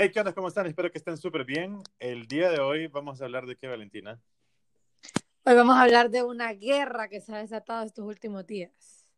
Hey, 0.00 0.12
¿qué 0.12 0.20
onda? 0.20 0.32
¿Cómo 0.32 0.46
están? 0.46 0.64
Espero 0.66 0.92
que 0.92 0.98
estén 0.98 1.16
súper 1.16 1.44
bien. 1.44 1.82
El 1.98 2.28
día 2.28 2.50
de 2.50 2.60
hoy 2.60 2.86
vamos 2.86 3.20
a 3.20 3.24
hablar 3.24 3.46
de 3.46 3.56
qué, 3.56 3.66
Valentina. 3.66 4.20
Hoy 5.44 5.54
vamos 5.56 5.74
a 5.76 5.82
hablar 5.82 6.08
de 6.08 6.22
una 6.22 6.52
guerra 6.52 7.08
que 7.08 7.20
se 7.20 7.34
ha 7.34 7.38
desatado 7.38 7.84
estos 7.84 8.04
últimos 8.04 8.46
días. 8.46 9.08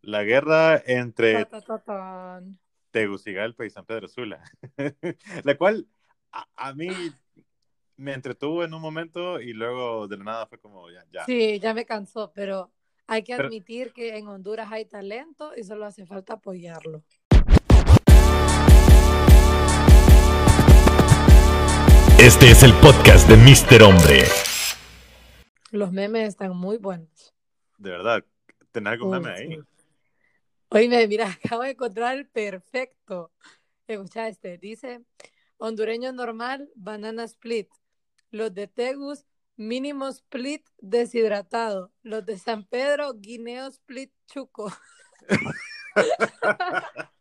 La 0.00 0.22
guerra 0.22 0.82
entre 0.86 1.44
Ta, 1.44 1.60
ta, 1.60 1.60
ta, 1.60 1.78
tan. 1.84 2.58
Tegucigalpa 2.92 3.66
y 3.66 3.70
San 3.70 3.84
Pedro 3.84 4.08
Sula. 4.08 4.42
la 5.44 5.54
cual 5.58 5.86
a, 6.32 6.46
a 6.56 6.72
mí 6.72 6.88
me 7.98 8.14
entretuvo 8.14 8.64
en 8.64 8.72
un 8.72 8.80
momento 8.80 9.38
y 9.38 9.52
luego 9.52 10.08
de 10.08 10.16
la 10.16 10.24
nada 10.24 10.46
fue 10.46 10.58
como 10.58 10.90
ya, 10.90 11.04
ya. 11.12 11.26
Sí, 11.26 11.60
ya 11.60 11.74
me 11.74 11.84
cansó, 11.84 12.32
pero 12.34 12.72
hay 13.06 13.22
que 13.22 13.36
Pero- 13.36 13.48
admitir 13.48 13.92
que 13.92 14.16
en 14.16 14.28
Honduras 14.28 14.72
hay 14.72 14.86
talento 14.86 15.52
y 15.54 15.62
solo 15.62 15.84
hace 15.84 16.06
falta 16.06 16.32
apoyarlo. 16.34 17.04
Este 22.18 22.50
es 22.50 22.62
el 22.62 22.72
podcast 22.74 23.28
de 23.28 23.36
Mr. 23.36 23.82
Hombre. 23.82 24.24
Los 25.70 25.92
memes 25.92 26.28
están 26.28 26.56
muy 26.56 26.78
buenos. 26.78 27.34
De 27.78 27.90
verdad. 27.90 28.24
¿Tenés 28.72 28.94
algún 28.94 29.14
Uy, 29.14 29.20
meme 29.20 29.30
ahí? 29.32 29.48
sí. 29.54 29.60
Oíme, 30.70 31.06
mira, 31.06 31.28
acabo 31.44 31.62
de 31.62 31.70
encontrar 31.70 32.16
el 32.16 32.26
perfecto. 32.26 33.32
Escucha 33.86 34.28
este, 34.28 34.58
dice, 34.58 35.02
hondureño 35.58 36.12
normal, 36.12 36.70
banana 36.74 37.24
split. 37.24 37.68
Los 38.30 38.52
de 38.54 38.66
Tegus, 38.66 39.24
mínimo 39.56 40.08
split 40.08 40.66
deshidratado. 40.78 41.92
Los 42.02 42.24
de 42.24 42.38
San 42.38 42.64
Pedro, 42.64 43.12
guineo 43.14 43.68
split 43.68 44.10
chuco. 44.26 44.72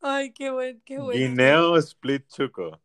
Ay, 0.00 0.32
qué 0.32 0.50
buen, 0.50 0.80
qué 0.82 0.98
bueno. 0.98 1.18
Guineo 1.18 1.76
Split 1.78 2.28
Chuco. 2.28 2.80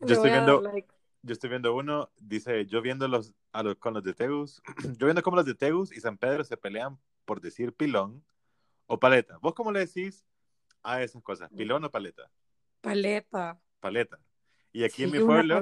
Yo 0.00 0.14
estoy 0.14 0.30
viendo, 0.30 0.60
like. 0.62 0.88
yo 1.22 1.32
estoy 1.32 1.50
viendo 1.50 1.74
uno, 1.74 2.10
dice, 2.18 2.66
yo 2.66 2.80
viendo 2.82 3.08
los, 3.08 3.34
a 3.52 3.62
los 3.62 3.76
con 3.76 3.94
los 3.94 4.02
de 4.02 4.14
Tegus, 4.14 4.62
yo 4.98 5.06
viendo 5.06 5.22
cómo 5.22 5.36
los 5.36 5.46
de 5.46 5.54
Tegus 5.54 5.92
y 5.92 6.00
San 6.00 6.18
Pedro 6.18 6.44
se 6.44 6.56
pelean 6.56 6.98
por 7.24 7.40
decir 7.40 7.72
pilón 7.74 8.24
o 8.86 8.98
paleta. 8.98 9.38
¿Vos 9.38 9.54
cómo 9.54 9.72
le 9.72 9.80
decís 9.80 10.24
a 10.82 11.02
esas 11.02 11.22
cosas? 11.22 11.50
¿Pilón 11.50 11.84
o 11.84 11.90
paleta? 11.90 12.30
Paleta. 12.80 13.60
Paleta. 13.80 14.18
Y 14.72 14.84
aquí 14.84 15.04
en 15.04 15.10
Sí, 15.10 15.16
mi 15.18 15.22
una 15.22 15.34
pueblo, 15.34 15.60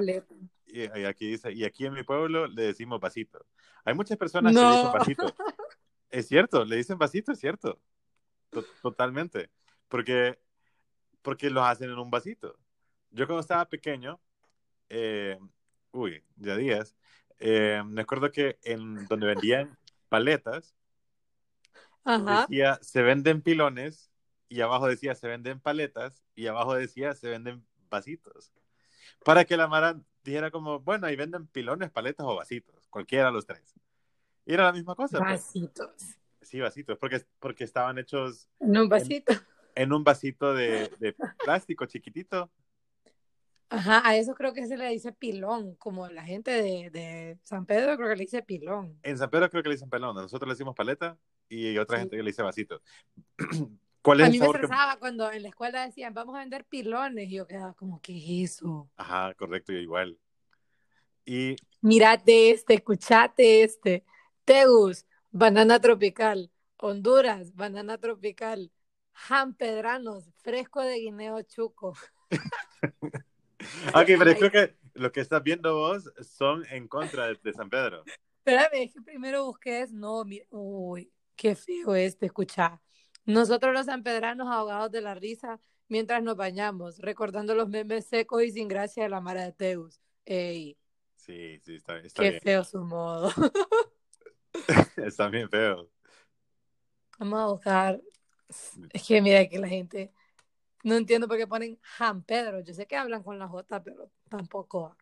y, 0.65 0.81
y 0.99 1.05
aquí 1.05 1.27
dice, 1.27 1.51
y 1.51 1.65
aquí 1.65 1.85
en 1.85 1.93
mi 1.93 2.03
pueblo 2.03 2.47
le 2.47 2.61
decimos 2.63 2.99
vasito. 2.99 3.45
Hay 3.83 3.93
muchas 3.93 4.17
personas 4.17 4.53
que 4.53 4.59
le 4.59 4.65
No. 4.65 4.71
dicen 4.73 4.91
vasito. 4.91 5.35
Es 6.09 6.27
cierto, 6.27 6.65
le 6.65 6.75
dicen 6.75 6.97
vasito, 6.97 7.31
es 7.31 7.39
cierto. 7.39 7.79
To- 8.49 8.65
Totalmente. 8.81 9.49
Porque, 9.87 10.37
porque 11.21 11.49
los 11.49 11.63
hacen 11.65 11.89
en 11.89 11.97
un 11.97 12.11
vasito. 12.11 12.57
Yo 13.11 13.27
cuando 13.27 13.41
estaba 13.41 13.65
pequeño, 13.67 14.19
eh, 14.89 15.37
uy, 15.91 16.23
ya 16.37 16.55
días, 16.55 16.95
eh, 17.39 17.81
me 17.85 18.01
acuerdo 18.01 18.31
que 18.31 18.57
en 18.63 19.05
donde 19.07 19.27
vendían 19.27 19.77
paletas, 20.09 20.75
Ajá. 22.03 22.41
decía 22.41 22.79
se 22.81 23.01
venden 23.01 23.41
pilones 23.41 24.11
y 24.49 24.61
abajo 24.61 24.87
decía 24.87 25.15
se 25.15 25.27
venden 25.27 25.59
paletas 25.59 26.23
y 26.35 26.47
abajo 26.47 26.73
decía 26.75 27.13
se 27.13 27.29
venden 27.29 27.65
vasitos. 27.89 28.53
Para 29.23 29.45
que 29.45 29.57
la 29.57 29.67
Mara 29.67 29.99
dijera 30.23 30.51
como, 30.51 30.79
bueno, 30.79 31.07
ahí 31.07 31.15
venden 31.15 31.47
pilones, 31.47 31.91
paletas 31.91 32.25
o 32.25 32.35
vasitos, 32.35 32.87
cualquiera 32.89 33.27
de 33.27 33.31
los 33.33 33.45
tres. 33.45 33.73
Y 34.45 34.53
era 34.53 34.63
la 34.63 34.73
misma 34.73 34.95
cosa. 34.95 35.19
pues. 35.19 35.31
Vasitos. 35.31 36.17
Sí, 36.41 36.59
vasitos, 36.59 36.97
porque, 36.97 37.23
porque 37.39 37.63
estaban 37.63 37.97
hechos 37.97 38.49
En 38.59 38.77
un 38.77 38.89
vasito. 38.89 39.33
en 39.75 39.93
un 39.93 40.03
vasito 40.03 40.53
de, 40.53 40.91
de 40.99 41.15
plástico 41.43 41.85
chiquitito. 41.85 42.51
Ajá, 43.71 44.01
a 44.05 44.17
eso 44.17 44.35
creo 44.35 44.53
que 44.53 44.67
se 44.67 44.75
le 44.77 44.89
dice 44.89 45.13
pilón, 45.13 45.75
como 45.75 46.07
la 46.09 46.23
gente 46.23 46.51
de, 46.51 46.89
de 46.89 47.39
San 47.43 47.65
Pedro 47.65 47.95
creo 47.95 48.09
que 48.09 48.15
le 48.17 48.23
dice 48.23 48.43
pilón. 48.43 48.99
En 49.01 49.17
San 49.17 49.29
Pedro 49.29 49.49
creo 49.49 49.63
que 49.63 49.69
le 49.69 49.75
dicen 49.75 49.89
pelón, 49.89 50.13
nosotros 50.15 50.47
le 50.47 50.53
decimos 50.53 50.75
paleta 50.75 51.17
y 51.47 51.77
otra 51.77 51.97
Sí. 51.97 52.01
gente 52.01 52.17
que 52.17 52.23
le 52.23 52.29
dice 52.31 52.41
vasito. 52.43 52.81
¿Cuál 54.01 54.19
es 54.19 54.23
A 54.23 54.27
el 54.27 54.31
mí 54.33 54.39
me 54.39 54.45
que... 54.45 54.51
estresaba 54.51 54.97
cuando 54.99 55.31
en 55.31 55.43
la 55.43 55.49
escuela 55.49 55.85
decían, 55.85 56.13
vamos 56.13 56.35
a 56.35 56.39
vender 56.39 56.65
pilones, 56.65 57.29
y 57.29 57.35
yo 57.35 57.47
quedaba 57.47 57.73
como, 57.75 58.01
¿qué 58.01 58.17
es 58.17 58.51
eso? 58.57 58.89
Ajá, 58.97 59.33
correcto, 59.35 59.71
igual. 59.73 60.17
Y 61.25 61.55
Mírate 61.81 62.51
este, 62.51 62.73
escuchate 62.75 63.63
este. 63.63 64.03
Tegus, 64.43 65.05
banana 65.29 65.79
tropical. 65.79 66.51
Honduras, 66.77 67.53
banana 67.55 67.97
tropical. 67.99 68.71
Jampedranos, 69.13 70.29
fresco 70.41 70.81
de 70.81 70.95
guineo 70.99 71.41
chuco. 71.43 71.93
Ok, 73.95 74.05
pero 74.17 74.35
creo 74.35 74.51
que 74.51 74.75
lo 74.93 75.11
que 75.11 75.21
estás 75.21 75.41
viendo 75.43 75.75
vos 75.75 76.11
son 76.21 76.65
en 76.69 76.87
contra 76.87 77.27
de, 77.27 77.39
de 77.41 77.53
San 77.53 77.69
Pedro. 77.69 78.03
Espérame, 78.37 78.83
es 78.83 78.93
que 78.93 79.01
primero 79.01 79.45
busqué 79.45 79.85
no, 79.91 80.23
mira, 80.25 80.45
uy, 80.49 81.11
qué 81.35 81.55
feo 81.55 81.95
este, 81.95 82.25
escucha. 82.27 82.81
Nosotros 83.25 83.73
los 83.73 83.85
sanpedranos 83.85 84.47
ahogados 84.47 84.91
de 84.91 85.01
la 85.01 85.13
risa 85.13 85.59
mientras 85.87 86.23
nos 86.23 86.35
bañamos, 86.35 86.97
recordando 86.99 87.53
los 87.53 87.69
memes 87.69 88.07
secos 88.07 88.43
y 88.43 88.51
sin 88.51 88.67
gracia 88.67 89.03
de 89.03 89.09
la 89.09 89.21
Mara 89.21 89.43
de 89.43 89.51
Teus. 89.51 90.01
Ey, 90.25 90.77
Sí, 91.21 91.59
sí, 91.59 91.75
está, 91.75 91.99
está 91.99 92.23
qué 92.23 92.31
bien. 92.31 92.41
feo 92.41 92.63
su 92.63 92.83
modo. 92.83 93.31
Está 94.97 95.27
bien 95.29 95.47
feo. 95.49 95.87
Vamos 97.19 97.39
a 97.39 97.45
buscar. 97.45 98.01
Es 98.91 99.07
que 99.07 99.21
mira 99.21 99.47
que 99.47 99.59
la 99.59 99.67
gente, 99.67 100.11
no 100.83 100.95
entiendo 100.95 101.27
por 101.27 101.37
qué 101.37 101.47
ponen 101.47 101.79
San 101.97 102.23
Pedro. 102.23 102.61
Yo 102.61 102.73
sé 102.73 102.85
que 102.87 102.95
hablan 102.95 103.23
con 103.23 103.39
la 103.39 103.47
J, 103.47 103.83
pero 103.83 104.11
tampoco. 104.29 104.95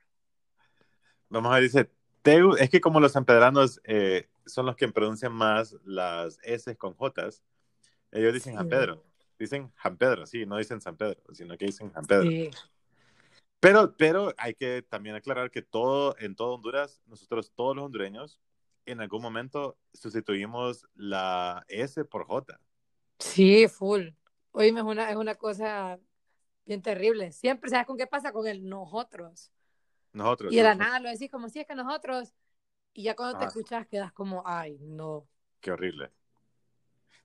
Vamos 1.29 1.51
a 1.51 1.55
ver, 1.55 1.63
dice, 1.63 1.91
Teu, 2.21 2.55
es 2.55 2.69
que 2.69 2.81
como 2.81 2.99
los 2.99 3.11
sanpedranos 3.11 3.79
eh, 3.83 4.29
son 4.45 4.65
los 4.65 4.75
que 4.75 4.87
pronuncian 4.89 5.33
más 5.33 5.75
las 5.85 6.39
S 6.43 6.75
con 6.75 6.93
J, 6.93 7.29
ellos 8.11 8.33
dicen 8.33 8.55
San 8.55 8.65
Sí. 8.65 8.69
Pedro. 8.69 9.03
Dicen 9.37 9.71
San 9.81 9.97
Pedro, 9.97 10.25
sí, 10.25 10.45
no 10.45 10.57
dicen 10.57 10.81
San 10.81 10.97
Pedro, 10.97 11.21
sino 11.31 11.57
que 11.57 11.65
dicen 11.67 11.91
San 11.93 12.05
Pedro. 12.05 12.29
Sí. 12.29 12.49
Pero, 13.61 13.95
pero 13.95 14.33
hay 14.37 14.53
que 14.53 14.81
también 14.81 15.15
aclarar 15.15 15.51
que 15.51 15.61
todo, 15.61 16.15
en 16.19 16.35
todo 16.35 16.55
Honduras, 16.55 17.01
nosotros 17.05 17.51
todos 17.55 17.75
los 17.75 17.85
hondureños, 17.85 18.39
en 18.85 19.01
algún 19.01 19.21
momento 19.21 19.77
sustituimos 19.93 20.87
la 20.95 21.63
S 21.67 22.03
por 22.05 22.25
J. 22.25 22.59
Sí, 23.19 23.67
full. 23.67 24.09
Oíme, 24.51 24.79
es 24.81 24.85
una, 24.85 25.09
es 25.09 25.15
una 25.15 25.35
cosa 25.35 25.99
bien 26.65 26.81
terrible. 26.81 27.31
Siempre, 27.31 27.69
¿sabes 27.69 27.85
con 27.87 27.97
qué 27.97 28.07
pasa? 28.07 28.31
Con 28.31 28.47
el 28.47 28.67
nosotros. 28.67 29.51
Nosotros. 30.13 30.51
Y 30.51 30.57
de 30.57 30.63
la 30.63 30.69
nosotros- 30.75 30.87
nada 30.87 30.99
lo 30.99 31.09
decís 31.09 31.29
como 31.31 31.49
si 31.49 31.59
es 31.59 31.67
que 31.67 31.75
nosotros. 31.75 32.33
Y 32.93 33.03
ya 33.03 33.15
cuando 33.15 33.37
te 33.37 33.45
Ah. 33.45 33.47
escuchas 33.47 33.87
quedas 33.87 34.11
como, 34.11 34.43
ay, 34.45 34.77
no. 34.81 35.27
Qué 35.61 35.71
horrible. 35.71 36.11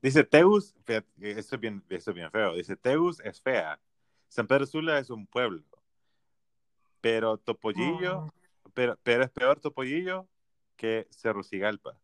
Dice 0.02 0.22
Teus, 0.24 0.74
esto 0.86 1.54
es, 1.54 1.60
bien, 1.60 1.82
esto 1.88 2.10
es 2.10 2.14
bien 2.14 2.30
feo. 2.30 2.54
Dice 2.54 2.76
Teus 2.76 3.20
es 3.20 3.40
fea. 3.40 3.80
San 4.28 4.46
Pedro 4.46 4.66
Sula 4.66 4.98
es 4.98 5.08
un 5.08 5.26
pueblo. 5.26 5.64
Pero 7.00 7.38
Topollillo, 7.38 8.18
Oh. 8.26 8.32
pero, 8.74 8.98
pero 9.02 9.24
es 9.24 9.30
peor 9.30 9.60
Topollillo 9.60 10.28
que 10.76 11.06
Cerrocigalpa. 11.10 11.98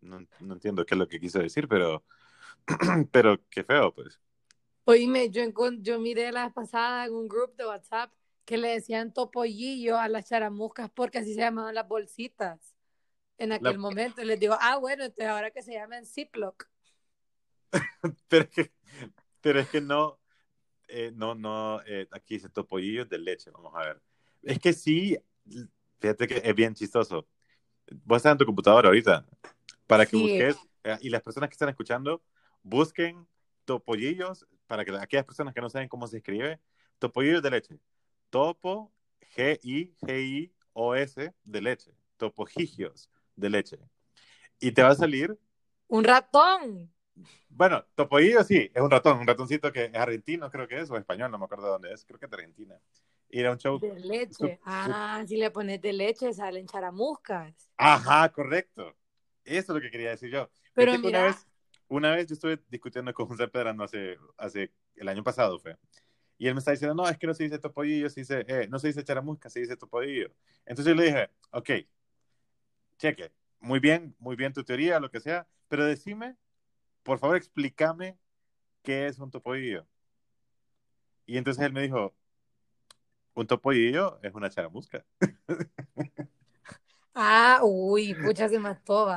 No, 0.00 0.20
no 0.40 0.54
entiendo 0.54 0.84
qué 0.84 0.94
es 0.94 0.98
lo 0.98 1.08
que 1.08 1.18
quiso 1.18 1.38
decir, 1.38 1.66
pero, 1.66 2.04
pero 3.10 3.38
qué 3.50 3.64
feo, 3.64 3.92
pues. 3.94 4.20
Oíme, 4.86 5.30
yo, 5.30 5.42
yo 5.80 5.98
miré 5.98 6.30
la 6.32 6.50
pasada 6.52 7.06
en 7.06 7.14
un 7.14 7.28
grupo 7.28 7.54
de 7.56 7.66
WhatsApp 7.66 8.12
que 8.44 8.58
le 8.58 8.68
decían 8.68 9.12
topollillo 9.14 9.98
a 9.98 10.08
las 10.08 10.28
charamuscas 10.28 10.90
porque 10.90 11.18
así 11.18 11.34
se 11.34 11.40
llamaban 11.40 11.74
las 11.74 11.88
bolsitas 11.88 12.74
en 13.38 13.52
aquel 13.52 13.74
La- 13.74 13.78
momento. 13.78 14.20
Y 14.22 14.26
les 14.26 14.38
digo, 14.38 14.56
ah, 14.60 14.76
bueno, 14.76 15.04
entonces 15.04 15.26
ahora 15.26 15.50
que 15.50 15.62
se 15.62 15.72
llaman 15.72 16.04
Ziploc. 16.04 16.68
Pero 18.28 18.44
es 18.44 18.50
que, 18.50 18.72
pero 19.40 19.60
es 19.60 19.68
que 19.68 19.80
no, 19.80 20.18
eh, 20.88 21.12
no, 21.14 21.34
no, 21.34 21.80
eh, 21.86 22.06
aquí 22.12 22.34
dice 22.34 22.48
Topollillo 22.48 23.04
de 23.04 23.18
leche, 23.18 23.50
vamos 23.50 23.72
a 23.74 23.80
ver. 23.80 24.02
Es 24.42 24.58
que 24.58 24.72
sí, 24.72 25.18
fíjate 26.00 26.26
que 26.28 26.42
es 26.44 26.54
bien 26.54 26.74
chistoso. 26.74 27.26
Vos 28.04 28.18
estás 28.18 28.32
en 28.32 28.38
tu 28.38 28.46
computadora 28.46 28.88
ahorita 28.88 29.26
para 29.86 30.06
que 30.06 30.16
Sí. 30.16 30.18
busques, 30.18 30.56
eh, 30.84 30.98
y 31.02 31.10
las 31.10 31.22
personas 31.22 31.48
que 31.50 31.54
están 31.54 31.68
escuchando, 31.68 32.22
busquen 32.62 33.26
topollillos, 33.64 34.46
para 34.66 34.84
que 34.84 34.92
aquellas 34.96 35.24
personas 35.24 35.54
que 35.54 35.60
no 35.60 35.68
saben 35.70 35.88
cómo 35.88 36.06
se 36.06 36.18
escribe, 36.18 36.60
topollillos 36.98 37.42
de 37.42 37.50
leche. 37.50 37.78
Topo, 38.30 38.92
G-I-G-I-O-S 39.36 41.34
de 41.44 41.60
leche. 41.60 41.92
Topojillos 42.16 43.10
de 43.36 43.50
leche. 43.50 43.78
Y 44.60 44.72
te 44.72 44.82
va 44.82 44.90
a 44.90 44.94
salir, 44.94 45.36
Un 45.88 46.04
ratón. 46.04 46.92
bueno, 47.48 47.84
topollillo 47.94 48.42
sí, 48.44 48.70
es 48.72 48.82
un 48.82 48.90
ratón, 48.90 49.18
un 49.18 49.26
ratoncito 49.26 49.70
que 49.72 49.84
es 49.86 49.94
argentino, 49.94 50.50
creo 50.50 50.66
que 50.68 50.80
es, 50.80 50.90
o 50.90 50.96
español, 50.96 51.30
no 51.30 51.38
me 51.38 51.44
acuerdo 51.44 51.64
de 51.66 51.70
dónde 51.72 51.92
es, 51.92 52.04
creo 52.04 52.18
que 52.18 52.26
es 52.26 52.30
de 52.30 52.36
Argentina. 52.36 52.78
Y 53.28 53.40
era 53.40 53.50
un 53.52 53.58
show. 53.58 53.78
De 53.80 53.98
leche. 53.98 54.60
Ah, 54.64 55.22
si 55.26 55.36
le 55.36 55.50
pones 55.50 55.80
de 55.80 55.92
leche 55.92 56.32
salen 56.32 56.66
charamuscas. 56.66 57.52
Ajá, 57.76 58.28
correcto. 58.30 58.94
Eso 59.44 59.72
es 59.72 59.76
lo 59.76 59.80
que 59.80 59.90
quería 59.90 60.10
decir 60.10 60.30
yo. 60.30 60.48
Pero 60.72 60.92
Fíjate 60.92 61.02
que 61.02 61.08
mira- 61.08 61.18
Una 61.20 61.28
vez, 61.28 61.46
una 61.94 62.14
vez 62.14 62.26
yo 62.26 62.34
estuve 62.34 62.60
discutiendo 62.68 63.12
con 63.14 63.36
San 63.36 63.50
Pedrano 63.50 63.84
hace, 63.84 64.18
hace 64.36 64.72
el 64.96 65.08
año 65.08 65.22
pasado, 65.22 65.58
fue. 65.58 65.76
Y 66.38 66.48
él 66.48 66.54
me 66.54 66.58
está 66.58 66.72
diciendo, 66.72 66.94
no, 66.94 67.08
es 67.08 67.16
que 67.16 67.26
no 67.26 67.34
se 67.34 67.44
dice 67.44 67.58
topollillo, 67.58 68.10
se 68.10 68.20
dice, 68.20 68.44
eh, 68.48 68.66
no 68.68 68.78
se 68.78 68.88
dice 68.88 69.04
charamusca, 69.04 69.48
se 69.48 69.60
dice 69.60 69.76
topollillo. 69.76 70.32
Entonces 70.66 70.94
yo 70.94 71.00
le 71.00 71.06
dije, 71.06 71.30
ok, 71.50 71.70
cheque, 72.98 73.32
muy 73.60 73.80
bien, 73.80 74.14
muy 74.18 74.36
bien 74.36 74.52
tu 74.52 74.64
teoría, 74.64 75.00
lo 75.00 75.10
que 75.10 75.20
sea, 75.20 75.46
pero 75.68 75.84
decime, 75.84 76.36
por 77.02 77.18
favor, 77.18 77.36
explícame 77.36 78.18
qué 78.82 79.06
es 79.06 79.18
un 79.18 79.30
topollillo. 79.30 79.86
Y 81.26 81.38
entonces 81.38 81.64
él 81.64 81.72
me 81.72 81.82
dijo, 81.82 82.14
un 83.34 83.46
topollillo 83.46 84.18
es 84.22 84.34
una 84.34 84.50
charamusca. 84.50 85.04
Ah, 87.16 87.60
uy, 87.62 88.12
pucha, 88.14 88.48
se 88.48 88.58
mató. 88.58 89.08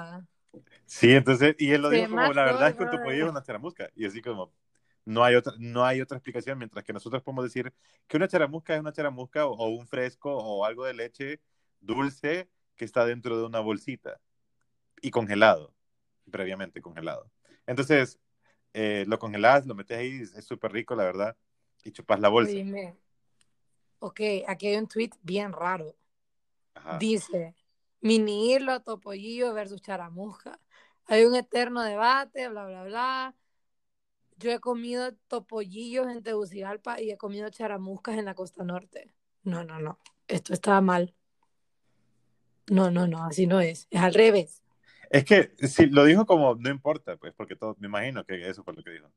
Sí, 0.87 1.11
entonces, 1.11 1.55
y 1.59 1.71
él 1.71 1.81
lo 1.81 1.89
dijo 1.89 2.09
como, 2.09 2.33
la 2.33 2.45
verdad 2.45 2.69
es 2.69 2.75
que 2.75 2.85
topollillo 2.85 3.25
es 3.25 3.31
una 3.31 3.43
charamusca. 3.43 3.89
Y 3.95 4.05
así 4.05 4.21
como, 4.21 4.51
no 5.05 5.23
hay 5.23 5.35
otra, 5.35 5.53
no 5.59 5.85
hay 5.85 6.01
otra 6.01 6.17
explicación, 6.17 6.57
mientras 6.57 6.83
que 6.83 6.93
nosotros 6.93 7.21
podemos 7.21 7.43
decir 7.43 7.73
que 8.07 8.17
una 8.17 8.27
charamusca 8.27 8.73
es 8.73 8.79
una 8.79 8.93
charamusca 8.93 9.45
o, 9.45 9.53
o 9.53 9.67
un 9.67 9.85
fresco 9.85 10.35
o 10.35 10.65
algo 10.65 10.85
de 10.85 10.93
leche 10.93 11.41
dulce 11.81 12.49
que 12.75 12.85
está 12.85 13.05
dentro 13.05 13.37
de 13.37 13.45
una 13.45 13.59
bolsita 13.59 14.19
y 15.01 15.11
congelado, 15.11 15.73
previamente 16.31 16.81
congelado. 16.81 17.29
Entonces, 17.65 18.19
eh, 18.73 19.05
lo 19.07 19.19
congelas, 19.19 19.65
lo 19.65 19.75
metes 19.75 19.97
ahí, 19.97 20.21
es 20.21 20.45
súper 20.45 20.71
rico, 20.71 20.95
la 20.95 21.03
verdad, 21.03 21.35
y 21.83 21.91
chupas 21.91 22.19
la 22.19 22.29
bolsa. 22.29 22.53
Oíme. 22.53 22.95
Ok, 23.99 24.21
aquí 24.47 24.67
hay 24.67 24.77
un 24.77 24.87
tweet 24.87 25.11
bien 25.21 25.51
raro. 25.51 25.95
Ajá. 26.75 26.97
Dice, 26.97 27.55
mini 28.01 28.53
hilo, 28.53 28.81
topollillo 28.81 29.53
versus 29.53 29.81
charamusca. 29.81 30.59
Hay 31.07 31.25
un 31.25 31.35
eterno 31.35 31.81
debate, 31.83 32.49
bla, 32.49 32.65
bla, 32.65 32.83
bla. 32.83 33.35
Yo 34.37 34.51
he 34.51 34.59
comido 34.59 35.13
topollillos 35.27 36.07
en 36.07 36.21
Tegucigalpa 36.21 37.01
y 37.01 37.11
he 37.11 37.17
comido 37.17 37.49
charamuscas 37.49 38.17
en 38.17 38.25
la 38.25 38.35
costa 38.35 38.63
norte. 38.63 39.13
No, 39.43 39.63
no, 39.63 39.79
no. 39.79 39.99
Esto 40.27 40.53
está 40.53 40.79
mal. 40.81 41.15
No, 42.69 42.91
no, 42.91 43.07
no, 43.07 43.23
así 43.23 43.47
no 43.47 43.61
es. 43.61 43.87
Es 43.89 44.01
al 44.01 44.13
revés. 44.13 44.61
Es 45.09 45.23
que 45.23 45.53
si 45.65 45.85
lo 45.85 46.03
dijo 46.03 46.25
como, 46.25 46.55
no 46.55 46.69
importa, 46.69 47.15
pues, 47.15 47.33
porque 47.33 47.55
todo, 47.55 47.75
me 47.79 47.87
imagino 47.87 48.25
que 48.25 48.47
eso 48.47 48.63
fue 48.63 48.73
lo 48.73 48.83
que 48.83 48.91
dijo. 48.91 49.09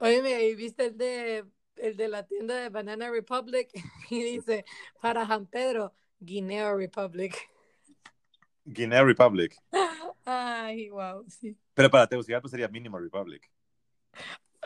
Oye, 0.00 0.48
¿y 0.48 0.54
viste 0.56 0.86
el 0.86 0.96
de, 0.96 1.44
el 1.76 1.96
de 1.96 2.08
la 2.08 2.26
tienda 2.26 2.56
de 2.56 2.68
Banana 2.68 3.10
Republic? 3.10 3.68
Y 4.10 4.22
dice, 4.24 4.64
para 5.00 5.26
San 5.26 5.46
Pedro, 5.46 5.94
Guinea 6.18 6.74
Republic. 6.74 7.36
Guinea 8.64 9.04
Republic. 9.04 9.54
Ay, 10.24 10.90
wow, 10.90 11.24
sí. 11.28 11.56
Pero 11.74 11.90
para 11.90 12.06
Tegucigalpa 12.06 12.48
sería 12.48 12.68
Mínimo 12.68 12.98
Republic. 12.98 13.50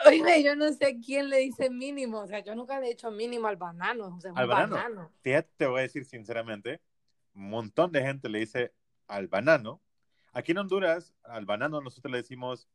Oye, 0.05 0.43
yo 0.43 0.55
no 0.55 0.71
sé 0.73 0.99
quién 0.99 1.29
le 1.29 1.37
dice 1.37 1.69
mínimo, 1.69 2.19
o 2.19 2.27
sea, 2.27 2.39
yo 2.39 2.53
nunca 2.53 2.79
le 2.79 2.87
he 2.87 2.91
hecho 2.91 3.11
mínimo 3.11 3.47
al 3.47 3.55
banano, 3.55 4.15
o 4.15 4.19
sea, 4.19 4.31
¿Al 4.35 4.47
banano? 4.47 4.75
banano. 4.75 5.11
Te 5.21 5.67
voy 5.67 5.79
a 5.79 5.83
decir 5.83 6.03
sinceramente, 6.05 6.81
un 7.33 7.49
montón 7.49 7.91
de 7.91 8.01
gente 8.01 8.27
le 8.27 8.39
dice 8.39 8.73
al 9.07 9.27
banano. 9.27 9.81
Aquí 10.33 10.51
en 10.51 10.57
Honduras, 10.57 11.13
al 11.23 11.45
banano 11.45 11.79
nosotros 11.79 12.11
le 12.11 12.17
decimos 12.17 12.67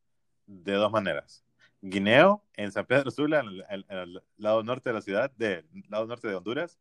de 0.47 0.73
dos 0.73 0.91
maneras. 0.91 1.45
Guineo, 1.83 2.43
en 2.57 2.73
San 2.73 2.87
Pedro 2.87 3.11
Sula, 3.11 3.41
en 3.41 3.49
el, 3.49 3.87
en 3.89 3.99
el 3.99 4.23
lado 4.37 4.63
norte 4.63 4.91
de 4.91 4.95
la 4.95 5.03
ciudad, 5.03 5.31
del 5.33 5.67
lado 5.89 6.07
norte 6.07 6.27
de 6.29 6.35
Honduras, 6.35 6.79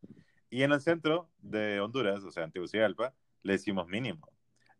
y 0.49 0.63
en 0.63 0.71
el 0.71 0.81
centro 0.81 1.29
de 1.41 1.79
Honduras, 1.79 2.23
o 2.23 2.31
sea, 2.31 2.43
en 2.45 2.51
Tegucigalpa, 2.51 3.13
le 3.43 3.53
decimos 3.53 3.87
mínimo. 3.87 4.27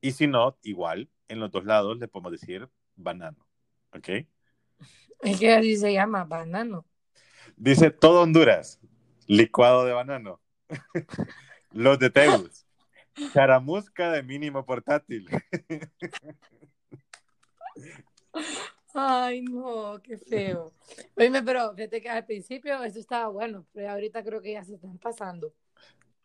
Y 0.02 0.12
si 0.12 0.28
no, 0.28 0.58
igual, 0.64 1.10
en 1.28 1.40
los 1.40 1.52
dos 1.52 1.66
lados 1.66 1.98
le 2.00 2.08
podemos 2.08 2.32
decir 2.32 2.70
banano. 2.96 3.48
¿Ok? 3.94 4.10
Es 5.22 5.40
que 5.40 5.54
así 5.54 5.76
se 5.78 5.94
llama, 5.94 6.24
banano. 6.24 6.86
Dice 7.58 7.92
todo 7.92 8.22
Honduras, 8.22 8.80
licuado 9.28 9.86
de 9.86 9.94
banano. 9.94 10.42
Los 11.72 12.00
de 12.00 12.10
Tegus, 12.10 12.66
charamusca 13.34 14.12
de 14.12 14.24
mínimo 14.24 14.66
portátil. 14.66 15.30
Ay, 18.94 19.42
no, 19.42 20.02
qué 20.02 20.18
feo. 20.18 20.74
Oye, 21.16 21.44
pero 21.44 21.76
fíjate 21.76 22.02
que 22.02 22.10
al 22.10 22.26
principio 22.26 22.84
eso 22.84 23.00
estaba 23.00 23.28
bueno, 23.28 23.68
pero 23.72 23.92
ahorita 23.92 24.24
creo 24.24 24.42
que 24.42 24.54
ya 24.54 24.64
se 24.64 24.76
están 24.76 24.98
pasando. 24.98 25.54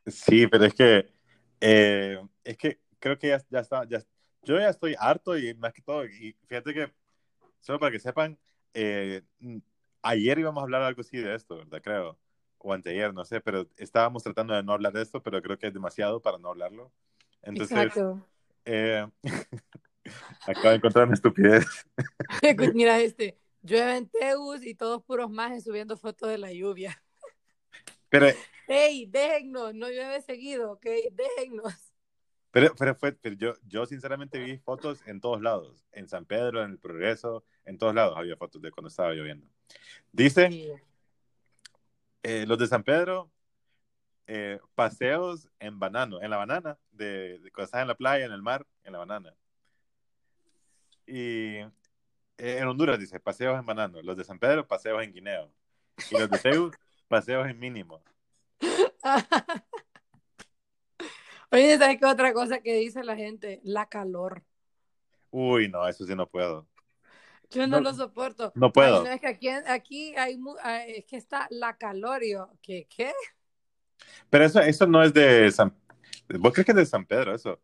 Sí, 0.07 0.47
pero 0.47 0.65
es 0.65 0.75
que, 0.75 1.13
eh, 1.61 2.19
es 2.43 2.57
que 2.57 2.81
creo 3.05 3.19
que 3.19 3.29
ya, 3.29 3.45
ya 3.51 3.61
está, 3.61 3.85
ya, 3.85 4.03
yo 4.45 4.59
ya 4.59 4.71
estoy 4.71 4.97
harto 4.99 5.37
y 5.37 5.53
más 5.53 5.75
que 5.75 5.83
todo, 5.83 6.07
y 6.07 6.35
fíjate 6.47 6.73
que, 6.73 6.91
solo 7.61 7.79
para 7.79 7.93
que 7.93 7.99
sepan, 7.99 8.39
eh, 8.73 9.21
ayer 10.01 10.39
íbamos 10.39 10.63
a 10.63 10.65
hablar 10.65 10.81
algo 10.81 11.03
así 11.03 11.19
de 11.19 11.35
esto, 11.35 11.59
¿verdad? 11.59 11.83
Creo, 11.83 12.19
o 12.57 12.73
anteayer, 12.73 13.13
no 13.13 13.27
sé, 13.27 13.43
pero 13.43 13.69
estábamos 13.77 14.23
tratando 14.23 14.55
de 14.55 14.63
no 14.63 14.73
hablar 14.73 14.95
de 14.95 15.03
esto, 15.03 15.23
pero 15.23 15.43
creo 15.43 15.59
que 15.59 15.67
es 15.67 15.75
demasiado 15.75 16.23
para 16.23 16.39
no 16.39 16.49
hablarlo. 16.49 16.91
Entonces, 17.43 17.77
Exacto. 17.77 18.27
eh, 18.65 19.07
acabo 20.47 20.71
de 20.71 20.77
encontrar 20.77 21.05
una 21.05 21.15
estupidez. 21.15 21.67
Mira 22.75 23.01
este, 23.01 23.37
llueve 23.61 23.99
en 23.99 24.09
Tegus 24.09 24.65
y 24.65 24.75
todos 24.75 25.05
puros 25.05 25.31
majes 25.31 25.65
subiendo 25.65 25.99
fotos 25.99 26.31
de 26.31 26.39
la 26.39 26.51
lluvia. 26.55 26.99
Pero, 28.09 28.29
Ey, 28.67 29.05
déjennos, 29.05 29.75
no 29.75 29.91
llueve 29.91 30.23
seguido, 30.23 30.73
¿ok? 30.73 30.87
Déjennos. 31.13 31.84
Pero, 32.55 32.75
pero 32.79 32.95
fue, 32.95 33.13
pero 33.13 33.35
yo, 33.35 33.55
yo 33.67 33.85
sinceramente 33.85 34.39
vi 34.39 34.57
fotos 34.59 35.07
en 35.07 35.21
todos 35.21 35.43
lados, 35.43 35.85
en 35.93 36.09
San 36.09 36.25
Pedro, 36.25 36.63
en 36.63 36.71
el 36.71 36.79
Progreso, 36.79 37.45
en 37.65 37.77
todos 37.77 37.95
lados 37.95 38.17
había 38.17 38.37
fotos 38.37 38.63
de 38.63 38.71
cuando 38.71 38.89
estaba 38.89 39.13
lloviendo. 39.13 39.47
Dice, 40.13 40.49
Sí. 40.51 40.73
eh, 42.23 42.47
los 42.47 42.57
de 42.59 42.67
San 42.69 42.85
Pedro, 42.85 43.29
eh, 44.29 44.59
paseos 44.75 45.49
en 45.59 45.79
banano, 45.81 46.23
en 46.23 46.31
la 46.31 46.37
banana, 46.37 46.79
de, 46.93 47.39
de 47.41 47.51
cuando 47.51 47.65
estás 47.65 47.83
en 47.83 47.89
la 47.89 47.97
playa, 47.97 48.25
en 48.25 48.33
el 48.33 48.41
mar, 48.43 48.67
en 48.85 48.93
la 48.93 48.99
banana. 49.01 49.35
Y 51.07 51.57
eh, 51.57 51.71
en 52.39 52.67
Honduras 52.69 52.99
dice, 52.99 53.21
paseos 53.21 53.59
en 53.59 53.67
banano. 53.67 54.01
Los 54.01 54.17
de 54.17 54.25
San 54.25 54.39
Pedro, 54.39 54.67
paseos 54.67 55.03
en 55.03 55.13
guineo. 55.13 55.53
Y 56.11 56.19
los 56.19 56.31
de 56.31 56.39
Tegus, 56.39 56.75
paseos 57.09 57.47
en 57.49 57.59
mínimo. 57.59 58.01
Oye, 61.55 61.79
¿sabes 61.79 61.99
qué 62.01 62.07
otra 62.07 62.33
cosa 62.33 62.61
que 62.61 62.75
dice 62.75 63.05
la 63.05 63.15
gente? 63.15 63.61
La 63.63 63.87
calor. 63.87 64.43
Uy, 65.31 65.69
no, 65.69 65.87
eso 65.87 66.05
sí 66.05 66.13
no 66.17 66.27
puedo. 66.29 66.67
Yo 67.51 67.69
no, 67.69 67.77
No- 67.79 67.83
lo 67.83 67.95
soporto. 67.95 68.53
no 68.57 68.73
puedo. 68.73 68.99
Ay, 68.99 69.05
no, 69.05 69.11
es 69.13 69.21
que 69.21 69.27
aquí, 69.29 69.49
aquí 69.49 70.17
hay, 70.17 70.37
ah, 70.65 70.83
es 70.85 71.05
que 71.05 71.17
está 71.17 71.47
la 71.51 71.77
calor 71.77 72.25
y 72.25 72.33
yo, 72.33 72.51
¿qué? 72.61 72.89
¿Qué? 72.89 73.13
Pero 74.31 74.45
eso, 74.45 74.61
eso 74.61 74.85
no 74.87 75.01
es 75.05 75.15
de 75.15 75.49
San... 75.53 75.73
¿Vos 76.41 76.53
crees 76.53 76.67
que 76.67 76.73
es 76.73 76.77
de 76.77 76.87
San 76.87 77.05
Pedro 77.07 77.35
eso? 77.35 77.61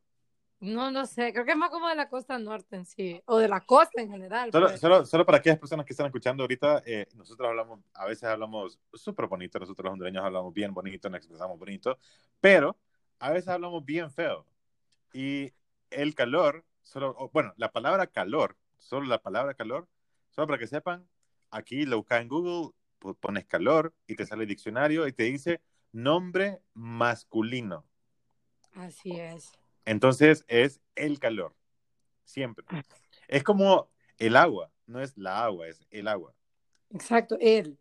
No, 0.60 0.90
no 0.90 1.06
sé, 1.06 1.32
creo 1.32 1.44
que 1.46 1.52
es 1.52 1.56
más 1.56 1.70
como 1.70 1.88
de 1.88 1.94
la 1.94 2.08
costa 2.10 2.38
norte 2.38 2.76
en 2.76 2.84
sí, 2.84 3.20
o 3.24 3.38
de 3.38 3.48
la 3.48 3.62
costa 3.62 4.02
en 4.02 4.10
general. 4.10 4.50
Solo, 4.52 4.68
pues. 4.68 4.80
solo, 4.80 5.06
solo 5.06 5.24
para 5.24 5.38
aquellas 5.38 5.58
personas 5.58 5.86
que 5.86 5.92
están 5.94 6.06
escuchando 6.06 6.42
ahorita, 6.42 6.82
eh, 6.84 7.06
nosotros 7.16 7.48
hablamos, 7.48 7.80
a 7.94 8.04
veces 8.04 8.24
hablamos 8.24 8.78
súper 8.92 9.26
bonito, 9.26 9.58
nosotros 9.58 9.84
los 9.84 9.92
hondureños 9.94 10.22
hablamos 10.22 10.52
bien 10.52 10.74
bonito, 10.74 11.08
nos 11.08 11.18
expresamos 11.18 11.58
bonito, 11.58 11.98
pero 12.40 12.76
a 13.20 13.30
veces 13.30 13.48
hablamos 13.48 13.84
bien 13.84 14.10
feo. 14.10 14.46
Y 15.12 15.52
el 15.90 16.14
calor, 16.14 16.64
solo, 16.82 17.30
bueno, 17.32 17.52
la 17.56 17.70
palabra 17.70 18.06
calor, 18.06 18.56
solo 18.78 19.06
la 19.06 19.22
palabra 19.22 19.54
calor, 19.54 19.88
solo 20.30 20.48
para 20.48 20.58
que 20.58 20.66
sepan, 20.66 21.06
aquí 21.50 21.84
lo 21.84 21.98
buscas 21.98 22.22
en 22.22 22.28
Google, 22.28 22.72
pones 23.20 23.44
calor 23.44 23.94
y 24.06 24.16
te 24.16 24.26
sale 24.26 24.42
el 24.42 24.48
diccionario 24.48 25.06
y 25.06 25.12
te 25.12 25.24
dice 25.24 25.60
nombre 25.92 26.60
masculino. 26.74 27.84
Así 28.74 29.12
es. 29.18 29.52
Entonces 29.84 30.44
es 30.48 30.80
el 30.94 31.18
calor, 31.18 31.54
siempre. 32.24 32.64
Es 33.28 33.42
como 33.42 33.90
el 34.18 34.36
agua, 34.36 34.70
no 34.86 35.00
es 35.00 35.16
la 35.16 35.44
agua, 35.44 35.68
es 35.68 35.86
el 35.90 36.08
agua. 36.08 36.34
Exacto, 36.90 37.36
él. 37.40 37.78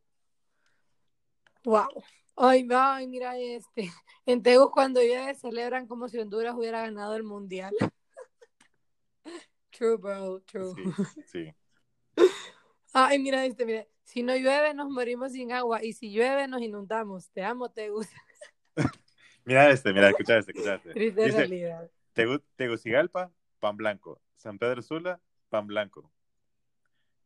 Wow. 1.63 2.03
Ay, 2.41 2.65
ay, 2.71 3.07
mira 3.07 3.37
este. 3.37 3.91
En 4.25 4.41
Tegus 4.41 4.69
cuando 4.71 5.01
llueve 5.01 5.35
celebran 5.35 5.87
como 5.87 6.07
si 6.07 6.19
Honduras 6.19 6.55
hubiera 6.55 6.81
ganado 6.81 7.15
el 7.15 7.23
mundial. 7.23 7.73
True, 9.71 9.97
bro, 9.97 10.39
true. 10.41 10.73
Sí, 10.75 10.83
sí. 11.25 11.55
Ay, 12.93 13.19
mira 13.19 13.45
este, 13.45 13.65
mira. 13.65 13.87
Si 14.03 14.23
no 14.23 14.35
llueve 14.35 14.73
nos 14.73 14.89
morimos 14.89 15.31
sin 15.33 15.51
agua 15.51 15.83
y 15.83 15.93
si 15.93 16.11
llueve 16.11 16.47
nos 16.47 16.61
inundamos. 16.61 17.29
Te 17.29 17.43
amo, 17.43 17.69
Tegus. 17.69 18.07
Mira 19.45 19.69
este, 19.69 19.93
mira, 19.93 20.09
escucha 20.09 20.37
este, 20.37 20.51
escucha 20.51 20.75
este. 20.75 20.93
Triste 20.93 21.23
Dice, 21.25 21.37
realidad. 21.37 21.91
Tegu- 22.15 22.43
Tegucigalpa, 22.55 23.31
pan 23.59 23.77
blanco. 23.77 24.21
San 24.35 24.57
Pedro 24.57 24.81
Sula, 24.81 25.19
pan 25.49 25.67
blanco. 25.67 26.11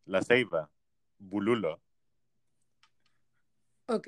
La 0.06 0.22
Ceiba, 0.22 0.70
bululo. 1.18 1.82
Ok. 3.88 4.08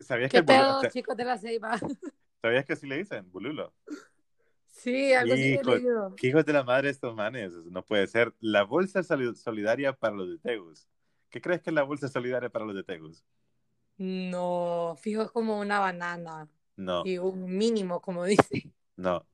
¿Sabías 0.00 0.30
que, 0.30 0.36
¿Qué 0.36 0.38
el 0.38 0.44
pedo, 0.44 0.80
chicos 0.90 1.16
de 1.16 1.24
la 1.24 1.38
Ceiba? 1.38 1.78
¿Sabías 2.42 2.64
que 2.64 2.72
así 2.74 2.86
le 2.86 2.98
dicen, 2.98 3.30
bululo? 3.30 3.72
Sí, 4.66 5.12
algo 5.14 5.32
así 5.34 5.54
Hijo- 5.54 5.74
leído. 5.76 6.14
¿Qué 6.16 6.26
hijos 6.28 6.44
de 6.44 6.52
la 6.52 6.62
madre 6.64 6.90
estos 6.90 7.14
manes? 7.14 7.52
No 7.52 7.84
puede 7.84 8.06
ser. 8.06 8.34
La 8.40 8.64
bolsa 8.64 9.02
soli- 9.02 9.34
solidaria 9.34 9.92
para 9.94 10.14
los 10.14 10.28
de 10.28 10.38
Tegus. 10.38 10.86
¿Qué 11.30 11.40
crees 11.40 11.62
que 11.62 11.70
es 11.70 11.74
la 11.74 11.84
bolsa 11.84 12.08
solidaria 12.08 12.50
para 12.50 12.64
los 12.66 12.74
de 12.74 12.84
Tegus? 12.84 13.24
No, 13.96 14.96
fijo, 15.00 15.22
es 15.22 15.30
como 15.30 15.58
una 15.60 15.78
banana 15.78 16.48
No, 16.76 17.02
y 17.06 17.16
un 17.18 17.56
mínimo, 17.56 18.00
como 18.02 18.24
dice. 18.24 18.72
no. 18.96 19.24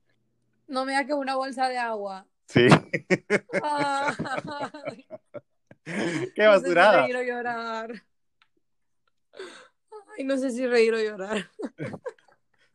No 0.67 0.85
me 0.85 0.93
da 0.93 1.05
que 1.05 1.13
una 1.13 1.35
bolsa 1.35 1.67
de 1.67 1.77
agua. 1.77 2.25
Sí. 2.47 2.67
¡Qué 5.83 6.43
no 6.45 6.53
sé 6.53 6.59
si 6.59 6.73
basurada! 6.75 7.01
reír 7.01 7.17
o 7.17 7.23
llorar. 7.23 8.03
Ay, 10.21 10.27
no 10.27 10.37
sé 10.37 10.51
si 10.51 10.67
reír 10.67 10.93
o 10.93 10.99
llorar. 10.99 11.49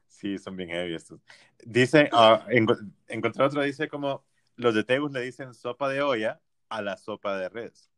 Sí, 0.08 0.38
son 0.38 0.56
bien 0.56 0.70
heavy 0.70 0.94
estos. 0.94 1.20
Dice, 1.62 2.08
enco- 2.10 2.90
encontré 3.06 3.44
otro, 3.44 3.62
dice 3.62 3.86
como 3.86 4.24
los 4.56 4.74
de 4.74 4.82
Tegus 4.82 5.12
le 5.12 5.20
dicen 5.20 5.52
sopa 5.52 5.90
de 5.90 6.00
olla 6.00 6.40
a 6.70 6.80
la 6.80 6.96
sopa 6.96 7.36
de 7.36 7.50
res. 7.50 7.90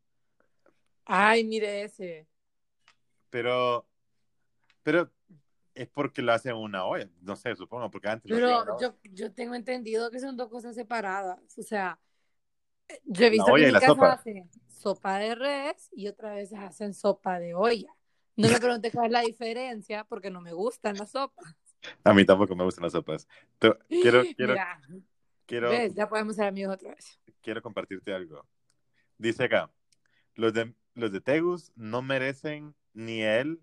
Ay, 1.04 1.44
mire 1.44 1.84
ese. 1.84 2.26
Pero, 3.30 3.86
pero 4.82 5.12
es 5.74 5.86
porque 5.88 6.20
lo 6.20 6.32
hacen 6.32 6.56
en 6.56 6.58
una 6.58 6.84
olla, 6.84 7.08
no 7.20 7.36
sé, 7.36 7.54
supongo, 7.54 7.88
porque 7.88 8.08
antes 8.08 8.28
lo 8.32 8.36
Pero 8.36 8.62
olla. 8.62 8.76
yo, 8.80 8.98
yo 9.04 9.32
tengo 9.32 9.54
entendido 9.54 10.10
que 10.10 10.18
son 10.18 10.36
dos 10.36 10.48
cosas 10.48 10.74
separadas. 10.74 11.38
O 11.56 11.62
sea, 11.62 12.00
yo 13.04 13.26
he 13.26 13.30
visto 13.30 13.54
que 13.54 13.62
en 13.62 13.74
mi 13.74 13.78
casa 13.78 13.94
sopa. 13.94 14.12
hacen 14.14 14.50
sopa 14.66 15.18
de 15.18 15.34
res 15.36 15.88
y 15.92 16.08
otras 16.08 16.34
veces 16.34 16.58
hacen 16.58 16.92
sopa 16.94 17.38
de 17.38 17.54
olla. 17.54 17.94
No 18.38 18.48
me 18.48 18.60
pregunté 18.60 18.92
cuál 18.92 19.06
es 19.06 19.12
la 19.12 19.20
diferencia 19.22 20.04
porque 20.04 20.30
no 20.30 20.40
me 20.40 20.52
gustan 20.52 20.96
las 20.96 21.10
sopas. 21.10 21.56
A 22.04 22.14
mí 22.14 22.24
tampoco 22.24 22.54
me 22.54 22.62
gustan 22.62 22.84
las 22.84 22.92
sopas. 22.92 23.26
Quiero, 23.58 23.78
quiero, 24.36 24.52
Mira, 24.52 24.80
quiero, 25.44 25.70
¿ves? 25.70 25.92
Ya 25.96 26.08
podemos 26.08 26.36
ser 26.36 26.46
amigos 26.46 26.74
otra 26.76 26.94
vez. 26.94 27.20
quiero 27.42 27.60
compartirte 27.60 28.14
algo. 28.14 28.46
Dice 29.18 29.42
acá, 29.42 29.72
los 30.36 30.52
de, 30.52 30.72
los 30.94 31.10
de 31.10 31.20
Tegus 31.20 31.72
no 31.74 32.00
merecen 32.00 32.76
ni 32.94 33.22
él, 33.22 33.60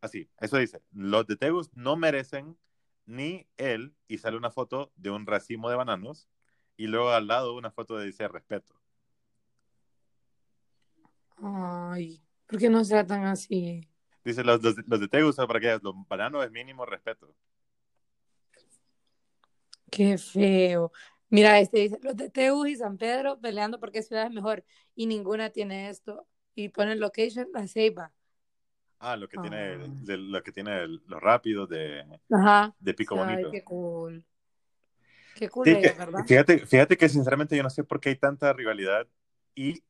así, 0.00 0.30
eso 0.40 0.56
dice, 0.56 0.80
los 0.92 1.26
de 1.26 1.36
Tegus 1.36 1.70
no 1.74 1.96
merecen 1.96 2.56
ni 3.04 3.46
él, 3.58 3.94
y 4.08 4.16
sale 4.16 4.38
una 4.38 4.50
foto 4.50 4.92
de 4.96 5.10
un 5.10 5.26
racimo 5.26 5.68
de 5.68 5.76
bananos, 5.76 6.26
y 6.78 6.86
luego 6.86 7.10
al 7.10 7.26
lado 7.26 7.54
una 7.54 7.70
foto 7.70 7.98
de 7.98 8.06
dice 8.06 8.26
respeto. 8.28 8.74
Ay, 11.36 12.22
¿por 12.54 12.60
qué 12.60 12.70
no 12.70 12.84
sea 12.84 13.04
tan 13.04 13.24
así? 13.24 13.80
Dice, 14.24 14.44
los, 14.44 14.62
los, 14.62 14.76
los 14.86 15.00
de 15.00 15.08
Tegus, 15.08 15.34
para 15.34 15.58
que 15.58 15.76
los 15.82 15.92
bananos 16.08 16.44
es 16.44 16.52
mínimo 16.52 16.86
respeto. 16.86 17.34
Qué 19.90 20.16
feo. 20.18 20.92
Mira, 21.30 21.58
este 21.58 21.80
dice, 21.80 21.98
los 22.02 22.16
de 22.16 22.30
Teus 22.30 22.68
y 22.68 22.76
San 22.76 22.96
Pedro 22.96 23.40
peleando 23.40 23.80
porque 23.80 24.02
ciudad 24.02 24.26
es 24.26 24.30
mejor 24.32 24.64
y 24.94 25.06
ninguna 25.06 25.50
tiene 25.50 25.88
esto. 25.88 26.28
Y 26.54 26.68
pone 26.68 26.94
location, 26.94 27.48
la 27.52 27.66
ceiba. 27.66 28.12
Ah, 29.00 29.16
lo 29.16 29.28
que 29.28 29.36
tiene, 29.38 29.56
Ah. 29.74 29.78
de- 30.02 30.16
lo 30.16 30.40
que 30.44 30.52
tiene 30.52 30.86
los 30.86 31.20
rápidos 31.20 31.68
de, 31.68 32.04
Ajá. 32.30 32.72
de 32.78 32.94
Pico 32.94 33.16
Ay, 33.20 33.34
Bonito. 33.34 33.50
qué 33.50 33.64
cool. 33.64 34.24
Qué 35.34 35.48
cool 35.48 35.66
Sí, 35.66 35.80
que- 35.80 35.90
¿verdad? 35.90 36.20
fíjate, 36.24 36.66
fíjate 36.66 36.96
que 36.96 37.08
sinceramente 37.08 37.56
yo 37.56 37.64
no 37.64 37.70
sé 37.70 37.82
por 37.82 37.98
qué 37.98 38.10
hay 38.10 38.16
tanta 38.16 38.52
rivalidad 38.52 39.08
y, 39.56 39.82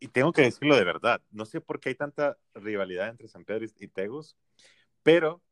y, 0.00 0.08
tengo 0.08 0.32
que 0.32 0.42
decirlo 0.42 0.76
de 0.76 0.84
verdad, 0.84 1.22
no 1.30 1.44
sé 1.44 1.60
por 1.60 1.80
qué 1.80 1.90
hay 1.90 1.94
tanta 1.94 2.36
rivalidad 2.54 3.08
entre 3.08 3.28
San 3.28 3.44
Pedro 3.44 3.66
y, 3.78 3.88
Tegus, 3.88 4.36
pero 5.02 5.42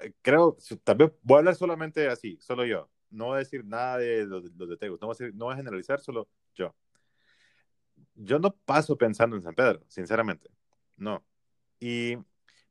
eh, 0.00 0.12
creo, 0.22 0.56
tal 0.82 0.96
vez 0.96 1.12
voy 1.22 1.36
a 1.36 1.38
hablar 1.38 1.54
solamente 1.54 2.08
así, 2.08 2.38
solo 2.40 2.64
yo, 2.64 2.90
no 3.10 3.26
voy 3.26 3.36
a 3.36 3.38
decir 3.38 3.64
nada 3.64 3.98
de 3.98 4.26
los, 4.26 4.44
de 4.44 4.50
los 4.56 4.68
de 4.68 4.76
Tegus, 4.76 5.00
no 5.00 5.06
voy, 5.06 5.14
a 5.14 5.18
decir- 5.18 5.34
no 5.34 5.46
voy 5.46 5.54
a 5.54 5.58
generalizar, 5.58 6.00
solo 6.00 6.28
yo. 6.54 6.74
Yo 8.14 8.38
no 8.38 8.54
paso 8.54 8.96
pensando 8.96 9.36
en 9.36 9.42
San 9.42 9.54
Pedro, 9.54 9.82
sinceramente, 9.88 10.50
no. 10.96 11.24
Y, 11.80 12.16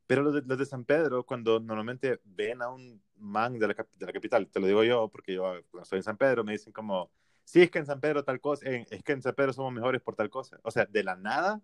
pero 0.06 0.22
los 0.22 0.34
de, 0.34 0.42
los 0.42 0.58
de 0.58 0.66
San 0.66 0.84
Pedro, 0.84 1.24
cuando 1.24 1.60
normalmente 1.60 2.20
ven 2.24 2.62
a 2.62 2.68
un 2.68 3.02
man 3.16 3.58
de 3.58 3.68
la, 3.68 3.74
de 3.74 4.06
la 4.06 4.12
capital, 4.12 4.48
te 4.48 4.60
lo 4.60 4.66
digo 4.66 4.84
yo, 4.84 5.08
porque 5.08 5.34
yo 5.34 5.54
estoy 5.82 5.98
en 5.98 6.02
San 6.02 6.16
Pedro 6.16 6.44
me 6.44 6.52
dicen 6.52 6.72
como, 6.72 7.10
sí, 7.44 7.62
es 7.62 7.70
que 7.70 7.78
en 7.78 7.86
San 7.86 8.00
Pedro 8.00 8.24
tal 8.24 8.40
cosa, 8.40 8.68
eh, 8.68 8.86
es 8.90 9.02
que 9.02 9.12
en 9.12 9.22
San 9.22 9.34
Pedro 9.34 9.52
somos 9.52 9.72
mejores 9.72 10.00
por 10.02 10.16
tal 10.16 10.30
cosa. 10.30 10.58
O 10.62 10.70
sea, 10.70 10.86
de 10.86 11.02
la 11.04 11.16
nada 11.16 11.60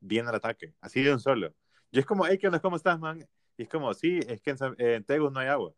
viene 0.00 0.28
el 0.30 0.34
ataque, 0.36 0.74
así 0.80 1.02
de 1.02 1.12
un 1.12 1.20
solo. 1.20 1.54
Yo 1.92 2.00
es 2.00 2.06
como, 2.06 2.26
hey, 2.26 2.38
¿qué 2.38 2.46
onda? 2.48 2.60
¿Cómo 2.60 2.76
estás, 2.76 2.98
man? 2.98 3.26
Y 3.56 3.62
es 3.64 3.68
como, 3.68 3.92
sí, 3.94 4.18
es 4.26 4.40
que 4.40 4.50
en, 4.50 4.58
San- 4.58 4.74
eh, 4.78 4.94
en 4.96 5.04
Tegus 5.04 5.32
no 5.32 5.40
hay 5.40 5.48
agua. 5.48 5.72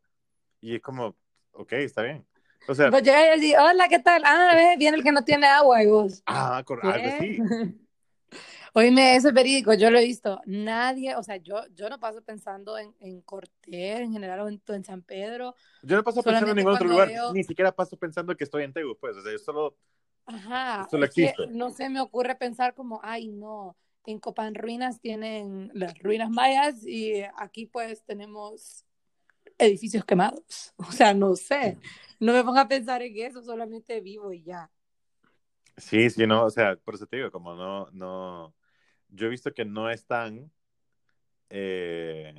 Y 0.61 0.75
es 0.75 0.81
como, 0.81 1.15
ok, 1.51 1.73
está 1.73 2.01
bien. 2.03 2.25
O 2.67 2.75
sea, 2.75 2.89
Pues 2.91 3.03
llega 3.03 3.35
y 3.35 3.39
dice, 3.39 3.57
hola, 3.59 3.87
¿qué 3.87 3.99
tal? 3.99 4.23
Ah, 4.25 4.51
ve, 4.55 4.75
viene 4.77 4.97
el 4.97 5.03
que 5.03 5.11
no 5.11 5.23
tiene 5.23 5.47
agua 5.47 5.83
y 5.83 5.87
vos. 5.87 6.23
ah, 6.25 6.63
cor- 6.65 6.81
algo 6.83 7.07
¿Qué? 7.09 7.17
así. 7.23 7.37
Oíme, 8.73 9.15
eso 9.15 9.29
es 9.29 9.33
verídico, 9.33 9.73
yo 9.73 9.89
lo 9.89 9.97
he 9.99 10.05
visto. 10.05 10.39
Nadie, 10.45 11.15
o 11.15 11.23
sea, 11.23 11.37
yo, 11.37 11.65
yo 11.75 11.89
no 11.89 11.99
paso 11.99 12.21
pensando 12.21 12.77
en, 12.77 12.93
en 12.99 13.21
Cortés 13.21 13.99
en 13.99 14.11
general 14.13 14.41
o 14.41 14.47
en, 14.49 14.61
en 14.67 14.83
San 14.83 15.01
Pedro. 15.01 15.55
Yo 15.83 15.95
no 15.95 16.03
paso 16.03 16.23
pensando 16.23 16.51
en 16.51 16.57
ningún 16.57 16.73
otro 16.73 16.87
lugar, 16.87 17.09
veo- 17.09 17.33
ni 17.33 17.43
siquiera 17.43 17.71
paso 17.71 17.97
pensando 17.97 18.35
que 18.35 18.43
estoy 18.43 18.63
en 18.63 18.73
Tegus, 18.73 18.97
pues, 18.99 19.15
o 19.17 19.21
sea, 19.21 19.31
yo 19.31 19.39
solo, 19.39 19.75
Ajá, 20.25 20.87
Solo 20.91 21.05
existe. 21.05 21.49
no 21.53 21.69
se 21.71 21.89
me 21.89 22.01
ocurre 22.01 22.35
pensar 22.35 22.73
como, 22.73 22.99
ay, 23.03 23.29
no, 23.29 23.77
en 24.05 24.19
Copan 24.19 24.55
Ruinas 24.55 24.99
tienen 24.99 25.71
las 25.73 25.97
ruinas 25.99 26.29
mayas 26.29 26.85
y 26.85 27.23
aquí 27.37 27.65
pues 27.65 28.03
tenemos 28.03 28.85
edificios 29.57 30.05
quemados. 30.05 30.73
O 30.89 30.91
sea, 30.91 31.13
no 31.13 31.35
sé, 31.35 31.77
no 32.19 32.33
me 32.33 32.43
ponga 32.43 32.61
a 32.61 32.67
pensar 32.67 33.01
en 33.01 33.17
eso, 33.17 33.43
solamente 33.43 34.01
vivo 34.01 34.31
y 34.33 34.43
ya. 34.43 34.71
Sí, 35.77 36.09
sí, 36.09 36.25
no, 36.25 36.45
o 36.45 36.49
sea, 36.49 36.75
por 36.77 36.95
eso 36.95 37.05
te 37.05 37.17
digo, 37.17 37.31
como 37.31 37.53
no, 37.55 37.89
no, 37.91 38.55
yo 39.09 39.27
he 39.27 39.29
visto 39.29 39.53
que 39.53 39.63
no 39.63 39.89
están, 39.89 40.51
eh, 41.49 42.33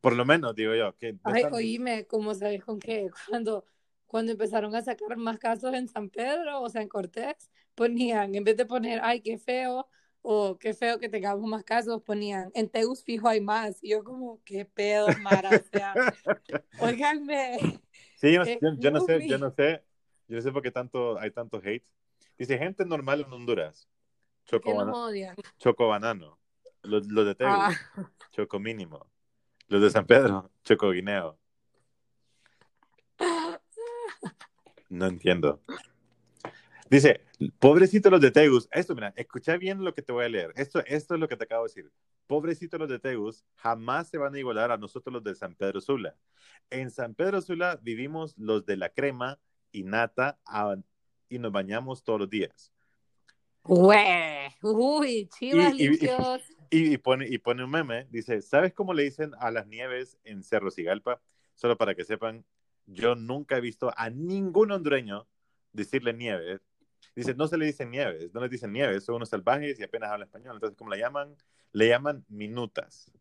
por 0.00 0.14
lo 0.16 0.24
menos, 0.24 0.54
digo 0.54 0.74
yo, 0.74 0.96
que 0.96 1.16
Ay, 1.22 1.42
están- 1.42 1.54
oíme, 1.54 2.06
¿cómo 2.06 2.34
sabes 2.34 2.62
con 2.64 2.78
qué? 2.78 3.08
Cuando, 3.30 3.64
cuando 4.06 4.32
empezaron 4.32 4.74
a 4.74 4.82
sacar 4.82 5.16
más 5.16 5.38
casos 5.38 5.72
en 5.74 5.88
San 5.88 6.10
Pedro, 6.10 6.60
o 6.62 6.68
sea, 6.68 6.82
en 6.82 6.88
Cortés, 6.88 7.50
ponían, 7.74 8.34
en 8.34 8.44
vez 8.44 8.56
de 8.56 8.66
poner, 8.66 9.00
ay, 9.02 9.20
qué 9.20 9.38
feo, 9.38 9.88
o 10.22 10.58
qué 10.58 10.74
feo 10.74 10.98
que 10.98 11.08
tengamos 11.08 11.48
más 11.48 11.64
casos, 11.64 12.02
ponían, 12.02 12.50
en 12.54 12.68
Tegus 12.68 13.04
fijo 13.04 13.28
hay 13.28 13.40
más. 13.40 13.78
Y 13.82 13.90
yo 13.90 14.02
como, 14.04 14.42
qué 14.44 14.64
pedo, 14.64 15.08
Mara, 15.16 15.54
o 15.54 15.62
sea, 15.62 15.94
óiganme. 16.78 17.80
Sí, 18.16 18.32
yo 18.32 18.40
no, 18.40 18.44
yo- 18.46 18.74
yo 18.78 18.90
no 18.90 19.00
sé, 19.00 19.28
yo 19.28 19.38
no 19.38 19.50
sé, 19.50 19.82
yo 20.28 20.36
no 20.36 20.42
sé 20.42 20.52
por 20.52 20.62
qué 20.62 20.70
tanto, 20.70 21.18
hay 21.18 21.30
tanto 21.30 21.60
hate. 21.62 21.84
Dice, 22.38 22.58
gente 22.58 22.84
normal 22.84 23.20
en 23.20 23.32
Honduras, 23.32 23.88
choco, 24.44 24.74
banano, 25.88 26.38
los, 26.82 27.06
los 27.06 27.26
de 27.26 27.34
Tegus, 27.34 27.54
Ah, 27.56 28.10
choco 28.32 28.58
mínimo, 28.58 29.06
los 29.68 29.82
de 29.82 29.90
San 29.90 30.06
Pedro, 30.06 30.50
choco 30.62 30.90
guineo. 30.90 31.38
No 34.88 35.06
entiendo. 35.06 35.60
Dice, 36.90 37.22
pobrecito 37.58 38.10
los 38.10 38.20
de 38.20 38.30
Tegus. 38.30 38.68
Esto, 38.70 38.94
mira, 38.94 39.12
escucha 39.16 39.56
bien 39.56 39.82
lo 39.82 39.94
que 39.94 40.02
te 40.02 40.12
voy 40.12 40.26
a 40.26 40.28
leer. 40.28 40.52
Esto, 40.54 40.80
esto 40.86 41.14
es 41.14 41.20
lo 41.20 41.28
que 41.28 41.36
te 41.36 41.44
acabo 41.44 41.64
de 41.64 41.68
decir. 41.68 41.92
Pobrecito 42.26 42.78
los 42.78 42.88
de 42.88 42.98
Tegus, 42.98 43.44
jamás 43.56 44.08
se 44.08 44.18
van 44.18 44.34
a 44.34 44.38
igualar 44.38 44.70
a 44.70 44.76
nosotros 44.76 45.12
los 45.12 45.24
de 45.24 45.34
San 45.34 45.54
Pedro 45.54 45.80
Sula. 45.80 46.14
En 46.70 46.90
San 46.90 47.14
Pedro 47.14 47.40
Sula 47.40 47.78
vivimos 47.82 48.36
los 48.38 48.64
de 48.66 48.76
la 48.76 48.90
crema 48.90 49.40
y 49.74 49.82
nata 49.82 50.38
a- 50.46 50.76
y 51.28 51.38
nos 51.38 51.52
bañamos 51.52 52.02
todos 52.04 52.20
los 52.20 52.30
días. 52.30 52.70
güey, 53.64 54.48
uy, 54.62 55.26
chivas 55.38 55.74
Y- 55.74 55.84
y- 55.84 55.88
limpios. 55.88 56.40
Y, 56.70 56.94
y 56.94 56.98
pone, 56.98 57.28
y 57.28 57.38
pone 57.38 57.62
un 57.62 57.70
meme, 57.70 58.08
dice, 58.10 58.42
¿sabes 58.42 58.72
cómo 58.72 58.94
le 58.94 59.04
dicen 59.04 59.32
a 59.38 59.50
las 59.52 59.66
nieves 59.68 60.18
en 60.24 60.42
Cerro 60.42 60.70
Cigalpa? 60.72 61.20
Solo 61.54 61.76
para 61.76 61.94
que 61.94 62.04
sepan, 62.04 62.44
yo 62.86 63.14
nunca 63.14 63.56
he 63.56 63.60
visto 63.60 63.92
a 63.96 64.10
ningún 64.10 64.72
hondureño 64.72 65.28
decirle 65.72 66.12
nieve. 66.14 66.58
Dice, 67.14 67.34
no 67.34 67.46
se 67.46 67.58
le 67.58 67.66
dicen 67.66 67.90
nieves, 67.90 68.34
no 68.34 68.40
les 68.40 68.50
dicen 68.50 68.72
nieves, 68.72 69.04
son 69.04 69.16
unos 69.16 69.28
salvajes 69.28 69.78
y 69.78 69.84
apenas 69.84 70.10
hablan 70.10 70.26
español. 70.26 70.54
Entonces, 70.56 70.76
¿cómo 70.76 70.90
le 70.90 70.98
llaman? 70.98 71.36
Le 71.70 71.88
llaman 71.88 72.24
minutas. 72.28 73.12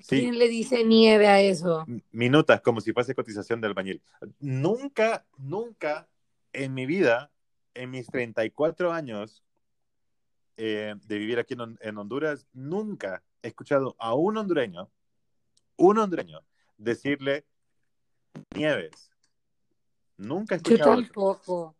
Sí, 0.00 0.20
¿Quién 0.20 0.38
le 0.38 0.48
dice 0.48 0.84
nieve 0.84 1.26
a 1.28 1.40
eso? 1.40 1.86
minutas, 2.10 2.60
como 2.60 2.80
si 2.80 2.92
fuese 2.92 3.14
cotización 3.14 3.60
de 3.60 3.66
albañil. 3.68 4.02
Nunca, 4.38 5.26
nunca 5.36 6.08
en 6.52 6.74
mi 6.74 6.86
vida, 6.86 7.30
en 7.74 7.90
mis 7.90 8.06
34 8.06 8.92
años 8.92 9.44
eh, 10.56 10.94
de 11.06 11.18
vivir 11.18 11.38
aquí 11.38 11.54
en, 11.54 11.60
Hon- 11.60 11.78
en 11.80 11.98
Honduras, 11.98 12.46
nunca 12.52 13.22
he 13.42 13.48
escuchado 13.48 13.96
a 13.98 14.14
un 14.14 14.36
hondureño, 14.36 14.90
un 15.76 15.98
hondureño, 15.98 16.40
decirle 16.76 17.46
nieves. 18.54 19.10
Nunca 20.16 20.54
he 20.56 20.58
Yo 20.58 20.62
escuchado 20.76 20.92
eso. 20.94 21.02
tampoco. 21.02 21.76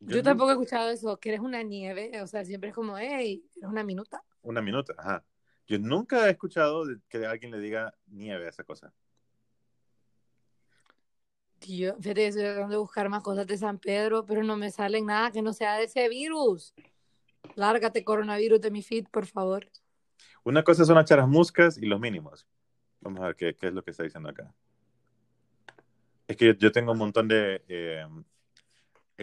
Yo 0.00 0.22
tampoco 0.22 0.50
he 0.50 0.54
escuchado 0.54 0.90
eso, 0.90 1.18
que 1.18 1.28
eres 1.28 1.40
una 1.40 1.62
nieve, 1.62 2.20
o 2.22 2.26
sea, 2.26 2.44
siempre 2.44 2.70
es 2.70 2.74
como, 2.74 2.98
hey, 2.98 3.44
eres 3.56 3.70
una 3.70 3.84
minuta. 3.84 4.22
Una 4.42 4.60
minuta, 4.62 4.94
ajá. 4.98 5.24
Yo 5.70 5.78
nunca 5.78 6.26
he 6.26 6.32
escuchado 6.32 6.82
que 7.08 7.24
alguien 7.24 7.52
le 7.52 7.60
diga 7.60 7.94
nieve 8.08 8.46
a 8.46 8.48
esa 8.48 8.64
cosa. 8.64 8.92
Tío, 11.60 11.94
fíjate, 12.00 12.26
estoy 12.26 12.42
tratando 12.42 12.72
de 12.72 12.78
buscar 12.78 13.08
más 13.08 13.22
cosas 13.22 13.46
de 13.46 13.56
San 13.56 13.78
Pedro, 13.78 14.26
pero 14.26 14.42
no 14.42 14.56
me 14.56 14.72
salen 14.72 15.06
nada 15.06 15.30
que 15.30 15.42
no 15.42 15.52
sea 15.52 15.76
de 15.76 15.84
ese 15.84 16.08
virus. 16.08 16.74
Lárgate, 17.54 18.02
coronavirus 18.02 18.60
de 18.60 18.72
mi 18.72 18.82
feed, 18.82 19.06
por 19.12 19.26
favor. 19.26 19.70
Una 20.42 20.64
cosa 20.64 20.84
son 20.84 20.96
las 20.96 21.04
charas 21.04 21.28
muscas 21.28 21.78
y 21.78 21.86
los 21.86 22.00
mínimos. 22.00 22.48
Vamos 23.00 23.20
a 23.20 23.26
ver 23.26 23.36
qué, 23.36 23.54
qué 23.54 23.68
es 23.68 23.72
lo 23.72 23.84
que 23.84 23.92
está 23.92 24.02
diciendo 24.02 24.28
acá. 24.28 24.52
Es 26.26 26.36
que 26.36 26.46
yo, 26.46 26.52
yo 26.54 26.72
tengo 26.72 26.90
un 26.90 26.98
montón 26.98 27.28
de. 27.28 27.62
eh, 27.68 28.08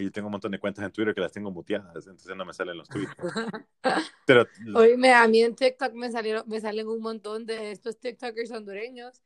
yo 0.04 0.12
tengo 0.12 0.27
un 0.27 0.32
montón 0.34 0.51
de 0.51 0.60
cuentas 0.60 0.86
en 0.86 0.92
Twitter 0.92 1.13
que 1.13 1.22
las 1.22 1.32
tengo 1.32 1.51
muteadas, 1.51 2.08
entonces 2.08 2.36
no 2.36 2.46
me 2.46 2.54
salen 2.54 2.77
los 2.77 2.89
tweets. 2.89 3.12
Pero 4.25 4.46
Oíme, 4.75 5.13
a 5.13 5.27
mí 5.27 5.42
en 5.42 5.56
TikTok 5.56 5.94
me 5.94 6.12
salieron, 6.12 6.44
me 6.48 6.60
salen 6.60 6.88
un 6.88 7.01
montón 7.01 7.46
de 7.46 7.72
estos 7.72 8.00
TikTokers 8.00 8.51
hondureños 8.51 9.22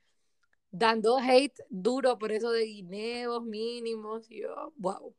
dando 0.71 1.17
hate 1.17 1.59
duro 1.69 2.17
por 2.17 2.31
eso 2.31 2.51
de 2.51 2.63
guineos 2.65 3.43
mínimos. 3.43 4.29
Y 4.31 4.41
yo, 4.41 4.73
wow. 4.77 5.13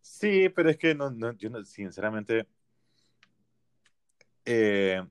sí, 0.00 0.48
pero 0.48 0.70
es 0.70 0.78
que 0.78 0.94
no, 0.94 1.10
no, 1.10 1.32
yo 1.32 1.50
no- 1.50 1.64
sinceramente. 1.64 2.46
eh, 4.44 5.02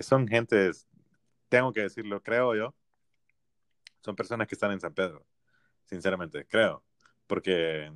son 0.00 0.26
gentes, 0.28 0.86
tengo 1.48 1.72
que 1.72 1.82
decirlo, 1.82 2.22
creo 2.22 2.54
yo. 2.54 2.74
Son 4.02 4.16
personas 4.16 4.46
que 4.48 4.54
están 4.54 4.72
en 4.72 4.80
San 4.80 4.94
Pedro, 4.94 5.26
sinceramente, 5.84 6.46
creo. 6.46 6.82
Porque 7.26 7.92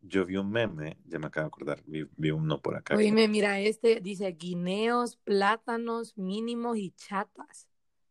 yo 0.00 0.24
vi 0.24 0.36
un 0.36 0.50
meme, 0.50 0.98
ya 1.06 1.18
me 1.18 1.26
acabo 1.26 1.44
de 1.44 1.48
acordar, 1.48 1.82
vi, 1.86 2.06
vi 2.16 2.30
uno 2.30 2.60
por 2.60 2.76
acá. 2.76 2.94
que- 2.94 2.98
Oíme, 3.04 3.28
mira, 3.28 3.60
este 3.60 4.00
dice 4.00 4.30
guineos, 4.32 5.16
plátanos 5.16 6.16
mínimos 6.16 6.76
y 6.78 6.90
chatas. 6.92 7.68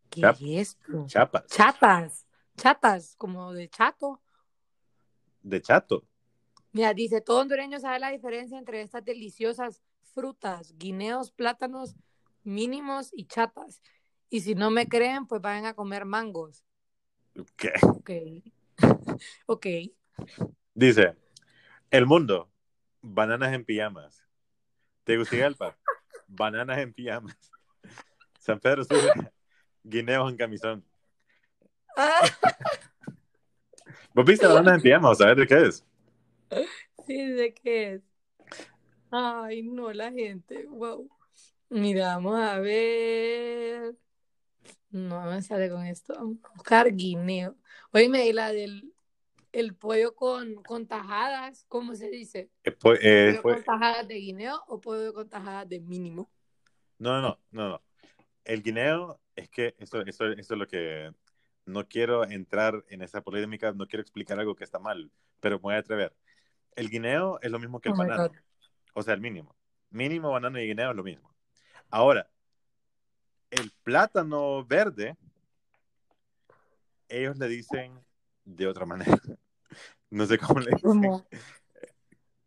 ¿Qué 0.10 0.22
Chap- 0.22 0.36
es 0.42 0.70
esto? 0.78 1.06
Chapas, 1.08 1.46
Chatas, 1.48 2.28
chatas, 2.56 3.16
como 3.18 3.54
de 3.54 3.70
chato. 3.70 4.22
de 5.42 5.62
chato. 5.62 6.04
Mira, 6.74 6.94
dice, 6.94 7.22
todo 7.22 7.40
hondureño 7.42 7.80
sabe 7.80 8.00
la 8.00 8.12
diferencia 8.12 8.58
entre 8.58 8.82
estas 8.82 9.04
deliciosas 9.06 9.82
frutas, 10.14 10.74
guineos, 10.78 11.32
plátanos 11.32 11.96
mínimos 12.44 13.10
y 13.14 13.26
chatas. 13.26 13.82
Y 14.30 14.42
si 14.42 14.56
no 14.56 14.70
me 14.72 14.88
creen, 14.88 15.26
pues 15.26 15.42
vayan 15.42 15.66
a 15.66 15.74
comer 15.74 16.06
mangos. 16.06 16.64
¿Qué? 17.56 17.72
Ok. 17.82 18.10
ok. 19.46 19.66
Dice, 20.74 21.16
el 21.92 22.06
mundo, 22.06 22.52
bananas 23.02 23.54
en 23.54 23.66
pijamas. 23.66 24.24
Tegucigalpa, 25.04 25.78
bananas 26.28 26.80
en 26.80 26.94
pijamas. 26.94 27.38
San 28.40 28.60
Pedro 28.60 28.84
Sula, 28.84 29.32
guineos 29.84 30.30
en 30.30 30.38
camisón. 30.38 30.86
¿Vos 34.14 34.26
viste 34.26 34.48
bananas 34.48 34.76
en 34.76 34.82
pijamas? 34.82 35.18
¿Sabes 35.18 35.38
de 35.38 35.48
qué 35.48 35.68
es? 35.68 35.86
sí, 37.06 37.26
¿de 37.26 37.54
qué 37.54 37.94
es? 37.94 38.02
Ay, 39.12 39.64
no, 39.64 39.92
la 39.94 40.12
gente. 40.12 40.66
Wow. 40.68 41.10
Mira, 41.70 42.16
vamos 42.16 42.40
a 42.40 42.60
ver. 42.60 43.96
No 44.90 45.26
me 45.26 45.42
sale 45.42 45.70
con 45.70 45.86
esto. 45.86 46.14
Vamos 46.14 46.38
a 46.44 46.54
buscar 46.54 46.94
guineo. 46.94 47.56
Oíme, 47.92 48.28
y 48.28 48.34
la 48.34 48.52
del 48.52 48.94
el 49.60 49.76
pollo 49.76 50.16
con, 50.16 50.56
con 50.64 50.88
tajadas, 50.88 51.66
¿cómo 51.68 51.96
se 51.96 52.10
dice? 52.10 52.50
Fue- 52.80 53.00
eh, 53.02 53.40
¿Pollo 53.42 53.56
con 53.56 53.64
tajadas 53.64 54.08
de 54.08 54.16
guineo 54.16 54.62
o 54.68 54.80
pollo 54.80 55.14
con 55.14 55.28
tajadas 55.28 55.68
de 55.68 55.80
mínimo? 55.80 56.30
No, 57.00 57.22
no, 57.22 57.40
no, 57.52 57.70
no. 57.70 57.82
El 58.46 58.62
guineo 58.64 59.20
es 59.36 59.50
que 59.50 59.76
eso, 59.80 60.02
eso, 60.02 60.26
eso 60.32 60.54
es 60.54 60.60
lo 60.60 60.68
que 60.68 61.12
no 61.66 61.88
quiero 61.88 62.24
entrar 62.24 62.84
en 62.90 63.02
esa 63.02 63.22
polémica, 63.22 63.72
no 63.74 63.88
quiero 63.88 64.02
explicar 64.02 64.40
algo 64.40 64.56
que 64.56 64.64
está 64.64 64.80
mal, 64.80 65.12
pero 65.40 65.58
me 65.58 65.64
voy 65.64 65.74
a 65.76 65.80
atrever. 65.80 66.16
El 66.76 66.90
guineo 66.90 67.40
es 67.42 67.52
lo 67.52 67.60
mismo 67.60 67.80
que 67.82 67.90
el 67.90 67.96
Oh 67.96 67.98
banano, 67.98 68.32
o 68.94 69.02
sea, 69.04 69.14
el 69.16 69.22
mínimo. 69.22 69.56
Mínimo, 69.90 70.32
banano 70.32 70.60
y 70.60 70.68
guineo 70.68 70.92
es 70.92 70.96
lo 70.96 71.04
mismo. 71.04 71.34
Ahora, 71.90 72.30
el 73.50 73.72
plátano 73.84 74.64
verde, 74.66 75.18
ellos 77.10 77.38
le 77.38 77.48
dicen 77.48 78.00
de 78.46 78.68
otra 78.68 78.86
manera. 78.86 79.12
No 80.10 80.26
sé 80.26 80.38
cómo 80.38 80.60
le 80.60 80.72
dicen. 80.72 80.82
¿Cómo? 81.02 81.28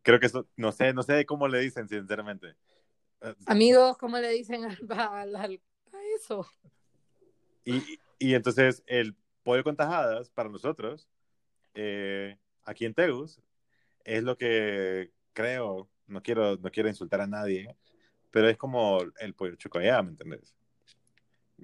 Creo 0.02 0.18
que 0.18 0.26
eso, 0.26 0.48
no 0.56 0.72
sé, 0.72 0.92
no 0.92 1.02
sé 1.02 1.26
cómo 1.26 1.46
le 1.48 1.60
dicen, 1.60 1.88
sinceramente. 1.88 2.56
Amigos, 3.46 3.98
¿cómo 3.98 4.18
le 4.18 4.30
dicen 4.30 4.64
al- 4.64 5.36
a 5.36 5.48
eso? 6.16 6.46
Y, 7.64 7.98
y 8.18 8.34
entonces 8.34 8.82
el 8.86 9.14
pollo 9.42 9.62
con 9.62 9.76
tajadas 9.76 10.30
para 10.30 10.48
nosotros, 10.48 11.06
eh, 11.74 12.38
aquí 12.64 12.86
en 12.86 12.94
Tegus, 12.94 13.40
es 14.04 14.22
lo 14.22 14.36
que 14.38 15.10
creo, 15.34 15.88
no 16.06 16.22
quiero, 16.22 16.56
no 16.56 16.70
quiero 16.70 16.88
insultar 16.88 17.20
a 17.20 17.26
nadie, 17.26 17.76
pero 18.30 18.48
es 18.48 18.56
como 18.56 19.00
el 19.18 19.34
pollo 19.34 19.56
chocoyá, 19.56 20.02
¿me 20.02 20.10
entendés? 20.10 20.54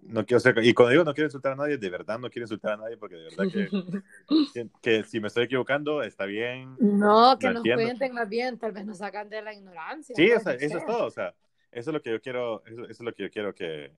No 0.03 0.25
quiero 0.25 0.41
ser, 0.41 0.55
y 0.65 0.73
cuando 0.75 0.91
digo 0.91 1.05
no 1.05 1.15
quiero 1.15 1.27
insultar 1.27 1.53
a 1.53 1.57
nadie, 1.57 1.79
de 1.79 1.91
verdad 1.91 2.19
no 2.19 2.31
quiero 2.31 2.45
insultar 2.45 2.73
a 2.73 2.77
nadie, 2.77 2.97
porque 2.97 3.17
de 3.17 3.25
verdad 3.25 3.45
que, 3.53 4.69
que, 4.83 5.03
si 5.05 5.21
me 5.21 5.29
estoy 5.29 5.45
equivocando, 5.45 6.03
está 6.03 6.27
bien. 6.27 6.77
No, 6.79 7.39
que 7.39 7.49
nos 7.49 7.57
entiendo. 7.57 7.83
cuenten 7.83 8.15
más 8.15 8.29
bien, 8.29 8.59
tal 8.59 8.73
vez 8.73 8.87
nos 8.87 8.99
sacan 8.99 9.29
de 9.29 9.43
la 9.43 9.55
ignorancia. 9.55 10.15
Sí, 10.15 10.31
o 10.31 10.41
sea, 10.41 10.53
eso 10.55 10.79
es 10.79 10.87
todo, 10.87 11.07
o 11.07 11.11
sea, 11.11 11.35
eso 11.73 11.91
es 11.91 11.95
lo 11.95 12.03
que 12.03 12.11
yo 12.11 12.21
quiero, 12.21 12.65
eso, 12.67 12.85
eso 12.85 12.91
es 12.91 13.01
lo 13.01 13.13
que 13.13 13.23
yo 13.25 13.31
quiero 13.31 13.55
que, 13.55 13.93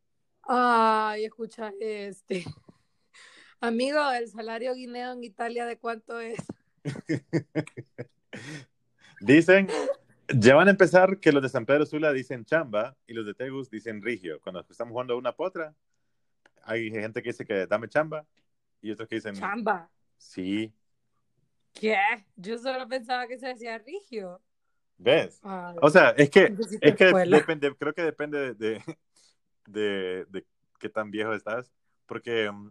Ay, 0.50 1.26
escucha 1.26 1.74
este. 1.78 2.42
Amigo, 3.60 4.10
el 4.12 4.28
salario 4.28 4.72
guineo 4.72 5.12
en 5.12 5.22
Italia, 5.22 5.66
¿de 5.66 5.76
cuánto 5.76 6.18
es? 6.20 6.38
Dicen, 9.20 9.68
ya 10.34 10.54
van 10.54 10.68
a 10.68 10.72
empezar 10.72 11.18
que 11.20 11.32
los 11.32 11.42
de 11.42 11.48
San 11.48 11.64
Pedro 11.66 11.86
Sula 11.86 12.12
dicen 12.12 12.44
chamba 12.44 12.96
y 13.06 13.14
los 13.14 13.26
de 13.26 13.34
Tegus 13.34 13.70
dicen 13.70 14.02
rigio. 14.02 14.40
Cuando 14.40 14.60
estamos 14.68 14.92
jugando 14.92 15.16
una 15.16 15.32
potra, 15.32 15.74
hay 16.62 16.90
gente 16.90 17.22
que 17.22 17.30
dice 17.30 17.44
que 17.46 17.66
dame 17.66 17.88
chamba 17.88 18.26
y 18.80 18.90
otros 18.90 19.08
que 19.08 19.16
dicen 19.16 19.34
Chamba. 19.34 19.88
sí. 20.16 20.72
¿Qué? 21.72 21.96
Yo 22.34 22.58
solo 22.58 22.88
pensaba 22.88 23.26
que 23.28 23.38
se 23.38 23.48
decía 23.48 23.78
rigio. 23.78 24.40
¿Ves? 24.96 25.38
Ay, 25.44 25.76
O 25.80 25.88
sea, 25.90 26.10
es 26.10 26.28
que, 26.28 26.52
es 26.80 26.96
que 26.96 27.12
depende, 27.36 27.72
creo 27.76 27.94
que 27.94 28.02
depende 28.02 28.54
de, 28.54 28.54
de, 28.54 28.82
de- 29.66 30.24
de 30.28 30.46
qué 30.80 30.88
tan 30.88 31.10
viejo 31.10 31.32
estás. 31.34 31.72
Porque 32.06 32.50
mm, 32.50 32.70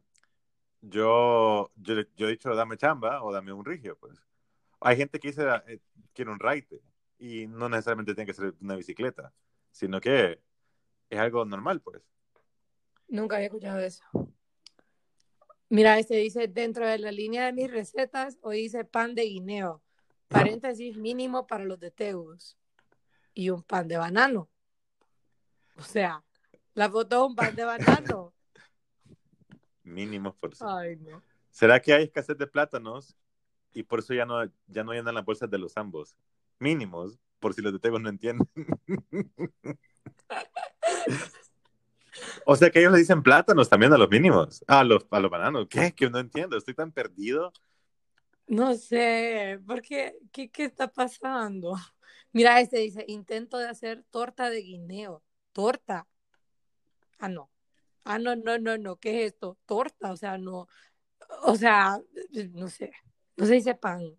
yo, 0.81 1.71
yo, 1.77 1.95
yo 2.17 2.27
he 2.27 2.31
dicho 2.31 2.53
dame 2.53 2.75
chamba 2.75 3.23
o 3.23 3.31
dame 3.31 3.53
un 3.53 3.63
rigio, 3.63 3.97
pues. 3.97 4.19
Hay 4.81 4.97
gente 4.97 5.19
que 5.19 5.29
dice 5.29 5.43
eh, 5.67 5.79
quiero 6.13 6.33
un 6.33 6.39
raite 6.39 6.81
y 7.17 7.47
no 7.47 7.69
necesariamente 7.69 8.13
tiene 8.13 8.27
que 8.27 8.33
ser 8.33 8.53
una 8.61 8.75
bicicleta, 8.75 9.33
sino 9.71 9.99
que 9.99 10.39
es 11.09 11.19
algo 11.19 11.45
normal, 11.45 11.81
pues. 11.81 12.01
Nunca 13.07 13.37
había 13.37 13.47
escuchado 13.47 13.79
eso. 13.79 14.03
Mira, 15.69 15.99
este 15.99 16.15
dice, 16.15 16.47
dentro 16.47 16.87
de 16.87 16.97
la 16.97 17.11
línea 17.11 17.45
de 17.45 17.53
mis 17.53 17.69
recetas, 17.69 18.37
hoy 18.41 18.63
dice 18.63 18.85
pan 18.85 19.15
de 19.15 19.23
guineo, 19.23 19.81
paréntesis 20.27 20.97
mínimo 20.97 21.45
para 21.47 21.65
los 21.65 21.79
de 21.79 21.91
Tegus, 21.91 22.57
y 23.33 23.49
un 23.49 23.63
pan 23.63 23.87
de 23.87 23.97
banano. 23.97 24.49
O 25.75 25.83
sea, 25.83 26.23
la 26.73 26.89
foto 26.89 27.17
de 27.17 27.25
un 27.27 27.35
pan 27.35 27.55
de 27.55 27.65
banano. 27.65 28.33
Mínimos 29.83 30.35
por 30.35 30.53
eso. 30.53 30.67
Ay, 30.67 30.95
no. 30.97 31.21
¿Será 31.49 31.81
que 31.81 31.93
hay 31.93 32.03
escasez 32.03 32.37
de 32.37 32.47
plátanos 32.47 33.17
y 33.73 33.83
por 33.83 33.99
eso 33.99 34.13
ya 34.13 34.25
no, 34.25 34.43
ya 34.67 34.83
no 34.83 34.93
llenan 34.93 35.15
las 35.15 35.25
bolsas 35.25 35.49
de 35.49 35.57
los 35.57 35.75
ambos? 35.77 36.15
Mínimos, 36.59 37.19
por 37.39 37.53
si 37.53 37.61
los 37.61 37.79
de 37.79 37.91
no 37.99 38.09
entienden. 38.09 38.47
o 42.45 42.55
sea 42.55 42.69
que 42.69 42.79
ellos 42.79 42.91
le 42.91 42.99
dicen 42.99 43.21
plátanos 43.21 43.69
también 43.69 43.93
a 43.93 43.97
los 43.97 44.09
mínimos. 44.09 44.63
A 44.67 44.83
los, 44.83 45.05
a 45.11 45.19
los 45.19 45.29
bananos. 45.31 45.67
¿Qué? 45.69 45.93
Que 45.93 46.09
no 46.09 46.19
entiendo. 46.19 46.57
Estoy 46.57 46.73
tan 46.73 46.91
perdido. 46.91 47.53
No 48.47 48.75
sé, 48.75 49.59
¿por 49.67 49.81
qué? 49.81 50.17
¿Qué, 50.31 50.49
qué 50.49 50.63
está 50.63 50.87
pasando? 50.87 51.75
Mira, 52.31 52.59
este 52.61 52.79
dice, 52.79 53.03
intento 53.07 53.57
de 53.57 53.67
hacer 53.67 54.05
torta 54.09 54.49
de 54.49 54.61
guineo. 54.61 55.23
¿Torta? 55.51 56.07
Ah, 57.19 57.29
no. 57.29 57.49
Ah, 58.03 58.19
no, 58.19 58.35
no, 58.35 58.57
no, 58.57 58.77
no. 58.77 58.95
¿Qué 58.97 59.25
es 59.25 59.33
esto? 59.33 59.57
Torta, 59.65 60.11
o 60.11 60.17
sea, 60.17 60.37
no. 60.37 60.67
O 61.43 61.55
sea, 61.55 61.99
no 62.53 62.69
sé. 62.69 62.93
No 63.35 63.45
se 63.45 63.53
dice 63.55 63.75
pan. 63.75 64.17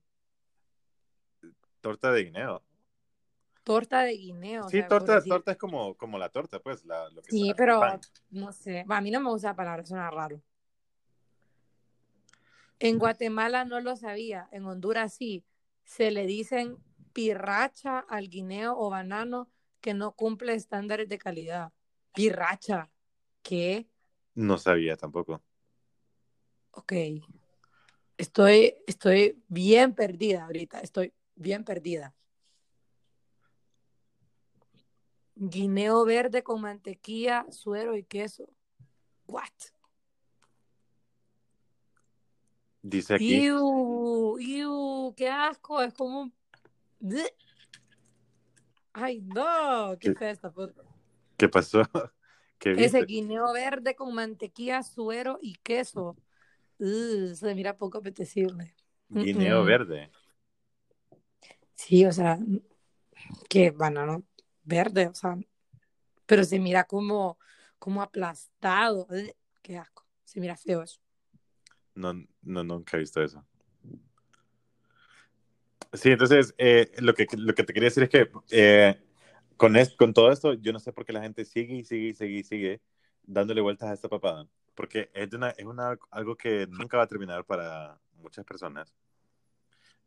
Torta 1.88 2.12
de 2.12 2.24
guineo. 2.24 2.62
Torta 3.64 4.02
de 4.02 4.12
guineo. 4.12 4.66
o 4.66 4.68
Sí, 4.68 4.76
sea, 4.78 4.88
torta, 4.88 5.14
decir- 5.14 5.30
torta 5.32 5.52
es 5.52 5.56
como, 5.56 5.94
como 5.96 6.18
la 6.18 6.28
torta, 6.28 6.60
pues. 6.60 6.84
La, 6.84 7.08
lo 7.08 7.22
que 7.22 7.30
Sí, 7.30 7.52
pero 7.56 7.80
no 8.28 8.52
sé. 8.52 8.84
A 8.86 9.00
mí 9.00 9.10
no 9.10 9.20
me 9.20 9.30
gusta 9.30 9.48
la 9.48 9.56
palabra, 9.56 9.86
suena 9.86 10.10
raro. 10.10 10.42
En 12.78 12.98
Guatemala 12.98 13.64
no 13.64 13.80
lo 13.80 13.96
sabía, 13.96 14.48
en 14.52 14.66
Honduras 14.66 15.14
sí. 15.14 15.44
Se 15.84 16.10
le 16.10 16.26
dicen 16.26 16.76
pirracha 17.14 18.00
al 18.00 18.28
guineo 18.28 18.76
o 18.78 18.90
banano 18.90 19.48
que 19.80 19.94
no 19.94 20.12
cumple 20.12 20.52
estándares 20.54 21.08
de 21.08 21.16
calidad. 21.18 21.72
Pirracha. 22.12 22.90
¿Qué? 23.42 23.88
No 24.34 24.58
sabía 24.58 24.96
tampoco. 24.96 25.42
Ok. 26.72 26.92
Estoy, 28.18 28.76
estoy 28.86 29.42
bien 29.48 29.94
perdida 29.94 30.44
ahorita, 30.44 30.80
estoy 30.80 31.12
bien 31.38 31.64
perdida. 31.64 32.14
Guineo 35.34 36.04
verde 36.04 36.42
con 36.42 36.60
mantequilla, 36.60 37.46
suero 37.50 37.96
y 37.96 38.02
queso. 38.02 38.48
What? 39.26 39.44
Dice 42.82 43.14
aquí. 43.14 43.44
Iu, 43.44 44.38
iu, 44.40 45.14
qué 45.16 45.28
asco, 45.28 45.80
es 45.80 45.94
como 45.94 46.22
un... 46.22 46.34
Ay, 48.92 49.20
no, 49.20 49.96
qué 50.00 50.12
¿Qué? 50.14 50.30
esta 50.30 50.50
foto. 50.50 50.84
¿Qué 51.36 51.48
pasó? 51.48 51.82
¿Qué 52.58 52.72
Ese 52.72 53.04
guineo 53.04 53.52
verde 53.52 53.94
con 53.94 54.12
mantequilla, 54.12 54.82
suero 54.82 55.38
y 55.40 55.54
queso. 55.62 56.16
Uh, 56.78 57.34
se 57.34 57.54
mira 57.54 57.76
poco 57.76 57.98
apetecible. 57.98 58.74
Guineo 59.08 59.62
verde. 59.62 60.10
Sí, 61.78 62.04
o 62.04 62.12
sea, 62.12 62.38
que 63.48 63.70
banano 63.70 64.24
verde, 64.64 65.08
o 65.08 65.14
sea, 65.14 65.38
pero 66.26 66.44
se 66.44 66.58
mira 66.58 66.84
como, 66.84 67.38
como 67.78 68.02
aplastado. 68.02 69.06
Ugh, 69.10 69.32
Qué 69.62 69.78
asco. 69.78 70.06
Se 70.24 70.40
mira 70.40 70.56
feo 70.56 70.82
eso. 70.82 71.00
No, 71.94 72.14
no, 72.42 72.64
nunca 72.64 72.96
he 72.96 73.00
visto 73.00 73.22
eso. 73.22 73.44
Sí, 75.92 76.10
entonces, 76.10 76.54
eh, 76.58 76.90
lo 76.98 77.14
que, 77.14 77.26
lo 77.36 77.54
que 77.54 77.64
te 77.64 77.72
quería 77.72 77.88
decir 77.88 78.04
es 78.04 78.10
que 78.10 78.30
eh, 78.50 79.00
con, 79.56 79.76
es- 79.76 79.94
con 79.96 80.12
todo 80.12 80.30
esto, 80.32 80.54
yo 80.54 80.72
no 80.72 80.80
sé 80.80 80.92
por 80.92 81.04
qué 81.06 81.12
la 81.12 81.22
gente 81.22 81.44
sigue 81.44 81.76
y 81.76 81.84
sigue 81.84 82.08
y 82.08 82.14
sigue 82.14 82.38
y 82.40 82.44
sigue 82.44 82.82
dándole 83.24 83.60
vueltas 83.62 83.90
a 83.90 83.94
esta 83.94 84.08
papada. 84.08 84.46
Porque 84.74 85.10
es, 85.14 85.30
de 85.30 85.36
una, 85.36 85.50
es 85.50 85.64
una, 85.64 85.98
algo 86.10 86.36
que 86.36 86.66
nunca 86.68 86.98
va 86.98 87.04
a 87.04 87.08
terminar 87.08 87.44
para 87.44 88.00
muchas 88.22 88.44
personas. 88.44 88.94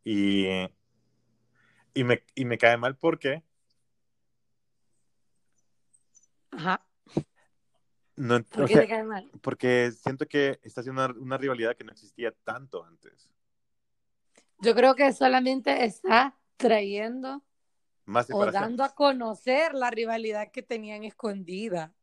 Y, 0.03 0.47
y, 1.93 2.03
me, 2.03 2.23
y 2.35 2.45
me 2.45 2.57
cae 2.57 2.77
mal 2.77 2.95
porque 2.97 3.43
Ajá. 6.51 6.85
no, 8.15 8.43
¿Por 8.43 8.63
o 8.63 8.67
qué 8.67 8.73
sea, 8.73 8.81
te 8.83 8.87
cae 8.87 9.03
mal? 9.03 9.31
porque 9.41 9.91
siento 9.91 10.27
que 10.27 10.59
está 10.63 10.81
haciendo 10.81 11.05
una, 11.05 11.19
una 11.19 11.37
rivalidad 11.37 11.75
que 11.75 11.83
no 11.83 11.91
existía 11.91 12.31
tanto 12.43 12.83
antes. 12.83 13.29
Yo 14.59 14.75
creo 14.75 14.95
que 14.95 15.11
solamente 15.11 15.85
está 15.85 16.37
trayendo 16.57 17.41
Más 18.05 18.29
o 18.31 18.45
dando 18.51 18.83
a 18.83 18.93
conocer 18.93 19.73
la 19.73 19.89
rivalidad 19.89 20.51
que 20.51 20.61
tenían 20.61 21.03
escondida. 21.03 21.93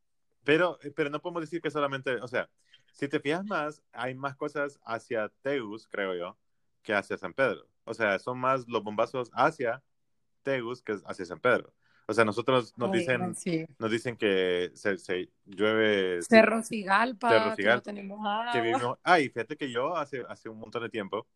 Pero, 0.44 0.78
pero 0.96 1.10
no 1.10 1.20
podemos 1.20 1.42
decir 1.42 1.60
que 1.60 1.70
solamente, 1.70 2.16
o 2.16 2.26
sea, 2.26 2.50
si 2.92 3.06
te 3.06 3.20
fijas 3.20 3.44
más, 3.44 3.82
hay 3.92 4.14
más 4.14 4.34
cosas 4.34 4.80
hacia 4.84 5.28
Tegus, 5.42 5.86
creo 5.86 6.16
yo, 6.16 6.36
que 6.82 6.94
hacia 6.94 7.16
San 7.16 7.32
Pedro. 7.32 7.68
O 7.88 7.94
sea, 7.94 8.18
son 8.18 8.38
más 8.38 8.66
los 8.68 8.82
bombazos 8.82 9.30
hacia 9.32 9.82
Tegus 10.42 10.82
que 10.82 10.96
hacia 11.06 11.24
San 11.24 11.40
Pedro. 11.40 11.72
O 12.06 12.14
sea, 12.14 12.24
nosotros 12.24 12.72
nos 12.78 12.90
Ay, 12.90 12.98
dicen, 13.00 13.34
sí. 13.34 13.66
nos 13.78 13.90
dicen 13.90 14.16
que 14.16 14.70
se, 14.74 14.96
se 14.96 15.28
llueve, 15.44 16.22
Cerro 16.22 16.62
Cigalpa, 16.62 17.28
Cerro 17.28 17.56
que 17.56 17.64
no 17.64 17.82
tenemos 17.82 18.18
que 18.20 18.58
agua. 18.58 18.62
vivimos. 18.62 18.98
Ah, 19.02 19.20
y 19.20 19.28
fíjate 19.28 19.56
que 19.56 19.70
yo 19.70 19.94
hace, 19.94 20.24
hace 20.28 20.48
un 20.48 20.58
montón 20.58 20.82
de 20.82 20.88
tiempo, 20.88 21.26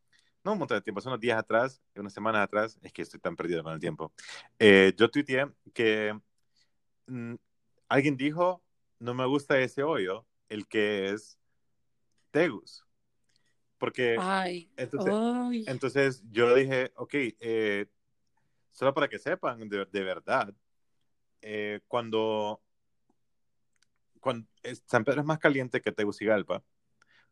no 0.45 0.53
un 0.53 0.59
montón 0.59 0.79
de 0.79 0.83
tiempo, 0.83 1.01
hace 1.01 1.09
unos 1.09 1.21
días 1.21 1.39
atrás, 1.39 1.83
unas 1.95 2.13
semanas 2.15 2.43
atrás, 2.43 2.79
es 2.83 2.91
que 2.93 3.03
estoy 3.03 3.21
tan 3.21 3.37
perdido 3.37 3.63
con 3.63 3.75
el 3.75 3.81
tiempo. 3.81 4.13
eh, 4.59 4.95
yo 4.97 5.11
tuiteé 5.11 5.47
que 5.75 6.19
mm, 7.07 7.35
alguien 7.89 8.17
dijo, 8.17 8.63
no 8.99 9.13
me 9.13 9.27
gusta 9.27 9.59
ese 9.59 9.83
hoyo, 9.83 10.25
el 10.49 10.67
que 10.67 11.11
es 11.11 11.39
Tegus. 12.31 12.83
Porque 13.83 14.15
Ay, 14.17 14.71
entonces, 14.77 15.13
ay. 15.17 15.65
entonces 15.67 16.23
yo 16.31 16.55
dije, 16.55 16.93
ok, 16.95 17.15
eh, 17.41 17.87
solo 18.71 18.95
para 18.95 19.09
que 19.09 19.19
sepan 19.19 19.69
de, 19.69 19.87
de 19.87 20.05
verdad, 20.05 20.55
eh, 21.41 21.81
cuando, 21.89 22.63
cuando 24.21 24.47
es- 24.63 24.85
San 24.87 25.03
Pedro 25.05 25.23
es 25.23 25.27
más 25.27 25.41
caliente 25.41 25.81
que 25.81 25.91
Tegucigalpa, 25.91 26.63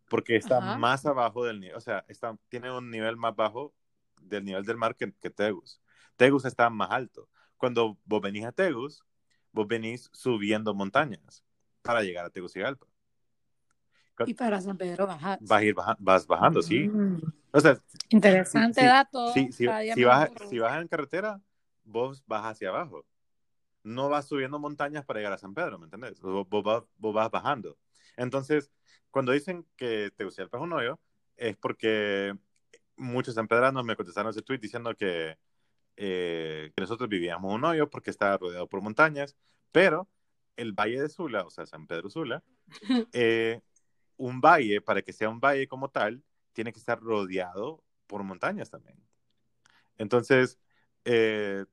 porque 0.08 0.34
está 0.34 0.60
Ajá. 0.60 0.76
más 0.76 1.06
abajo 1.06 1.44
del 1.44 1.60
nivel, 1.60 1.76
o 1.76 1.80
sea, 1.80 2.04
está, 2.08 2.36
tiene 2.48 2.72
un 2.76 2.90
nivel 2.90 3.16
más 3.16 3.36
bajo 3.36 3.72
del 4.20 4.44
nivel 4.44 4.64
del 4.64 4.76
mar 4.76 4.96
que, 4.96 5.12
que 5.20 5.30
Tegus. 5.30 5.80
Tegus 6.16 6.44
está 6.46 6.68
más 6.68 6.90
alto. 6.90 7.28
Cuando 7.58 7.96
vos 8.04 8.20
venís 8.20 8.44
a 8.44 8.50
Tegus, 8.50 9.04
vos 9.52 9.68
venís 9.68 10.10
subiendo 10.12 10.74
montañas 10.74 11.44
para 11.82 12.02
llegar 12.02 12.24
a 12.26 12.30
Tegucigalpa. 12.30 12.88
Y 14.26 14.34
para 14.34 14.60
San 14.60 14.76
Pedro 14.76 15.06
Bajas. 15.06 15.38
Vas, 15.40 15.62
ir 15.62 15.74
baja- 15.74 15.96
vas 15.98 16.26
bajando, 16.26 16.62
sí. 16.62 16.88
Mm. 16.88 17.20
O 17.52 17.60
sea, 17.60 17.80
Interesante 18.10 18.80
Sí, 18.80 18.86
dato. 18.86 19.32
Si, 19.32 19.52
si, 19.52 19.66
me 19.66 20.04
vas, 20.04 20.30
si 20.48 20.58
vas 20.58 20.80
en 20.80 20.88
carretera, 20.88 21.40
vos 21.84 22.22
vas 22.26 22.44
hacia 22.44 22.68
abajo. 22.68 23.04
No 23.82 24.08
vas 24.08 24.26
subiendo 24.28 24.58
montañas 24.58 25.04
para 25.04 25.20
llegar 25.20 25.32
a 25.32 25.38
San 25.38 25.54
Pedro, 25.54 25.78
¿me 25.78 25.84
entendés? 25.84 26.20
Vos, 26.20 26.48
vos 26.48 26.62
vas, 26.62 26.82
vos 26.98 27.14
vas 27.14 27.30
bajando. 27.30 27.78
Entonces, 28.16 28.70
cuando 29.10 29.32
dicen 29.32 29.66
que 29.76 30.10
Tegucigalpa 30.16 30.58
es 30.58 30.62
un 30.62 30.72
hoyo, 30.72 31.00
es 31.36 31.56
porque 31.56 32.36
muchos 32.96 33.34
sanpedranos 33.34 33.84
me 33.84 33.96
contestaron 33.96 34.30
ese 34.30 34.42
tweet 34.42 34.58
diciendo 34.58 34.94
que, 34.94 35.38
eh, 35.96 36.72
que 36.74 36.80
nosotros 36.80 37.08
vivíamos 37.08 37.52
un 37.52 37.64
hoyo 37.64 37.88
porque 37.88 38.10
estaba 38.10 38.36
rodeado 38.36 38.68
por 38.68 38.82
montañas, 38.82 39.36
pero 39.72 40.08
el 40.56 40.72
Valle 40.72 41.00
de 41.00 41.08
Sula, 41.08 41.44
o 41.44 41.50
sea, 41.50 41.66
San 41.66 41.86
Pedro 41.86 42.10
Sula, 42.10 42.42
eh, 43.12 43.60
un 44.20 44.40
valle, 44.40 44.80
para 44.82 45.02
que 45.02 45.12
sea 45.12 45.28
un 45.30 45.40
valle 45.40 45.66
como 45.66 45.88
tal, 45.88 46.22
tiene 46.52 46.72
que 46.72 46.78
estar 46.78 47.00
rodeado 47.00 47.82
por 48.06 48.22
montañas 48.22 48.70
también. 48.70 48.96
Entonces, 49.98 50.58
eh, 51.04 51.64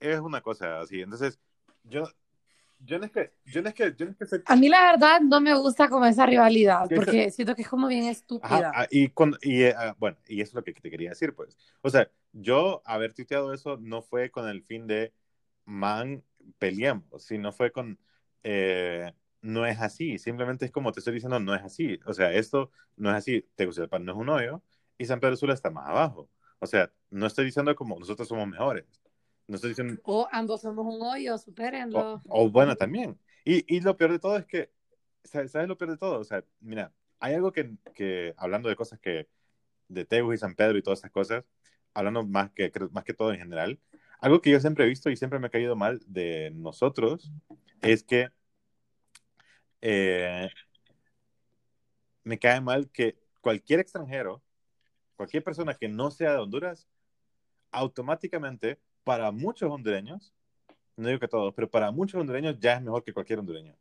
es 0.00 0.20
una 0.20 0.40
cosa 0.40 0.80
así. 0.80 1.00
Entonces, 1.00 1.38
yo, 1.84 2.04
yo 2.84 2.98
no 2.98 3.06
es 3.06 3.10
que, 3.12 3.32
yo 3.46 3.62
no 3.62 3.68
es 3.68 3.74
que, 3.74 3.94
yo 3.96 4.06
no 4.06 4.12
es 4.12 4.18
que 4.18 4.42
A 4.46 4.56
mí 4.56 4.68
la 4.68 4.92
verdad 4.92 5.20
no 5.20 5.40
me 5.40 5.54
gusta 5.54 5.88
como 5.88 6.06
esa 6.06 6.26
rivalidad, 6.26 6.88
¿Qué 6.88 6.96
porque 6.96 7.30
siento 7.30 7.54
que 7.54 7.62
es 7.62 7.68
como 7.68 7.88
bien 7.88 8.04
estúpida. 8.04 8.70
Ajá, 8.70 8.72
ah, 8.74 8.86
y, 8.90 9.08
cuando- 9.08 9.38
y, 9.42 9.62
eh, 9.62 9.74
ah, 9.76 9.96
bueno, 9.98 10.18
y 10.28 10.40
eso 10.40 10.50
es 10.50 10.54
lo 10.54 10.64
que 10.64 10.72
te 10.74 10.90
quería 10.90 11.10
decir, 11.10 11.34
pues. 11.34 11.56
O 11.82 11.90
sea, 11.90 12.10
yo 12.32 12.82
haber 12.84 13.12
tuiteado 13.14 13.52
eso 13.52 13.76
no 13.80 14.02
fue 14.02 14.30
con 14.30 14.48
el 14.48 14.62
fin 14.62 14.86
de, 14.86 15.12
man, 15.64 16.22
peleamos, 16.58 17.24
sino 17.24 17.52
fue 17.52 17.72
con, 17.72 17.98
eh, 18.42 19.12
no 19.46 19.66
es 19.66 19.80
así, 19.80 20.18
simplemente 20.18 20.64
es 20.66 20.72
como 20.72 20.92
te 20.92 21.00
estoy 21.00 21.14
diciendo, 21.14 21.38
no 21.40 21.54
es 21.54 21.62
así. 21.62 21.98
O 22.06 22.12
sea, 22.14 22.32
esto 22.32 22.70
no 22.96 23.10
es 23.10 23.16
así, 23.16 23.42
Tegucigalpa 23.54 23.98
no 23.98 24.12
es 24.12 24.18
un 24.18 24.28
hoyo 24.28 24.62
y 24.98 25.06
San 25.06 25.20
Pedro 25.20 25.36
Sula 25.36 25.54
está 25.54 25.70
más 25.70 25.88
abajo. 25.88 26.30
O 26.58 26.66
sea, 26.66 26.92
no 27.10 27.26
estoy 27.26 27.44
diciendo 27.46 27.74
como 27.76 27.98
nosotros 27.98 28.28
somos 28.28 28.48
mejores. 28.48 28.84
No 29.46 29.56
estoy 29.56 29.70
diciendo, 29.70 30.00
O 30.04 30.28
ambos 30.32 30.62
somos 30.62 30.86
un 30.86 31.00
hoyo, 31.02 31.38
supérenlo. 31.38 32.14
o, 32.28 32.44
o 32.46 32.50
bueno, 32.50 32.76
también. 32.76 33.18
Y, 33.44 33.64
y 33.74 33.80
lo 33.80 33.96
peor 33.96 34.12
de 34.12 34.18
todo 34.18 34.36
es 34.36 34.46
que, 34.46 34.72
¿sabes, 35.24 35.52
sabes 35.52 35.68
lo 35.68 35.78
peor 35.78 35.92
de 35.92 35.96
todo? 35.98 36.18
O 36.20 36.24
sea, 36.24 36.44
mira, 36.60 36.92
hay 37.20 37.34
algo 37.34 37.52
que, 37.52 37.76
que 37.94 38.34
hablando 38.36 38.68
de 38.68 38.76
cosas 38.76 38.98
que, 39.00 39.28
de 39.88 40.04
Tegus 40.04 40.34
y 40.34 40.38
San 40.38 40.54
Pedro 40.54 40.78
y 40.78 40.82
todas 40.82 41.00
esas 41.00 41.10
cosas, 41.12 41.44
hablando 41.94 42.24
más 42.26 42.50
que, 42.52 42.72
más 42.92 43.04
que 43.04 43.14
todo 43.14 43.32
en 43.32 43.38
general, 43.38 43.80
algo 44.20 44.40
que 44.40 44.50
yo 44.50 44.60
siempre 44.60 44.84
he 44.84 44.88
visto 44.88 45.10
y 45.10 45.16
siempre 45.16 45.38
me 45.38 45.46
ha 45.46 45.50
caído 45.50 45.76
mal 45.76 46.00
de 46.06 46.50
nosotros 46.54 47.32
es 47.82 48.02
que 48.02 48.30
eh, 49.80 50.48
me 52.24 52.38
cae 52.38 52.60
mal 52.60 52.90
que 52.90 53.16
cualquier 53.40 53.80
extranjero, 53.80 54.42
cualquier 55.16 55.42
persona 55.42 55.74
que 55.74 55.88
no 55.88 56.10
sea 56.10 56.32
de 56.32 56.38
Honduras, 56.38 56.88
automáticamente, 57.70 58.78
para 59.04 59.30
muchos 59.30 59.70
hondureños, 59.70 60.32
no 60.96 61.08
digo 61.08 61.20
que 61.20 61.28
todos, 61.28 61.54
pero 61.54 61.70
para 61.70 61.90
muchos 61.90 62.20
hondureños 62.20 62.58
ya 62.58 62.74
es 62.74 62.82
mejor 62.82 63.04
que 63.04 63.12
cualquier 63.12 63.38
hondureño. 63.38 63.76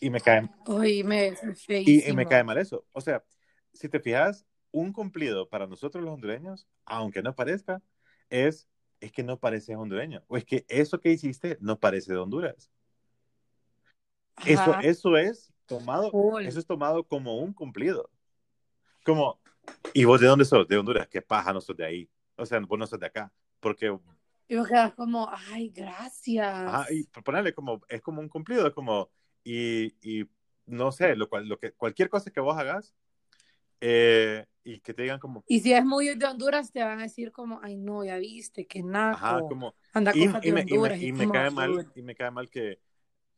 Y 0.00 0.10
me 0.10 0.20
cae, 0.20 0.48
Uy, 0.66 1.02
me 1.02 1.34
y, 1.68 2.08
y 2.08 2.12
me 2.12 2.26
cae 2.26 2.44
mal 2.44 2.58
eso. 2.58 2.84
O 2.92 3.00
sea, 3.00 3.24
si 3.72 3.88
te 3.88 4.00
fijas, 4.00 4.46
un 4.72 4.92
cumplido 4.92 5.48
para 5.48 5.66
nosotros 5.66 6.04
los 6.04 6.14
hondureños, 6.14 6.66
aunque 6.84 7.22
no 7.22 7.34
parezca, 7.34 7.82
es, 8.28 8.68
es 9.00 9.12
que 9.12 9.22
no 9.22 9.38
pareces 9.38 9.76
hondureño. 9.76 10.22
O 10.28 10.36
es 10.36 10.44
que 10.44 10.64
eso 10.68 11.00
que 11.00 11.10
hiciste 11.10 11.58
no 11.60 11.78
parece 11.78 12.12
de 12.12 12.18
Honduras. 12.18 12.70
Eso, 14.46 14.76
eso 14.82 15.16
es 15.16 15.52
tomado, 15.66 16.10
Cool. 16.10 16.46
eso 16.46 16.58
es 16.58 16.66
tomado 16.66 17.04
como 17.04 17.38
un 17.38 17.52
cumplido. 17.52 18.10
Como, 19.04 19.40
¿y 19.94 20.04
vos 20.04 20.20
de 20.20 20.26
dónde 20.26 20.44
sos? 20.44 20.66
De 20.68 20.78
Honduras. 20.78 21.08
¿Qué 21.08 21.22
paja 21.22 21.52
no 21.52 21.60
sos 21.60 21.76
de 21.76 21.84
ahí? 21.84 22.10
O 22.36 22.46
sea, 22.46 22.60
vos 22.60 22.78
no 22.78 22.86
sos 22.86 23.00
de 23.00 23.06
acá. 23.06 23.32
Porque, 23.60 23.96
Y 24.48 24.56
vos 24.56 24.68
quedas 24.68 24.94
como, 24.94 25.28
ay, 25.52 25.70
gracias. 25.70 26.44
ajá, 26.46 26.86
y 26.92 27.04
ponerle 27.04 27.52
como, 27.54 27.80
es 27.88 28.00
como 28.00 28.20
un 28.20 28.28
cumplido, 28.28 28.66
es 28.66 28.72
como, 28.74 29.10
y, 29.44 29.94
y 30.00 30.26
no 30.66 30.92
sé, 30.92 31.14
lo 31.16 31.28
cual, 31.28 31.48
lo 31.48 31.58
que, 31.58 31.72
cualquier 31.72 32.08
cosa 32.08 32.30
que 32.30 32.40
vos 32.40 32.56
hagas, 32.58 32.94
eh, 33.80 34.44
y 34.64 34.80
que 34.80 34.92
te 34.94 35.02
digan 35.02 35.18
como, 35.18 35.42
Y 35.46 35.60
si 35.60 35.72
es 35.72 35.84
muy 35.84 36.14
de 36.14 36.26
Honduras, 36.26 36.70
te 36.72 36.82
van 36.82 37.00
a 37.00 37.02
decir 37.04 37.32
como, 37.32 37.60
ay, 37.62 37.76
no, 37.76 38.04
ya 38.04 38.16
viste, 38.18 38.66
que 38.66 38.82
naco. 38.82 39.16
ajá, 39.16 39.40
como, 39.40 39.74
Anda 39.92 40.12
y, 40.14 40.24
y 40.24 40.28
me, 40.28 40.42
y 40.42 40.52
me- 40.52 40.98
y 40.98 41.12
me 41.12 41.28
cae 41.28 41.50
mal, 41.50 41.90
y 41.94 42.02
me 42.02 42.14
cae 42.14 42.30
mal 42.30 42.50
que 42.50 42.78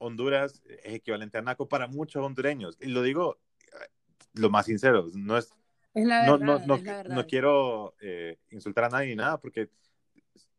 Honduras 0.02 0.62
es 0.84 0.94
equivalente 0.94 1.38
a 1.38 1.42
Naco 1.42 1.68
para 1.68 1.86
muchos 1.86 2.24
hondureños. 2.24 2.76
Y 2.80 2.86
lo 2.86 3.02
digo 3.02 3.38
eh, 3.60 3.88
lo 4.34 4.50
más 4.50 4.66
sincero, 4.66 5.08
no 5.14 5.36
es, 5.38 5.50
Es 5.94 6.06
la 6.06 6.26
no, 6.26 6.38
no, 6.38 6.58
no, 6.66 6.74
es 6.74 6.82
la 6.82 6.96
verdad. 6.96 7.14
no 7.14 7.26
quiero 7.26 7.94
eh, 8.00 8.38
insultar 8.50 8.84
a 8.84 8.88
nadie 8.88 9.08
ni 9.08 9.16
nada, 9.16 9.40
porque 9.40 9.70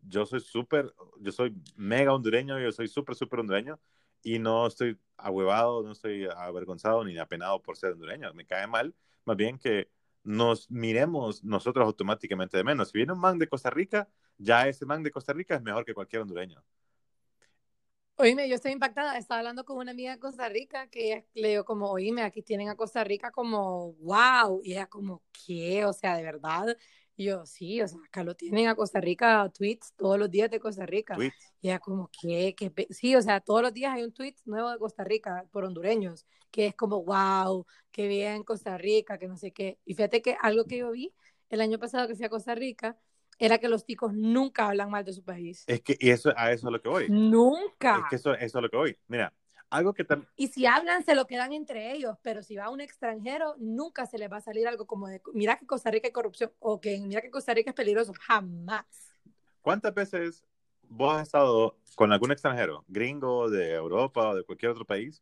yo 0.02 0.26
soy 0.26 0.40
súper, 0.40 0.94
yo 1.20 1.32
soy 1.32 1.56
mega 1.76 2.14
hondureño, 2.14 2.60
yo 2.60 2.72
soy 2.72 2.88
súper, 2.88 3.16
súper 3.16 3.40
hondureño 3.40 3.80
y 4.22 4.40
no 4.40 4.68
estoy 4.68 4.98
ahuevado, 5.18 5.84
no 5.84 5.92
estoy 5.92 6.26
avergonzado 6.26 7.04
ni 7.04 7.18
apenado 7.18 7.62
por 7.62 7.78
ser 7.78 7.94
hondureño. 7.94 8.34
Me 8.34 8.46
cae 8.46 8.68
mal, 8.68 8.94
más 9.26 9.38
bien 9.38 9.58
que 9.58 9.90
nos 10.24 10.72
miremos 10.72 11.44
nosotros 11.44 11.86
automáticamente 11.86 12.58
de 12.58 12.64
menos. 12.64 12.90
Si 12.90 12.98
viene 12.98 13.14
un 13.14 13.20
man 13.20 13.38
de 13.38 13.48
Costa 13.48 13.70
Rica, 13.70 14.08
ya 14.38 14.68
ese 14.68 14.86
man 14.86 15.04
de 15.04 15.12
Costa 15.12 15.34
Rica 15.34 15.56
es 15.56 15.62
mejor 15.62 15.86
que 15.86 15.94
cualquier 15.94 16.22
hondureño. 16.22 16.64
Oíme, 18.18 18.48
yo 18.48 18.56
estoy 18.56 18.72
impactada. 18.72 19.18
Estaba 19.18 19.40
hablando 19.40 19.66
con 19.66 19.78
una 19.78 19.92
amiga 19.92 20.12
de 20.12 20.20
Costa 20.20 20.48
Rica 20.48 20.88
que 20.88 21.14
ella 21.14 21.26
le 21.34 21.50
digo 21.50 21.66
como, 21.66 21.90
oíme, 21.90 22.22
aquí 22.22 22.44
tienen 22.44 22.70
a 22.70 22.76
Costa 22.76 23.04
Rica 23.04 23.32
como, 23.32 23.94
wow. 23.94 24.62
Y 24.64 24.74
ella 24.74 24.88
como, 24.88 25.24
¿qué? 25.46 25.86
O 25.86 25.94
sea, 25.94 26.16
de 26.16 26.24
verdad. 26.24 26.78
Y 27.16 27.26
yo, 27.26 27.46
sí, 27.46 27.82
o 27.82 27.88
sea, 27.88 28.00
acá 28.06 28.24
lo 28.24 28.36
tienen 28.36 28.68
a 28.68 28.76
Costa 28.76 29.00
Rica, 29.02 29.50
tweets 29.50 29.94
todos 29.96 30.18
los 30.20 30.30
días 30.30 30.50
de 30.52 30.60
Costa 30.60 30.86
Rica. 30.86 31.16
Tweets. 31.16 31.54
Y 31.62 31.70
ella 31.70 31.80
como, 31.80 32.10
¿qué? 32.22 32.54
¿Qué? 32.56 32.70
pe-?" 32.72 32.88
Sí, 32.92 33.16
o 33.16 33.22
sea, 33.22 33.40
todos 33.42 33.62
los 33.64 33.74
días 33.74 33.94
hay 33.94 34.04
un 34.04 34.14
tweet 34.14 34.36
nuevo 34.46 34.70
de 34.72 34.78
Costa 34.78 35.04
Rica 35.04 35.46
por 35.52 35.64
hondureños, 35.66 36.26
que 36.52 36.68
es 36.68 36.76
como, 36.76 37.04
wow, 37.04 37.66
qué 37.92 38.08
bien 38.08 38.44
Costa 38.44 38.78
Rica, 38.78 39.18
que 39.18 39.28
no 39.28 39.38
sé 39.38 39.52
qué. 39.52 39.80
Y 39.86 39.96
fíjate 39.96 40.22
que 40.22 40.38
algo 40.42 40.66
que 40.66 40.78
yo 40.78 40.92
vi 40.92 41.14
el 41.50 41.62
año 41.62 41.80
pasado 41.80 42.08
que 42.08 42.16
fui 42.16 42.26
a 42.26 42.30
Costa 42.30 42.56
Rica 42.56 42.98
era 43.46 43.58
que 43.58 43.68
los 43.68 43.86
ticos 43.86 44.14
nunca 44.14 44.70
hablan 44.70 44.90
mal 44.90 45.04
de 45.04 45.12
su 45.12 45.24
país. 45.24 45.64
Es 45.68 45.82
que 45.82 45.98
y 46.00 46.10
eso, 46.10 46.32
a 46.38 46.52
eso 46.52 46.68
es 46.68 46.72
lo 46.72 46.82
que 46.82 46.90
voy. 46.90 47.10
Nunca. 47.10 48.00
Es 48.00 48.04
que 48.10 48.16
eso, 48.16 48.34
eso 48.36 48.58
es 48.60 48.62
lo 48.62 48.70
que 48.70 48.78
voy. 48.78 48.98
Mira, 49.08 49.34
algo 49.70 49.94
que 49.94 50.06
también... 50.06 50.30
Y 50.38 50.48
si 50.48 50.66
hablan, 50.66 51.04
se 51.04 51.14
lo 51.14 51.28
quedan 51.28 51.52
entre 51.52 51.94
ellos, 51.94 52.18
pero 52.22 52.42
si 52.42 52.56
va 52.56 52.70
un 52.70 52.80
extranjero, 52.80 53.56
nunca 53.58 54.06
se 54.06 54.18
les 54.18 54.32
va 54.32 54.38
a 54.38 54.42
salir 54.42 54.68
algo 54.68 54.86
como 54.86 55.08
de, 55.08 55.22
mira 55.34 55.58
que 55.58 55.66
Costa 55.66 55.92
Rica 55.92 56.08
hay 56.08 56.14
corrupción, 56.14 56.52
o 56.60 56.80
que 56.80 57.00
mira 57.00 57.22
que 57.22 57.32
Costa 57.32 57.54
Rica 57.54 57.72
es 57.72 57.76
peligroso, 57.76 58.14
jamás. 58.20 58.86
¿Cuántas 59.62 59.94
veces 59.94 60.46
vos 60.84 61.16
has 61.16 61.24
estado 61.24 61.78
con 61.96 62.14
algún 62.14 62.32
extranjero, 62.32 62.86
gringo 62.88 63.50
de 63.50 63.74
Europa 63.74 64.30
o 64.30 64.36
de 64.36 64.44
cualquier 64.44 64.72
otro 64.72 64.86
país, 64.86 65.22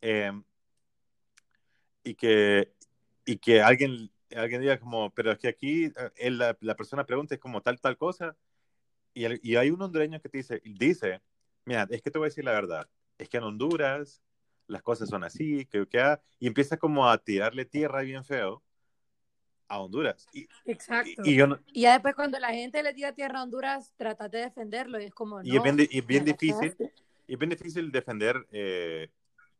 eh, 0.00 0.32
y 2.04 2.14
que, 2.14 2.72
y 3.24 3.38
que 3.38 3.62
alguien, 3.62 4.10
alguien 4.36 4.60
diga 4.60 4.78
como, 4.78 5.10
pero 5.10 5.32
es 5.32 5.38
que 5.38 5.48
aquí 5.48 5.84
eh, 5.86 5.92
él- 6.16 6.38
la, 6.38 6.56
la 6.60 6.76
persona 6.76 7.04
pregunta 7.06 7.34
es 7.34 7.40
como 7.40 7.60
tal, 7.62 7.80
tal 7.80 7.96
cosa, 7.96 8.36
y, 9.14 9.24
el- 9.24 9.40
y 9.42 9.56
hay 9.56 9.70
un 9.70 9.82
hondureño 9.82 10.20
que 10.20 10.28
te 10.28 10.38
dice, 10.38 10.62
dice, 10.64 11.20
mira, 11.64 11.86
es 11.90 12.02
que 12.02 12.10
te 12.10 12.18
voy 12.18 12.26
a 12.26 12.30
decir 12.30 12.44
la 12.44 12.52
verdad, 12.52 12.88
es 13.18 13.28
que 13.28 13.36
en 13.38 13.44
Honduras 13.44 14.22
las 14.66 14.82
cosas 14.82 15.08
son 15.08 15.24
así, 15.24 15.66
que, 15.66 15.86
que, 15.86 16.00
ah", 16.00 16.20
y 16.38 16.46
empieza 16.46 16.76
como 16.78 17.08
a 17.08 17.18
tirarle 17.18 17.64
tierra 17.64 18.00
bien 18.02 18.24
feo 18.24 18.62
a 19.68 19.80
Honduras. 19.80 20.26
Y, 20.32 20.46
Exacto. 20.64 21.22
y, 21.24 21.30
y 21.32 21.36
yo 21.36 21.46
no- 21.46 21.58
Y 21.66 21.82
ya 21.82 21.92
después 21.94 22.14
cuando 22.14 22.38
la 22.38 22.50
gente 22.52 22.82
le 22.82 22.94
tira 22.94 23.12
tierra 23.12 23.40
a 23.40 23.42
Honduras, 23.44 23.92
trata 23.96 24.28
de 24.28 24.38
defenderlo 24.40 25.00
y 25.00 25.04
es 25.04 25.14
como, 25.14 25.42
no. 25.42 25.48
y 25.48 25.56
es 25.56 25.62
bien, 25.62 25.76
di- 25.76 25.88
y 25.90 25.98
es 25.98 26.06
bien 26.06 26.24
difícil. 26.24 26.74
Y 27.28 27.34
es 27.34 27.38
bien 27.38 27.50
difícil 27.50 27.92
defender 27.92 28.46
eh, 28.50 29.08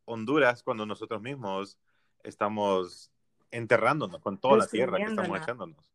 Honduras 0.04 0.62
cuando 0.62 0.84
nosotros 0.84 1.22
mismos 1.22 1.78
estamos 2.24 3.11
enterrándonos 3.52 4.20
con 4.20 4.38
toda 4.38 4.58
la 4.58 4.66
tierra 4.66 4.96
que 4.98 5.04
estamos 5.04 5.40
echándonos. 5.40 5.92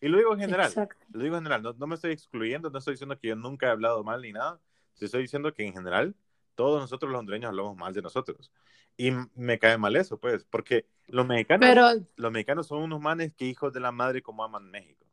Y 0.00 0.08
lo 0.08 0.18
digo 0.18 0.32
en 0.34 0.40
general, 0.40 0.66
Exacto. 0.68 1.04
lo 1.10 1.22
digo 1.22 1.36
en 1.36 1.42
general, 1.42 1.62
no, 1.62 1.72
no 1.74 1.86
me 1.86 1.94
estoy 1.94 2.12
excluyendo, 2.12 2.70
no 2.70 2.78
estoy 2.78 2.94
diciendo 2.94 3.18
que 3.18 3.28
yo 3.28 3.36
nunca 3.36 3.66
he 3.66 3.70
hablado 3.70 4.02
mal 4.04 4.22
ni 4.22 4.32
nada, 4.32 4.60
estoy 5.00 5.22
diciendo 5.22 5.52
que 5.52 5.64
en 5.64 5.72
general 5.72 6.14
todos 6.54 6.80
nosotros 6.80 7.10
los 7.10 7.18
hondureños 7.18 7.48
hablamos 7.48 7.76
mal 7.76 7.92
de 7.92 8.02
nosotros. 8.02 8.52
Y 8.96 9.10
me 9.34 9.58
cae 9.58 9.78
mal 9.78 9.96
eso, 9.96 10.18
pues, 10.18 10.44
porque 10.44 10.86
los 11.06 11.26
mexicanos, 11.26 11.66
Pero 11.66 12.06
los 12.16 12.32
mexicanos 12.32 12.66
son 12.66 12.82
unos 12.82 13.00
manes 13.00 13.32
que 13.32 13.46
hijos 13.46 13.72
de 13.72 13.80
la 13.80 13.90
madre 13.90 14.22
como 14.22 14.44
aman 14.44 14.70
México. 14.70 15.06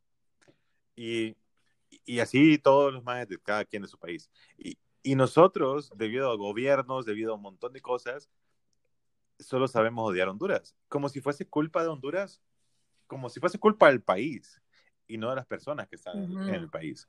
Y, 0.94 1.34
y 2.04 2.18
así 2.20 2.58
todos 2.58 2.92
los 2.92 3.02
manes 3.02 3.28
de 3.28 3.38
cada 3.38 3.64
quien 3.64 3.82
de 3.82 3.88
su 3.88 3.98
país. 3.98 4.30
Y, 4.58 4.76
y 5.02 5.14
nosotros, 5.14 5.90
debido 5.96 6.30
a 6.30 6.36
gobiernos, 6.36 7.06
debido 7.06 7.32
a 7.32 7.36
un 7.36 7.42
montón 7.42 7.72
de 7.72 7.80
cosas, 7.80 8.28
solo 9.40 9.68
sabemos 9.68 10.08
odiar 10.08 10.28
Honduras. 10.28 10.74
Como 10.88 11.08
si 11.08 11.20
fuese 11.20 11.48
culpa 11.48 11.82
de 11.82 11.88
Honduras, 11.88 12.40
como 13.06 13.28
si 13.28 13.40
fuese 13.40 13.58
culpa 13.58 13.88
del 13.88 14.02
país 14.02 14.60
y 15.06 15.18
no 15.18 15.30
de 15.30 15.36
las 15.36 15.46
personas 15.46 15.88
que 15.88 15.96
están 15.96 16.18
en- 16.18 16.54
el 16.54 16.68
país. 16.68 17.08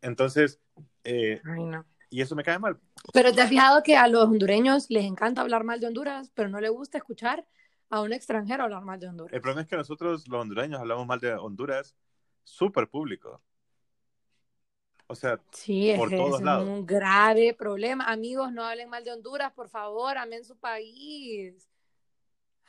Entonces, 0.00 0.60
eh, 1.04 1.42
Ay, 1.44 1.64
no. 1.64 1.84
y 2.10 2.20
eso 2.20 2.34
me 2.36 2.42
cae 2.44 2.58
mal. 2.58 2.78
Pero 3.12 3.32
te 3.32 3.42
has 3.42 3.48
fijado 3.48 3.82
que 3.82 3.96
a 3.96 4.08
los 4.08 4.24
hondureños 4.24 4.86
les 4.90 5.04
encanta 5.04 5.40
hablar 5.42 5.64
mal 5.64 5.80
de 5.80 5.86
Honduras, 5.88 6.30
pero 6.34 6.48
no 6.48 6.60
les 6.60 6.70
gusta 6.70 6.98
escuchar 6.98 7.46
a 7.90 8.00
un 8.00 8.12
extranjero 8.12 8.64
hablar 8.64 8.82
mal 8.82 8.98
de 8.98 9.08
Honduras. 9.08 9.32
El 9.32 9.40
problema 9.40 9.62
es 9.62 9.68
que 9.68 9.76
nosotros, 9.76 10.26
los 10.28 10.40
hondureños, 10.40 10.80
hablamos 10.80 11.06
mal 11.06 11.20
de 11.20 11.34
Honduras 11.34 11.94
súper 12.44 12.88
público. 12.88 13.42
O 15.08 15.14
sea, 15.14 15.40
Sí, 15.52 15.92
por 15.96 16.10
todos 16.10 16.40
es 16.40 16.44
lados. 16.44 16.68
un 16.68 16.84
grave 16.84 17.54
problema. 17.54 18.04
Amigos, 18.06 18.52
no 18.52 18.64
hablen 18.64 18.88
mal 18.88 19.04
de 19.04 19.12
Honduras, 19.12 19.52
por 19.52 19.68
favor, 19.68 20.18
amen 20.18 20.44
su 20.44 20.56
país. 20.56 21.68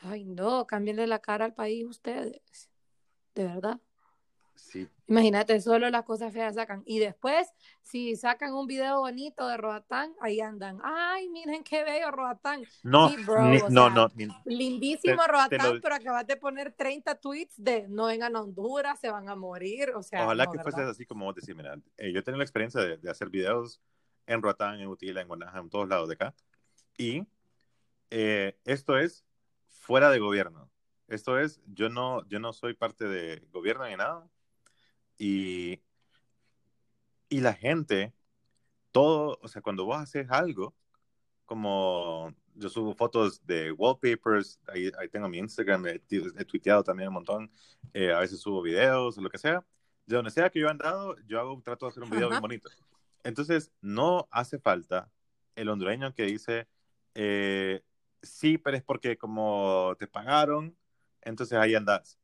Ay, 0.01 0.23
no, 0.25 0.67
cámbienle 0.67 1.07
la 1.07 1.19
cara 1.19 1.45
al 1.45 1.53
país 1.53 1.85
ustedes. 1.85 2.69
De 3.33 3.43
verdad. 3.45 3.79
Sí, 4.57 4.87
Imagínate, 5.09 5.61
solo 5.61 5.89
las 5.89 6.03
cosas 6.03 6.33
feas 6.33 6.55
sacan. 6.55 6.83
Y 6.85 6.99
después, 6.99 7.47
si 7.81 8.17
sacan 8.17 8.53
un 8.53 8.67
video 8.67 8.99
bonito 8.99 9.47
de 9.47 9.55
Roatán, 9.55 10.13
ahí 10.19 10.41
andan. 10.41 10.79
Ay, 10.83 11.29
miren 11.29 11.63
qué 11.63 11.85
bello 11.85 12.11
Roatán. 12.11 12.65
no, 12.83 13.07
Sí, 13.09 13.15
bro, 13.23 13.45
ni- 13.45 13.59
no, 13.59 13.69
sea, 13.69 13.89
no, 13.89 14.09
ni- 14.15 14.27
Lindísimo 14.43 15.15
Te- 15.15 15.21
te 15.21 15.31
Roatán, 15.31 15.75
lo- 15.75 15.81
pero 15.81 15.95
acabas 15.95 16.27
de 16.27 16.35
poner 16.35 16.73
30 16.73 17.15
tweets 17.15 17.53
de 17.55 17.87
no 17.87 18.07
vengan 18.07 18.35
a 18.35 18.41
Honduras, 18.41 18.99
se 18.99 19.09
van 19.09 19.29
a 19.29 19.35
morir. 19.35 19.91
O 19.95 20.03
sea, 20.03 20.25
Ojalá 20.25 20.43
no, 20.45 20.51
que 20.51 20.59
fuese 20.59 20.81
así 20.81 21.05
como 21.05 21.23
vos 21.25 21.35
decís, 21.35 21.55
mira, 21.55 21.79
eh, 21.97 22.11
yo 22.11 22.19
he 22.19 22.23
tenido 22.23 22.39
la 22.39 22.43
experiencia 22.43 22.81
de, 22.81 22.97
de 22.97 23.09
hacer 23.09 23.29
videos 23.29 23.79
en 24.25 24.41
Roatán, 24.41 24.81
en 24.81 24.87
Utila, 24.87 25.21
en 25.21 25.27
Guanaja, 25.29 25.59
en 25.59 25.69
todos 25.69 25.87
lados 25.87 26.09
de 26.09 26.15
acá. 26.15 26.35
Y 26.97 27.25
eh, 28.09 28.57
esto 28.65 28.97
es 28.97 29.23
fuera 29.67 30.09
de 30.09 30.19
gobierno. 30.19 30.69
Esto 31.07 31.39
es, 31.39 31.61
yo 31.67 31.87
no, 31.87 32.27
yo 32.27 32.39
no 32.39 32.51
soy 32.51 32.73
parte 32.73 33.05
de 33.05 33.39
gobierno 33.51 33.85
ni 33.87 33.95
nada. 33.95 34.27
Y, 35.17 35.81
y 37.29 37.41
la 37.41 37.53
gente, 37.53 38.13
todo, 38.91 39.39
o 39.41 39.47
sea, 39.47 39.61
cuando 39.61 39.85
vos 39.85 39.97
haces 39.97 40.29
algo, 40.29 40.75
como 41.45 42.33
yo 42.55 42.69
subo 42.69 42.93
fotos 42.93 43.45
de 43.45 43.71
wallpapers, 43.71 44.59
ahí, 44.67 44.91
ahí 44.99 45.09
tengo 45.09 45.29
mi 45.29 45.37
Instagram, 45.37 45.87
he, 45.87 46.01
he 46.09 46.45
tuiteado 46.45 46.83
también 46.83 47.09
un 47.09 47.15
montón, 47.15 47.51
eh, 47.93 48.11
a 48.11 48.19
veces 48.19 48.39
subo 48.39 48.61
videos 48.61 49.17
o 49.17 49.21
lo 49.21 49.29
que 49.29 49.37
sea. 49.37 49.65
De 50.05 50.15
donde 50.15 50.31
sea 50.31 50.49
que 50.49 50.59
yo 50.59 50.67
he 50.67 50.71
andado, 50.71 51.15
yo 51.25 51.39
hago, 51.39 51.61
trato 51.61 51.85
de 51.85 51.91
hacer 51.91 52.03
un 52.03 52.09
video 52.09 52.27
Ajá. 52.27 52.35
bien 52.35 52.41
bonito. 52.41 52.69
Entonces, 53.23 53.71
no 53.81 54.27
hace 54.31 54.57
falta 54.57 55.11
el 55.55 55.69
hondureño 55.69 56.13
que 56.13 56.23
dice, 56.23 56.67
eh, 57.13 57.83
sí, 58.21 58.57
pero 58.57 58.77
es 58.77 58.83
porque 58.83 59.17
como 59.17 59.95
te 59.99 60.07
pagaron, 60.07 60.77
entonces 61.21 61.57
ahí 61.57 61.75
andas. 61.75 62.17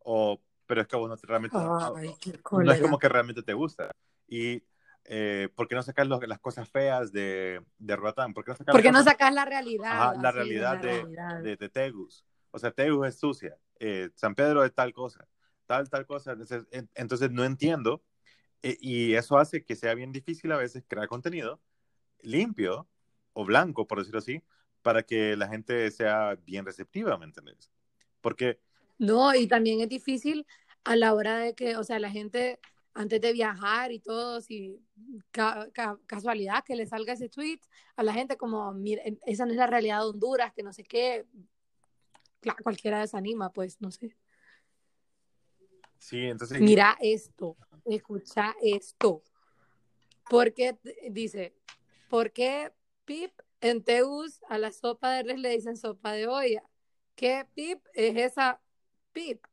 O, 0.00 0.40
pero 0.70 0.82
es 0.82 0.86
que 0.86 0.94
a 0.94 1.00
vos 1.00 1.08
no 1.08 1.16
te- 1.16 1.26
realmente 1.26 1.56
Ay, 1.58 2.14
qué 2.20 2.38
no 2.52 2.70
es 2.70 2.80
como 2.80 2.96
que 2.96 3.08
realmente 3.08 3.42
te 3.42 3.54
gusta. 3.54 3.90
Y 4.28 4.62
eh, 5.04 5.48
¿por 5.56 5.66
qué 5.66 5.74
no 5.74 5.82
sacas 5.82 6.06
los- 6.06 6.24
las 6.28 6.38
cosas 6.38 6.68
feas 6.68 7.10
de, 7.10 7.60
de 7.76 7.96
Roatán? 7.96 8.32
¿Por 8.32 8.44
qué 8.44 8.52
no 8.52 8.56
sacas 8.56 8.72
¿Por 8.72 8.82
qué 8.82 8.92
no 8.92 9.02
sacas 9.02 9.34
la 9.34 9.44
realidad? 9.44 9.90
Ajá, 9.90 10.14
la 10.22 10.30
realidad 10.30 10.74
la 10.74 10.80
de, 10.80 10.92
realidad? 11.02 11.40
de, 11.42 11.56
de 11.56 11.68
Tegus? 11.68 12.24
O 12.52 12.58
sea, 12.60 12.70
Tegus 12.70 13.08
es 13.08 13.18
sucia, 13.18 13.58
eh, 13.80 14.10
San 14.14 14.36
Pedro 14.36 14.64
es 14.64 14.72
tal 14.72 14.92
cosa, 14.92 15.26
tal, 15.66 15.90
tal 15.90 16.06
cosa. 16.06 16.30
Entonces, 16.32 16.64
en- 16.70 16.88
entonces 16.94 17.32
no 17.32 17.44
entiendo. 17.44 18.04
eh, 18.62 18.76
y 18.80 19.14
eso 19.14 19.38
hace 19.38 19.64
que 19.64 19.74
sea 19.74 19.94
bien 19.94 20.12
difícil 20.12 20.52
a 20.52 20.56
veces 20.56 20.84
crear 20.86 21.08
contenido 21.08 21.60
limpio 22.20 22.88
o 23.32 23.44
blanco, 23.44 23.88
por 23.88 23.98
decirlo 23.98 24.20
así, 24.20 24.42
para 24.82 25.02
que 25.02 25.36
la 25.36 25.48
gente 25.48 25.90
sea 25.90 26.36
bien 26.44 26.64
receptiva, 26.64 27.18
¿me 27.18 27.24
entiendes? 27.24 27.72
Porque 28.20 28.60
No, 29.00 29.34
y 29.34 29.46
también 29.46 29.80
es 29.80 29.88
difícil 29.88 30.46
a 30.84 30.94
la 30.94 31.14
hora 31.14 31.38
de 31.38 31.54
que, 31.54 31.74
o 31.76 31.84
sea, 31.84 31.98
la 31.98 32.10
gente 32.10 32.60
antes 32.92 33.18
de 33.18 33.32
viajar 33.32 33.92
y 33.92 33.98
todo, 33.98 34.42
si 34.42 34.78
ca- 35.30 35.70
ca- 35.72 35.98
casualidad 36.06 36.62
que 36.64 36.76
le 36.76 36.86
salga 36.86 37.14
ese 37.14 37.30
tweet 37.30 37.60
a 37.96 38.02
la 38.02 38.12
gente 38.12 38.36
como, 38.36 38.74
mira, 38.74 39.02
esa 39.24 39.46
no 39.46 39.52
es 39.52 39.56
la 39.56 39.66
realidad 39.66 40.00
de 40.00 40.04
Honduras, 40.04 40.52
que 40.52 40.62
no 40.62 40.72
sé 40.74 40.84
qué, 40.84 41.24
Cla- 42.42 42.62
cualquiera 42.62 43.00
desanima, 43.00 43.50
pues, 43.50 43.80
no 43.80 43.90
sé. 43.90 44.14
sí, 45.96 46.18
entonces... 46.18 46.60
Mira 46.60 46.98
esto, 47.00 47.56
escucha 47.86 48.54
esto. 48.60 49.22
Porque 50.28 50.78
dice, 51.10 51.54
¿por 52.10 52.32
qué 52.32 52.70
Pip 53.06 53.32
en 53.62 53.82
Teus 53.82 54.40
a 54.50 54.58
la 54.58 54.72
sopa 54.72 55.10
de 55.12 55.22
res 55.22 55.38
le 55.38 55.48
dicen 55.48 55.78
sopa 55.78 56.12
de 56.12 56.26
olla? 56.26 56.62
¿Qué 57.14 57.46
Pip 57.54 57.82
es 57.94 58.16
esa 58.16 58.60
Pip? 59.20 59.44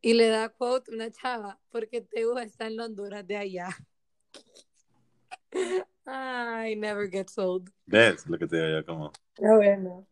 Y 0.00 0.14
le 0.14 0.28
da 0.28 0.48
quote 0.48 0.92
una 0.92 1.10
chava, 1.10 1.58
porque 1.70 2.00
Teus 2.02 2.40
está 2.40 2.68
en 2.68 2.78
Honduras 2.78 3.26
de 3.26 3.36
allá. 3.36 3.68
Ay, 6.04 6.76
never 6.76 7.10
gets 7.10 7.36
old. 7.36 7.68
¿Ves 7.86 8.26
lo 8.28 8.38
que 8.38 8.46
te 8.46 8.56
digo 8.56 8.68
yo? 8.80 8.86
Como... 8.86 9.12
Qué 9.34 9.48
bueno. 9.48 10.06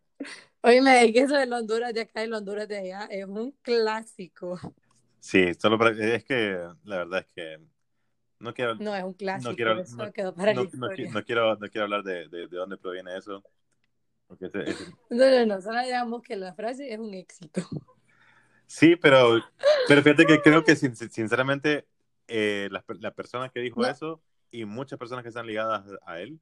Oye, 0.63 0.79
es 1.07 1.13
que 1.13 1.21
eso 1.21 1.35
del 1.37 1.53
Honduras 1.53 1.95
de 1.95 2.01
acá 2.03 2.21
y 2.23 2.25
el 2.25 2.35
Honduras 2.35 2.67
de 2.69 2.79
allá 2.79 3.07
es 3.11 3.25
un 3.27 3.53
clásico. 3.63 4.59
Sí, 5.21 5.55
solo 5.55 5.79
para- 5.79 5.91
es 6.17 6.25
que 6.25 6.59
la 6.85 6.97
verdad 6.99 7.21
es 7.21 7.27
que 7.35 7.61
No 8.41 8.53
quiero, 8.55 8.75
No, 8.77 8.95
es 8.97 9.05
un 9.05 9.13
clásico, 9.15 9.55
quiero- 9.55 9.81
eso 9.81 9.97
no- 9.97 10.13
quedó 10.13 10.35
para 10.35 10.53
no, 10.55 10.65
la 10.65 10.71
no 10.73 10.89
no 10.89 10.95
quiero, 11.25 11.57
no 11.57 11.69
quiero 11.69 11.85
hablar 11.85 12.03
de, 12.03 12.29
de, 12.29 12.49
de 12.49 12.57
dónde 12.57 12.77
proviene 12.77 13.17
eso. 13.17 13.43
Porque 14.27 14.47
ese- 14.47 14.63
ese- 14.71 14.85
No, 15.11 15.31
no, 15.31 15.47
no, 15.47 15.61
solo 15.61 15.81
digamos 15.83 16.23
que 16.23 16.37
la 16.37 16.55
frase 16.55 16.93
es 16.93 16.99
un 16.99 17.15
éxito. 17.15 17.63
Sí, 18.73 18.95
pero, 18.95 19.41
pero 19.89 20.01
fíjate 20.01 20.25
que 20.27 20.41
creo 20.41 20.63
que 20.63 20.77
sin- 20.77 20.95
sinceramente 20.95 21.89
eh, 22.29 22.69
la, 22.71 22.85
la 23.01 23.11
persona 23.13 23.49
que 23.49 23.59
dijo 23.59 23.81
No. 23.83 23.89
eso 23.89 24.23
y 24.53 24.65
muchas 24.65 24.97
personas 24.97 25.25
que 25.25 25.29
están 25.31 25.49
ligadas 25.49 25.85
a 26.07 26.21
él 26.21 26.39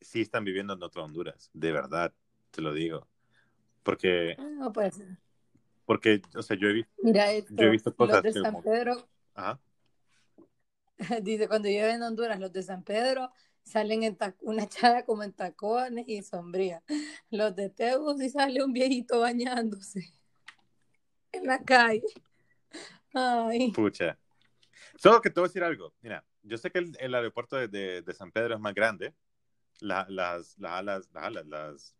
sí 0.00 0.20
están 0.22 0.42
viviendo 0.44 0.72
en 0.72 0.82
otra 0.82 1.04
Honduras, 1.04 1.50
de 1.52 1.70
verdad, 1.70 2.12
te 2.50 2.62
lo 2.62 2.72
digo. 2.74 3.06
Porque, 3.84 4.34
No 4.58 4.72
puede 4.72 4.90
ser. 4.90 5.18
porque 5.84 6.20
o 6.34 6.42
sea, 6.42 6.56
yo 6.56 6.66
he 6.68 6.72
visto... 6.72 6.90
Mira 7.00 7.30
esto, 7.30 7.54
Yo 7.54 7.66
he 7.66 7.70
visto 7.70 7.94
cosas 7.94 8.24
los 8.24 8.34
de 8.34 8.40
San 8.42 8.54
como- 8.54 8.62
Pedro, 8.64 9.08
Ajá. 9.34 9.60
dice, 11.22 11.46
cuando 11.46 11.68
llueve 11.68 11.92
en 11.92 12.02
Honduras, 12.02 12.40
los 12.40 12.52
de 12.52 12.64
San 12.64 12.82
Pedro 12.82 13.30
salen 13.62 14.02
en 14.02 14.18
una 14.40 14.68
chava 14.68 15.04
como 15.04 15.22
en 15.22 15.32
tacones 15.32 16.08
y 16.08 16.22
sombría. 16.24 16.82
Los 17.30 17.54
de 17.54 17.70
Tegus 17.70 18.20
y 18.20 18.28
sale 18.30 18.64
un 18.64 18.72
viejito 18.72 19.20
bañándose 19.20 20.12
en 21.32 21.46
la 21.46 21.62
calle. 21.62 22.02
Ay, 23.14 23.72
Pucha. 23.72 24.18
Solo 24.96 25.20
que 25.20 25.30
te 25.30 25.40
voy 25.40 25.46
a 25.46 25.48
decir 25.48 25.64
algo. 25.64 25.94
Mira, 26.00 26.24
yo 26.42 26.56
sé 26.58 26.70
que 26.70 26.78
el, 26.78 26.96
el 26.98 27.14
aeropuerto 27.14 27.56
de, 27.56 27.68
de- 27.68 28.02
de 28.02 28.14
San 28.14 28.30
Pedro 28.32 28.54
es 28.54 28.60
más 28.60 28.74
grande. 28.74 29.14
La- 29.80 30.06
las, 30.08 30.56
las 30.58 30.72
alas, 30.72 31.08
las 31.12 31.46
las, 31.46 31.96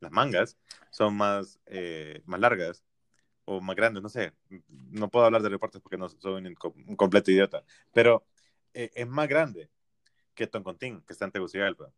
las 0.00 0.12
mangas 0.12 0.56
son 0.90 1.16
más, 1.16 1.58
eh, 1.66 2.22
más 2.26 2.40
largas 2.40 2.84
o 3.44 3.60
más 3.60 3.76
grandes, 3.76 4.02
no 4.02 4.08
sé. 4.08 4.32
No 4.68 5.10
puedo 5.10 5.26
hablar 5.26 5.42
de 5.42 5.48
aeropuertos 5.48 5.82
porque 5.82 5.98
no 5.98 6.08
soy 6.08 6.34
un, 6.40 6.56
un 6.86 6.96
completo 6.96 7.30
idiota. 7.30 7.64
Pero 7.92 8.26
eh, 8.72 8.90
es 8.94 9.06
más 9.06 9.28
grande 9.28 9.68
que 10.34 10.46
Toncontín, 10.46 11.02
que 11.02 11.12
está 11.12 11.24
en 11.26 11.32
Tegucigalpa. 11.32 11.90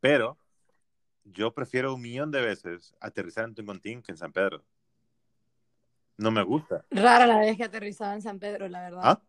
Pero 0.00 0.38
yo 1.24 1.52
prefiero 1.54 1.94
un 1.94 2.02
millón 2.02 2.30
de 2.30 2.42
veces 2.42 2.94
aterrizar 3.00 3.44
en 3.44 3.54
Toncontín 3.54 4.02
que 4.02 4.12
en 4.12 4.18
San 4.18 4.32
Pedro. 4.32 4.64
No 6.16 6.30
me 6.30 6.42
gusta. 6.42 6.84
rara 6.90 7.26
la 7.26 7.38
vez 7.38 7.56
que 7.56 7.64
aterrizaba 7.64 8.14
en 8.14 8.22
San 8.22 8.38
Pedro, 8.38 8.68
la 8.68 8.82
verdad. 8.82 9.02
¿Ah? 9.04 9.22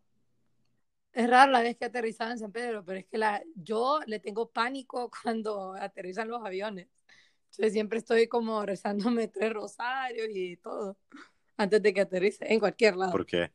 Es 1.12 1.30
raro 1.30 1.50
la 1.50 1.62
vez 1.62 1.76
que 1.76 1.86
aterrizaba 1.86 2.32
en 2.32 2.38
San 2.38 2.52
Pedro, 2.52 2.84
pero 2.84 2.98
es 2.98 3.06
que 3.06 3.16
la, 3.16 3.42
yo 3.54 4.00
le 4.06 4.20
tengo 4.20 4.50
pánico 4.50 5.10
cuando 5.22 5.72
aterrizan 5.74 6.28
los 6.28 6.44
aviones. 6.44 6.88
Entonces 7.50 7.72
siempre 7.72 7.98
estoy 7.98 8.28
como 8.28 8.64
rezándome 8.66 9.28
tres 9.28 9.52
rosarios 9.52 10.28
y 10.30 10.56
todo 10.58 10.98
antes 11.56 11.82
de 11.82 11.94
que 11.94 12.02
aterrice 12.02 12.52
en 12.52 12.60
cualquier 12.60 12.96
lado. 12.96 13.12
¿Por 13.12 13.24
qué? 13.24 13.50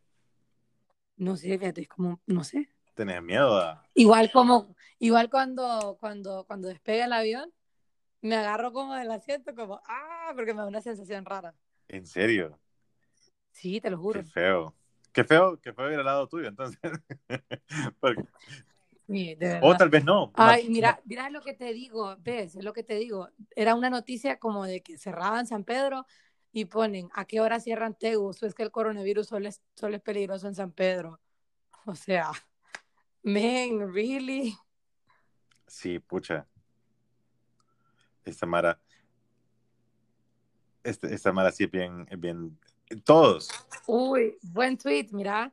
No 1.17 1.37
sé, 1.37 1.57
fíjate, 1.59 1.81
es 1.81 1.87
como, 1.87 2.19
no 2.25 2.43
sé. 2.43 2.69
¿Tenés 2.95 3.21
miedo 3.21 3.57
a...? 3.57 3.85
Igual 3.93 4.31
como, 4.31 4.75
igual 4.97 5.29
cuando, 5.29 5.97
cuando, 5.99 6.45
cuando 6.45 6.67
despega 6.67 7.05
el 7.05 7.13
avión, 7.13 7.53
me 8.21 8.35
agarro 8.35 8.71
como 8.71 8.95
del 8.95 9.11
asiento, 9.11 9.53
como, 9.53 9.81
ah, 9.85 10.31
porque 10.35 10.53
me 10.53 10.61
da 10.61 10.67
una 10.67 10.81
sensación 10.81 11.25
rara. 11.25 11.53
¿En 11.87 12.07
serio? 12.07 12.59
Sí, 13.51 13.79
te 13.81 13.89
lo 13.89 13.97
juro. 13.97 14.21
Qué 14.21 14.27
feo. 14.29 14.75
Qué 15.13 15.23
feo, 15.23 15.59
qué 15.59 15.73
feo 15.73 15.91
ir 15.91 15.99
al 15.99 16.05
lado 16.05 16.27
tuyo, 16.27 16.47
entonces. 16.47 16.79
Porque- 17.99 18.23
Sí, 19.07 19.37
o 19.61 19.75
tal 19.75 19.89
vez 19.89 20.05
no. 20.05 20.31
Ay, 20.35 20.63
Más- 20.63 20.69
mira, 20.71 21.01
mira 21.03 21.29
lo 21.29 21.41
que 21.41 21.53
te 21.53 21.73
digo, 21.73 22.15
ves, 22.19 22.55
es 22.55 22.63
lo 22.63 22.71
que 22.71 22.81
te 22.83 22.95
digo. 22.95 23.27
Era 23.57 23.75
una 23.75 23.89
noticia 23.89 24.39
como 24.39 24.63
de 24.65 24.81
que 24.81 24.97
cerraban 24.97 25.45
San 25.47 25.65
Pedro 25.65 26.05
y 26.53 26.63
ponen 26.65 27.09
a 27.13 27.25
qué 27.25 27.41
hora 27.41 27.59
cierran 27.59 27.93
Tegus, 27.93 28.41
es 28.43 28.53
que 28.55 28.63
el 28.63 28.71
coronavirus 28.71 29.27
solo 29.27 29.49
es, 29.49 29.61
solo 29.75 29.97
es 29.97 30.01
peligroso 30.01 30.47
en 30.47 30.55
San 30.55 30.71
Pedro. 30.71 31.19
O 31.85 31.93
sea, 31.95 32.31
men, 33.21 33.93
really? 33.93 34.55
Sí, 35.67 35.99
pucha. 35.99 36.47
Esta 38.23 38.45
Mara. 38.45 38.79
Este- 40.83 41.13
esta 41.13 41.33
Mara 41.33 41.51
sí 41.51 41.65
es 41.65 41.71
bien, 41.71 42.07
es 42.09 42.19
bien. 42.19 42.57
Todos. 43.03 43.49
Uy, 43.87 44.37
buen 44.41 44.77
tweet, 44.77 45.07
mira. 45.11 45.51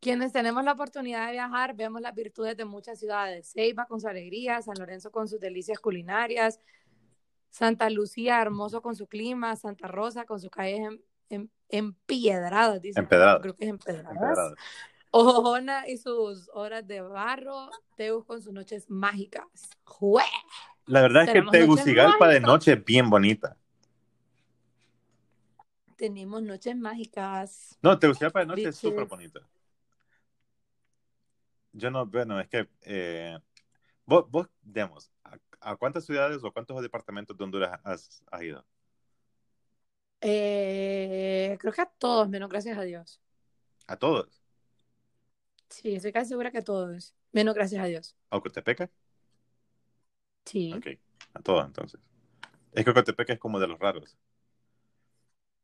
Quienes 0.00 0.32
tenemos 0.32 0.64
la 0.64 0.72
oportunidad 0.72 1.26
de 1.26 1.32
viajar, 1.32 1.74
vemos 1.76 2.00
las 2.00 2.14
virtudes 2.14 2.56
de 2.56 2.64
muchas 2.64 2.98
ciudades. 2.98 3.52
Ceiba 3.52 3.86
con 3.86 4.00
su 4.00 4.08
alegría, 4.08 4.62
San 4.62 4.74
Lorenzo 4.78 5.10
con 5.10 5.28
sus 5.28 5.40
delicias 5.40 5.78
culinarias, 5.78 6.58
Santa 7.50 7.90
Lucía 7.90 8.40
hermoso 8.40 8.80
con 8.80 8.96
su 8.96 9.06
clima, 9.06 9.56
Santa 9.56 9.88
Rosa 9.88 10.24
con 10.24 10.40
sus 10.40 10.50
calles 10.50 10.80
em- 10.80 11.00
em- 11.28 11.48
empiedradas, 11.68 12.80
dice. 12.80 12.98
Empedradas. 12.98 13.42
Creo 13.42 13.54
que 13.54 13.64
es 13.64 13.70
empedradas. 13.70 14.12
empedradas. 14.12 14.54
Ojona 15.10 15.88
y 15.88 15.96
sus 15.96 16.48
horas 16.54 16.86
de 16.86 17.00
barro, 17.00 17.68
Teus 17.96 18.24
con 18.24 18.40
sus 18.40 18.52
noches 18.52 18.88
mágicas. 18.88 19.44
¡Jue! 19.84 20.22
La 20.86 21.02
verdad 21.02 21.24
es 21.24 21.32
que 21.32 21.42
Tegucigalpa 21.50 22.28
de 22.28 22.40
noche 22.40 22.72
es 22.72 22.84
bien 22.84 23.10
bonita. 23.10 23.56
Tenemos 26.00 26.42
noches 26.42 26.74
mágicas. 26.76 27.76
No, 27.82 27.98
Tegucigalpa 27.98 28.40
de 28.40 28.46
noche 28.46 28.70
es 28.70 28.76
súper 28.76 29.04
bonita. 29.04 29.40
Yo 31.74 31.90
no, 31.90 32.06
bueno, 32.06 32.40
es 32.40 32.48
que 32.48 32.70
eh, 32.86 33.38
vos, 34.06 34.24
vos, 34.30 34.48
digamos, 34.62 35.12
¿a, 35.24 35.36
a 35.60 35.76
cuántas 35.76 36.06
ciudades 36.06 36.42
o 36.42 36.52
cuántos 36.52 36.80
departamentos 36.80 37.36
de 37.36 37.44
Honduras 37.44 37.78
has, 37.84 38.24
has 38.30 38.42
ido? 38.42 38.64
Eh, 40.22 41.58
creo 41.60 41.72
que 41.74 41.82
a 41.82 41.86
todos, 41.86 42.30
menos 42.30 42.48
gracias 42.48 42.78
a 42.78 42.82
Dios. 42.82 43.20
¿A 43.86 43.96
todos? 43.96 44.40
Sí, 45.68 45.94
estoy 45.94 46.12
casi 46.12 46.28
segura 46.30 46.50
que 46.50 46.58
a 46.58 46.64
todos. 46.64 47.14
Menos 47.32 47.54
gracias 47.54 47.82
a 47.82 47.86
Dios. 47.86 48.16
¿A 48.30 48.36
Ocotepeque? 48.36 48.90
Sí. 50.44 50.74
Ok, 50.74 50.86
a 51.34 51.42
todos 51.42 51.64
entonces. 51.66 52.00
Es 52.72 52.84
que 52.84 52.90
Ocotepeque 52.90 53.34
es 53.34 53.38
como 53.38 53.60
de 53.60 53.68
los 53.68 53.78
raros. 53.78 54.16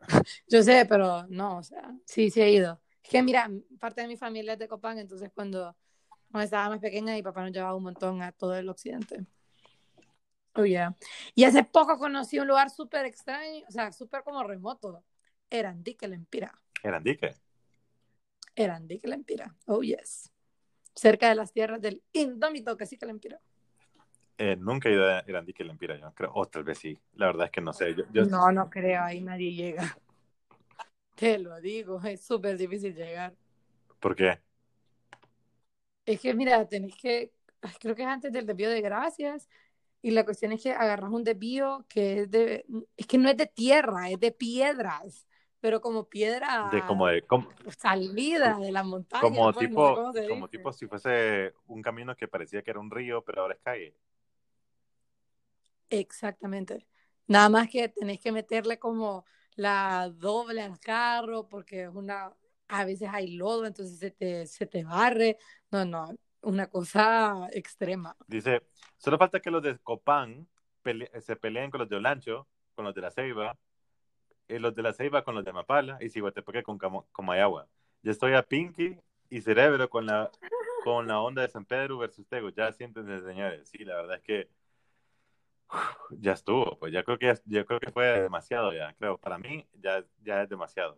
Yo 0.48 0.62
sé, 0.62 0.86
pero 0.88 1.26
no, 1.28 1.58
o 1.58 1.62
sea, 1.62 1.94
sí, 2.04 2.30
sí 2.30 2.40
he 2.40 2.50
ido. 2.50 2.80
Es 3.02 3.10
que 3.10 3.22
mira, 3.22 3.50
parte 3.78 4.00
de 4.00 4.08
mi 4.08 4.16
familia 4.16 4.54
es 4.54 4.58
de 4.58 4.68
Copán, 4.68 4.98
entonces 4.98 5.30
cuando, 5.34 5.76
cuando 6.30 6.44
estaba 6.44 6.70
más 6.70 6.80
pequeña, 6.80 7.14
mi 7.14 7.22
papá 7.22 7.42
nos 7.42 7.52
llevaba 7.52 7.76
un 7.76 7.84
montón 7.84 8.22
a 8.22 8.32
todo 8.32 8.56
el 8.56 8.68
occidente. 8.68 9.24
Oh, 10.54 10.64
yeah. 10.64 10.96
Y 11.34 11.44
hace 11.44 11.64
poco 11.64 11.98
conocí 11.98 12.38
un 12.38 12.48
lugar 12.48 12.70
súper 12.70 13.04
extraño, 13.04 13.64
o 13.68 13.70
sea, 13.70 13.92
súper 13.92 14.22
como 14.22 14.42
remoto. 14.42 15.04
Erandique, 15.50 16.08
Lempira. 16.08 16.58
¿Erandique? 16.82 17.34
Erandique, 18.54 19.06
Lempira. 19.06 19.54
Oh, 19.66 19.82
yes. 19.82 20.32
Cerca 20.94 21.28
de 21.28 21.34
las 21.34 21.52
tierras 21.52 21.80
del 21.80 22.02
indómito 22.12 22.76
Cacique 22.76 23.04
Lempira. 23.04 23.38
Eh, 24.38 24.56
nunca 24.58 24.88
he 24.88 24.92
ido 24.92 25.06
a 25.08 25.20
Erandique 25.20 25.64
Lempira, 25.64 25.96
yo 25.98 26.12
creo. 26.14 26.30
O 26.34 26.46
tal 26.46 26.64
vez 26.64 26.78
sí. 26.78 26.98
La 27.14 27.26
verdad 27.26 27.46
es 27.46 27.52
que 27.52 27.60
no 27.60 27.72
sé. 27.72 27.94
Yo, 27.94 28.04
yo- 28.12 28.26
No, 28.26 28.50
no 28.52 28.68
creo, 28.70 29.02
ahí 29.02 29.20
nadie 29.20 29.52
llega. 29.52 29.82
Te 31.14 31.38
lo 31.38 31.60
digo, 31.60 32.00
es 32.04 32.20
súper 32.22 32.56
difícil 32.58 32.94
llegar. 32.94 33.34
¿Por 34.00 34.14
qué? 34.14 34.38
Es 36.04 36.20
que, 36.20 36.34
mira, 36.34 36.66
tenés 36.68 36.94
que, 36.96 37.32
creo 37.80 37.94
que 37.96 38.02
es 38.02 38.08
antes 38.08 38.32
del 38.32 38.46
desvío 38.46 38.70
de 38.70 38.80
gracias, 38.80 39.48
y 40.02 40.12
la 40.12 40.24
cuestión 40.24 40.52
es 40.52 40.62
que 40.62 40.72
agarras 40.72 41.10
un 41.10 41.24
desvío 41.24 41.84
que 41.88 42.20
es 42.22 42.30
de, 42.30 42.64
es 42.96 43.06
que 43.06 43.18
no 43.18 43.28
es 43.28 43.36
de 43.36 43.46
tierra, 43.46 44.10
es 44.10 44.20
de 44.20 44.30
piedras, 44.32 45.26
pero 45.60 45.80
como 45.80 46.04
piedra 46.08 46.70
De 46.70 46.86
como 46.86 47.06
de, 47.08 47.22
como, 47.22 47.48
salida 47.78 48.58
de 48.60 48.70
la 48.72 48.84
montaña, 48.84 49.22
como 49.22 49.52
pues, 49.52 49.70
no 49.70 50.12
sé 50.12 50.20
tipo, 50.20 50.28
como 50.28 50.46
dice. 50.46 50.58
tipo 50.58 50.72
si 50.72 50.86
fuese 50.86 51.54
un 51.66 51.82
camino 51.82 52.14
que 52.16 52.28
parecía 52.28 52.62
que 52.62 52.70
era 52.70 52.80
un 52.80 52.90
río, 52.90 53.22
pero 53.24 53.42
ahora 53.42 53.54
es 53.54 53.60
calle. 53.60 53.94
Exactamente. 55.90 56.86
Nada 57.26 57.48
más 57.48 57.68
que 57.68 57.88
tenés 57.88 58.20
que 58.20 58.32
meterle 58.32 58.78
como 58.78 59.24
la 59.54 60.10
doble 60.14 60.62
al 60.62 60.78
carro, 60.78 61.48
porque 61.48 61.84
es 61.84 61.90
una, 61.94 62.32
a 62.68 62.84
veces 62.84 63.08
hay 63.12 63.36
lodo, 63.36 63.66
entonces 63.66 63.98
se 63.98 64.10
te, 64.10 64.46
se 64.46 64.66
te 64.66 64.84
barre. 64.84 65.38
No, 65.70 65.84
no, 65.84 66.14
una 66.42 66.68
cosa 66.68 67.48
extrema. 67.52 68.16
Dice, 68.26 68.62
solo 68.96 69.18
falta 69.18 69.40
que 69.40 69.50
los 69.50 69.62
de 69.62 69.78
Copán 69.78 70.46
pele- 70.82 71.10
se 71.20 71.36
peleen 71.36 71.70
con 71.70 71.80
los 71.80 71.88
de 71.88 71.96
Olancho, 71.96 72.46
con 72.74 72.84
los 72.84 72.94
de 72.94 73.00
La 73.00 73.10
Ceiba, 73.10 73.58
y 74.48 74.58
los 74.58 74.74
de 74.74 74.82
La 74.82 74.92
Ceiba 74.92 75.24
con 75.24 75.34
los 75.34 75.44
de 75.44 75.52
Mapala, 75.52 75.98
y 76.00 76.10
Ciguatepeque 76.10 76.62
con, 76.62 76.78
Camo- 76.78 77.08
con 77.10 77.26
Mayagua. 77.26 77.66
Yo 78.02 78.12
estoy 78.12 78.34
a 78.34 78.42
Pinky 78.42 78.96
y 79.28 79.40
Cerebro 79.40 79.90
con 79.90 80.06
la, 80.06 80.30
con 80.84 81.08
la 81.08 81.20
onda 81.20 81.42
de 81.42 81.48
San 81.48 81.64
Pedro 81.64 81.98
versus 81.98 82.28
Tego. 82.28 82.50
Ya 82.50 82.70
siéntense, 82.72 83.26
señores. 83.26 83.68
Sí, 83.68 83.78
la 83.84 83.96
verdad 83.96 84.16
es 84.18 84.22
que 84.22 84.48
ya 86.10 86.32
estuvo. 86.32 86.78
Pues 86.78 86.92
ya 86.92 87.02
creo 87.02 87.18
que, 87.18 87.34
ya 87.44 87.64
creo 87.64 87.80
que 87.80 87.90
fue 87.90 88.22
demasiado 88.22 88.72
ya. 88.72 88.94
Creo, 88.94 89.18
para 89.18 89.38
mí 89.38 89.66
ya, 89.74 90.04
ya 90.22 90.42
es 90.42 90.48
demasiado. 90.48 90.96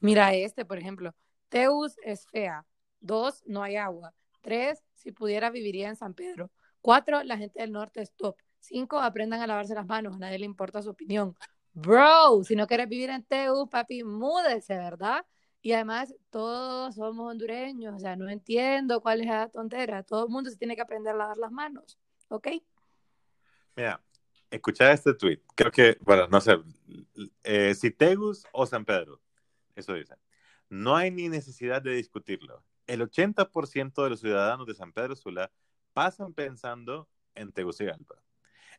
Mira 0.00 0.34
este, 0.34 0.64
por 0.64 0.78
ejemplo. 0.78 1.14
Teus 1.48 1.96
es 2.02 2.26
fea. 2.26 2.64
Dos, 3.00 3.42
no 3.46 3.62
hay 3.62 3.76
agua. 3.76 4.14
Tres, 4.40 4.82
si 4.94 5.12
pudiera 5.12 5.50
viviría 5.50 5.88
en 5.88 5.96
San 5.96 6.14
Pedro. 6.14 6.50
Cuatro, 6.80 7.22
la 7.24 7.36
gente 7.36 7.60
del 7.60 7.72
norte 7.72 8.00
es 8.00 8.12
top. 8.14 8.36
Cinco, 8.58 8.98
aprendan 8.98 9.40
a 9.40 9.46
lavarse 9.46 9.74
las 9.74 9.86
manos. 9.86 10.14
A 10.14 10.18
nadie 10.18 10.38
le 10.38 10.46
importa 10.46 10.82
su 10.82 10.90
opinión. 10.90 11.36
Bro, 11.72 12.44
si 12.44 12.56
no 12.56 12.66
quieres 12.66 12.88
vivir 12.88 13.10
en 13.10 13.22
Teus, 13.24 13.68
papi, 13.68 14.02
múdese, 14.02 14.76
¿verdad? 14.76 15.24
Y 15.62 15.72
además, 15.72 16.14
todos 16.30 16.94
somos 16.94 17.30
hondureños, 17.30 17.94
o 17.94 17.98
sea, 17.98 18.16
no 18.16 18.28
entiendo 18.28 19.00
cuál 19.00 19.20
es 19.20 19.26
la 19.26 19.48
tontera. 19.48 20.02
Todo 20.02 20.24
el 20.24 20.30
mundo 20.30 20.50
se 20.50 20.56
tiene 20.56 20.74
que 20.74 20.82
aprender 20.82 21.14
a 21.14 21.18
lavar 21.18 21.36
las 21.36 21.52
manos, 21.52 21.98
¿ok? 22.28 22.48
Mira, 23.76 24.02
escucha 24.50 24.92
este 24.92 25.14
tweet. 25.14 25.40
Creo 25.54 25.70
que, 25.70 25.96
bueno, 26.00 26.26
no 26.28 26.40
sé, 26.40 26.58
eh, 27.44 27.74
si 27.74 27.90
Tegus 27.90 28.44
o 28.52 28.66
San 28.66 28.84
Pedro, 28.84 29.20
eso 29.74 29.94
dice. 29.94 30.14
No 30.68 30.96
hay 30.96 31.10
ni 31.10 31.28
necesidad 31.28 31.82
de 31.82 31.94
discutirlo. 31.94 32.62
El 32.86 33.02
80% 33.02 34.02
de 34.02 34.10
los 34.10 34.20
ciudadanos 34.20 34.66
de 34.66 34.74
San 34.74 34.92
Pedro 34.92 35.16
Sula 35.16 35.50
pasan 35.92 36.32
pensando 36.32 37.08
en 37.34 37.52
Tegucigalpa. 37.52 38.22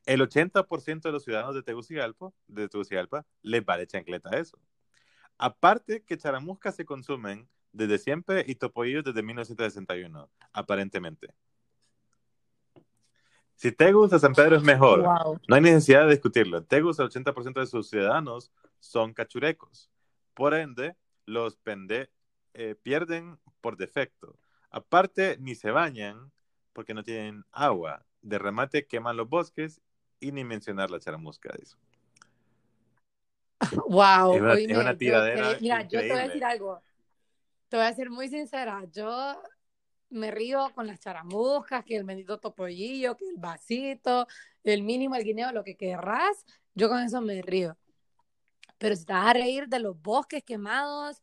El 0.06 0.22
80% 0.22 1.02
de 1.02 1.12
los 1.12 1.24
ciudadanos 1.24 1.54
de 1.54 1.64
Tegucigalpa, 1.64 2.32
de 2.48 2.68
Tegucigalpa 2.68 3.26
les 3.42 3.64
vale 3.64 3.88
chancleta 3.88 4.32
eso. 4.38 4.60
Aparte 5.38 6.04
que 6.04 6.18
charamuscas 6.18 6.76
se 6.76 6.86
consumen 6.86 7.48
desde 7.72 7.98
siempre 7.98 8.44
y 8.48 8.56
topoillos 8.56 9.04
desde 9.04 9.24
1961, 9.24 10.30
aparentemente. 10.54 11.34
Si 13.62 13.72
Tegus 13.72 14.12
a 14.12 14.18
San 14.18 14.34
Pedro 14.34 14.56
es 14.56 14.64
mejor, 14.64 15.04
Wow. 15.04 15.40
no 15.48 15.56
hay 15.56 15.62
necesidad 15.62 16.06
de 16.06 16.14
discutirlo. 16.14 16.64
Tegus, 16.64 16.98
el 16.98 17.06
80% 17.12 17.60
de 17.60 17.68
sus 17.68 17.88
ciudadanos 17.92 18.52
son 18.80 19.14
cachurecos. 19.14 19.92
Por 20.34 20.56
ende, 20.56 20.96
los 21.28 21.58
pende 21.58 22.10
eh, 22.56 22.74
pierden 22.82 23.38
por 23.62 23.78
defecto. 23.78 24.36
Aparte, 24.72 25.38
ni 25.40 25.54
se 25.54 25.70
bañan 25.70 26.32
porque 26.74 26.96
no 26.96 27.04
tienen 27.04 27.46
agua. 27.52 28.04
De 28.24 28.40
remate, 28.40 28.88
queman 28.88 29.16
los 29.16 29.30
bosques 29.30 29.80
y 30.20 30.32
ni 30.32 30.44
mencionar 30.44 30.90
la 30.90 31.00
charamusca 31.00 31.54
de 31.56 31.62
eso. 31.62 31.78
Wow, 33.88 34.34
Es 34.34 34.42
una- 34.42 34.54
oíme, 34.54 34.74
es 34.74 34.80
una 34.80 34.92
yo 34.94 34.98
tiradera 34.98 35.54
que- 35.56 35.62
mira, 35.62 35.82
yo 35.84 36.00
te 36.00 36.10
voy 36.10 36.20
a 36.20 36.24
decir 36.28 36.44
algo. 36.44 36.82
Te 37.70 37.78
voy 37.78 37.86
a 37.86 37.94
ser 37.94 38.10
muy 38.10 38.28
sincera. 38.28 38.84
Yo 38.92 39.40
me 40.12 40.32
río 40.32 40.72
con 40.76 40.88
las 40.88 41.00
charamuscas, 41.00 41.84
que 41.84 41.96
el 41.96 42.04
bendito 42.04 42.40
topollillo, 42.40 43.16
que 43.18 43.26
el 43.28 43.38
vasito, 43.38 44.28
el 44.64 44.84
mínimo, 44.84 45.16
el 45.16 45.24
guineo, 45.24 45.52
lo 45.52 45.64
que 45.64 45.76
querrás. 45.76 46.46
Yo 46.76 46.90
con 46.90 47.02
eso 47.02 47.22
me 47.22 47.42
río. 47.42 47.78
Pero 48.78 48.96
si 48.96 49.06
te 49.06 49.14
vas 49.14 49.28
a 49.28 49.34
reír 49.34 49.68
de 49.68 49.80
los 49.80 50.00
bosques 50.02 50.44
quemados, 50.44 51.22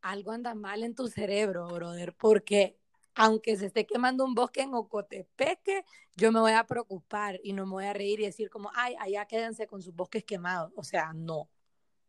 algo 0.00 0.32
anda 0.32 0.54
mal 0.54 0.82
en 0.82 0.94
tu 0.94 1.08
cerebro, 1.08 1.68
brother, 1.68 2.14
porque 2.14 2.78
aunque 3.14 3.56
se 3.56 3.66
esté 3.66 3.86
quemando 3.86 4.24
un 4.24 4.34
bosque 4.34 4.62
en 4.62 4.74
Ocotepeque, 4.74 5.84
yo 6.16 6.32
me 6.32 6.40
voy 6.40 6.52
a 6.52 6.64
preocupar 6.64 7.40
y 7.42 7.54
no 7.54 7.64
me 7.66 7.72
voy 7.72 7.84
a 7.86 7.92
reír 7.92 8.20
y 8.20 8.24
decir 8.24 8.50
como, 8.50 8.70
ay, 8.74 8.94
allá 9.00 9.26
quédense 9.26 9.66
con 9.66 9.82
sus 9.82 9.94
bosques 9.94 10.24
quemados. 10.24 10.72
O 10.76 10.84
sea, 10.84 11.12
no. 11.14 11.48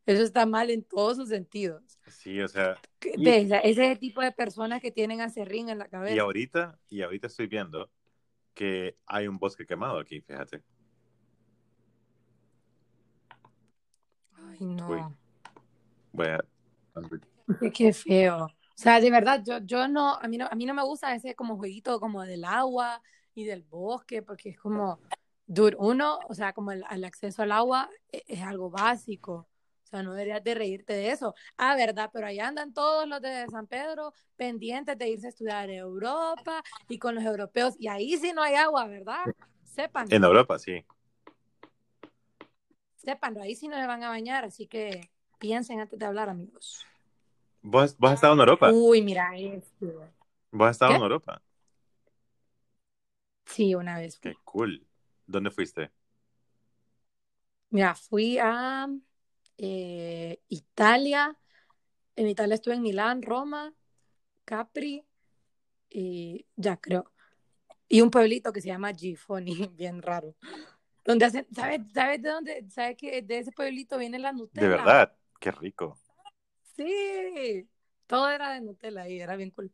Eso 0.08 0.24
está 0.24 0.46
mal 0.46 0.70
en 0.70 0.84
todos 0.84 1.18
sus 1.18 1.30
sentidos. 1.30 2.00
Sí, 2.08 2.42
o 2.42 2.48
sea, 2.48 2.80
Y- 3.04 3.24
¿Ves? 3.24 3.52
Ese 3.52 3.86
es 3.86 3.92
el 3.92 4.00
tipo 4.00 4.22
de 4.22 4.32
personas 4.32 4.82
que 4.82 4.90
tienen 4.90 5.22
acerrín 5.22 5.70
en 5.70 5.78
la 5.78 5.86
y 5.86 5.90
cabeza. 5.90 6.22
ahorita, 6.22 6.80
y 6.90 7.02
ahorita 7.02 7.28
estoy 7.28 7.48
viendo 7.48 7.92
que 8.54 8.98
hay 9.06 9.28
un 9.28 9.38
bosque 9.38 9.66
quemado 9.66 10.00
aquí, 10.00 10.22
fíjate. 10.22 10.64
Ay, 14.34 14.58
no. 14.62 14.88
Uy. 14.90 15.02
Voy 16.14 16.28
a... 16.28 16.40
Qué, 17.74 17.94
feo. 17.94 18.46
O 18.46 18.50
sea, 18.76 19.02
de 19.02 19.12
verdad, 19.12 19.44
yo, 19.46 19.60
yo 19.60 19.88
no, 19.90 20.16
a 20.16 20.28
mí 20.28 20.38
no, 20.38 20.48
a 20.50 20.56
mí 20.56 20.66
no 20.66 20.74
me 20.74 20.84
gusta 20.84 21.14
ese 21.14 21.36
como 21.36 21.58
jueguito 21.58 22.00
como 22.00 22.24
del 22.24 22.46
agua 22.46 23.02
y 23.36 23.44
del 23.44 23.62
bosque, 23.62 24.22
porque 24.22 24.50
es 24.50 24.58
como, 24.58 25.00
dude, 25.46 25.76
uno, 25.80 26.20
o 26.30 26.34
sea, 26.34 26.54
como 26.54 26.72
el, 26.72 26.84
el 26.90 27.04
acceso 27.04 27.44
al 27.44 27.52
agua 27.52 27.90
e- 28.12 28.24
es, 28.28 28.42
algo 28.42 28.70
básico. 28.70 29.48
O 29.88 29.90
sea, 29.90 30.04
no 30.04 30.12
deberías 30.14 30.44
de 30.44 30.54
reírte 30.54 30.92
de 30.92 31.12
eso. 31.12 31.34
Ah, 31.56 31.76
verdad, 31.78 32.10
pero 32.12 32.28
allá 32.28 32.50
andan 32.50 32.74
todos 32.74 33.08
los 33.08 33.22
de 33.22 33.48
San 33.48 33.68
Pedro 33.68 34.14
pendientes 34.36 34.98
de 34.98 35.08
irse 35.08 35.28
a 35.28 35.30
estudiar 35.30 35.70
a 35.70 35.74
Europa 35.74 36.62
y 36.90 37.00
con 37.00 37.16
los 37.16 37.24
europeos, 37.24 37.76
y 37.80 37.88
ahí 37.88 38.18
sí 38.18 38.34
no 38.34 38.44
hay 38.44 38.56
agua, 38.56 38.86
¿verdad? 38.88 39.26
Sepan, 39.64 40.12
En 40.12 40.24
Europa, 40.26 40.60
sí. 40.60 40.84
sépanlo, 42.98 43.42
ahí 43.42 43.56
sí 43.56 43.70
no 43.70 43.78
se 43.78 43.88
van 43.88 44.04
a 44.04 44.10
bañar, 44.10 44.44
así 44.44 44.68
que 44.68 45.10
piensen 45.40 45.80
antes 45.80 45.98
de 45.98 46.06
hablar, 46.06 46.28
amigos. 46.28 46.86
¿Vos, 47.62 47.98
vos 47.98 48.10
has 48.12 48.16
estado 48.16 48.34
en 48.34 48.40
Europa? 48.42 48.72
Uy, 48.72 49.02
mira 49.02 49.38
este. 49.38 49.86
¿Vos 50.52 50.68
has 50.68 50.76
estado 50.76 50.92
¿Qué? 50.92 50.98
en 50.98 51.04
Europa? 51.04 51.42
Sí, 53.46 53.74
una 53.76 53.98
vez 53.98 54.20
fui. 54.20 54.34
Qué 54.34 54.38
cool. 54.44 54.86
¿Dónde 55.26 55.52
fuiste? 55.52 55.92
Mira, 57.70 57.96
fui 57.96 58.38
a 58.40 58.88
eh, 59.58 60.40
Italia. 60.50 61.38
En 62.16 62.28
Italia 62.28 62.56
estuve 62.56 62.76
en 62.76 62.82
Milán, 62.82 63.22
Roma, 63.22 63.74
Capri 64.46 65.06
y 65.90 66.46
ya 66.56 66.78
creo. 66.78 67.12
Y 67.88 68.02
un 68.02 68.12
pueblito 68.12 68.52
que 68.52 68.62
se 68.62 68.68
llama 68.68 68.94
Gifoni, 68.94 69.68
bien 69.76 70.02
raro. 70.02 70.36
Donde 71.06 71.26
hacen, 71.26 71.48
¿sabes, 71.54 71.82
¿sabes 71.94 72.22
de 72.22 72.30
dónde? 72.30 72.70
¿Sabes 72.70 72.98
que 72.98 73.22
de 73.22 73.40
ese 73.40 73.52
pueblito 73.52 73.98
viene 73.98 74.20
la 74.20 74.34
Nutella? 74.34 74.68
De 74.68 74.76
verdad, 74.76 75.18
qué 75.40 75.52
rico. 75.52 75.98
Sí, 76.76 77.68
todo 78.06 78.30
era 78.30 78.54
de 78.54 78.62
Nutella 78.62 79.04
ahí, 79.04 79.20
era 79.20 79.36
bien 79.36 79.52
cool. 79.52 79.72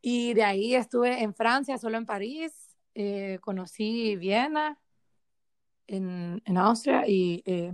Y 0.00 0.32
de 0.32 0.44
ahí 0.44 0.74
estuve 0.74 1.22
en 1.22 1.34
Francia, 1.34 1.76
solo 1.76 1.98
en 1.98 2.06
París, 2.06 2.76
eh, 2.94 3.38
conocí 3.42 4.16
Viena, 4.16 4.80
en, 5.86 6.40
en 6.44 6.56
Austria 6.56 7.06
y 7.06 7.42
eh, 7.44 7.72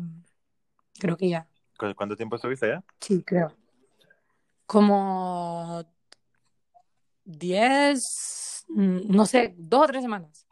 creo 0.99 1.17
que 1.17 1.29
ya, 1.29 1.49
¿Cu- 1.79 1.95
¿Cuánto 1.95 2.17
tiempo 2.17 2.37
estuviste 2.37 2.67
allá? 2.67 2.85
sí, 3.01 3.23
creo. 3.23 3.55
Como 4.67 5.85
10, 7.25 8.65
mm, 8.69 8.99
no 9.15 9.27
sé, 9.27 9.55
dos 9.57 9.85
o 9.85 9.87
tres 9.87 10.03
semanas. 10.03 10.47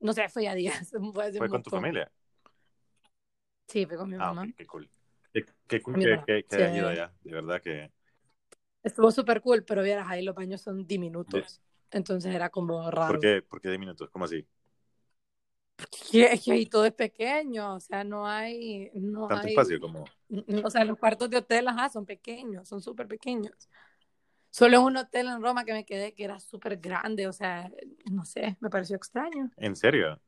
No 0.00 0.12
sé, 0.12 0.28
fue 0.28 0.44
ya 0.44 0.54
10. 0.54 0.90
fue 1.14 1.24
hace 1.24 1.38
¿Fue 1.38 1.46
un 1.46 1.52
con 1.52 1.62
tu 1.62 1.70
familia? 1.70 2.10
Sí, 3.68 3.86
fue 3.86 3.96
con 3.96 4.08
mi 4.10 4.16
Ah, 4.16 4.28
mamá. 4.34 4.48
qué 4.56 4.66
cool. 4.66 4.88
Qué, 5.32 5.46
qué 5.66 5.80
cool 5.80 5.98
que, 5.98 6.08
mamá, 6.10 6.26
que, 6.26 6.44
que 6.44 6.56
sí. 6.56 6.62
hayas 6.62 6.76
ido 6.76 6.88
allá. 6.88 7.12
De 7.22 7.32
verdad 7.32 7.62
que... 7.62 7.90
Estuvo 8.82 9.10
súper 9.12 9.40
cool, 9.40 9.64
pero 9.64 9.82
vieras, 9.82 10.06
ahí 10.08 10.24
los 10.24 10.34
baños 10.34 10.60
son 10.60 10.86
diminutos. 10.86 11.60
Entonces 11.90 12.34
era 12.34 12.50
como 12.50 12.90
raro. 12.90 13.12
¿Por 13.12 13.20
qué, 13.20 13.42
¿Por 13.42 13.60
qué 13.60 13.68
10 13.68 13.78
minutos? 13.80 14.10
¿Cómo 14.10 14.24
así? 14.24 14.46
Que, 16.10 16.38
que 16.38 16.52
ahí 16.52 16.66
todo 16.66 16.84
es 16.84 16.92
pequeño, 16.92 17.74
o 17.74 17.80
sea, 17.80 18.04
no 18.04 18.26
hay, 18.26 18.90
no 18.94 19.26
Tanto 19.26 19.46
hay, 19.46 19.52
espacio 19.52 19.80
como... 19.80 20.04
o 20.64 20.70
sea, 20.70 20.84
los 20.84 20.98
cuartos 20.98 21.30
de 21.30 21.38
hotel, 21.38 21.68
ajá, 21.68 21.88
son 21.88 22.04
pequeños, 22.04 22.68
son 22.68 22.80
súper 22.80 23.06
pequeños. 23.08 23.52
Solo 24.50 24.76
en 24.78 24.82
un 24.82 24.96
hotel 24.98 25.28
en 25.28 25.42
Roma 25.42 25.64
que 25.64 25.72
me 25.72 25.84
quedé 25.84 26.12
que 26.12 26.24
era 26.24 26.38
súper 26.38 26.76
grande, 26.76 27.26
o 27.26 27.32
sea, 27.32 27.70
no 28.10 28.24
sé, 28.24 28.56
me 28.60 28.68
pareció 28.68 28.96
extraño. 28.96 29.50
¿En 29.56 29.76
serio? 29.76 30.20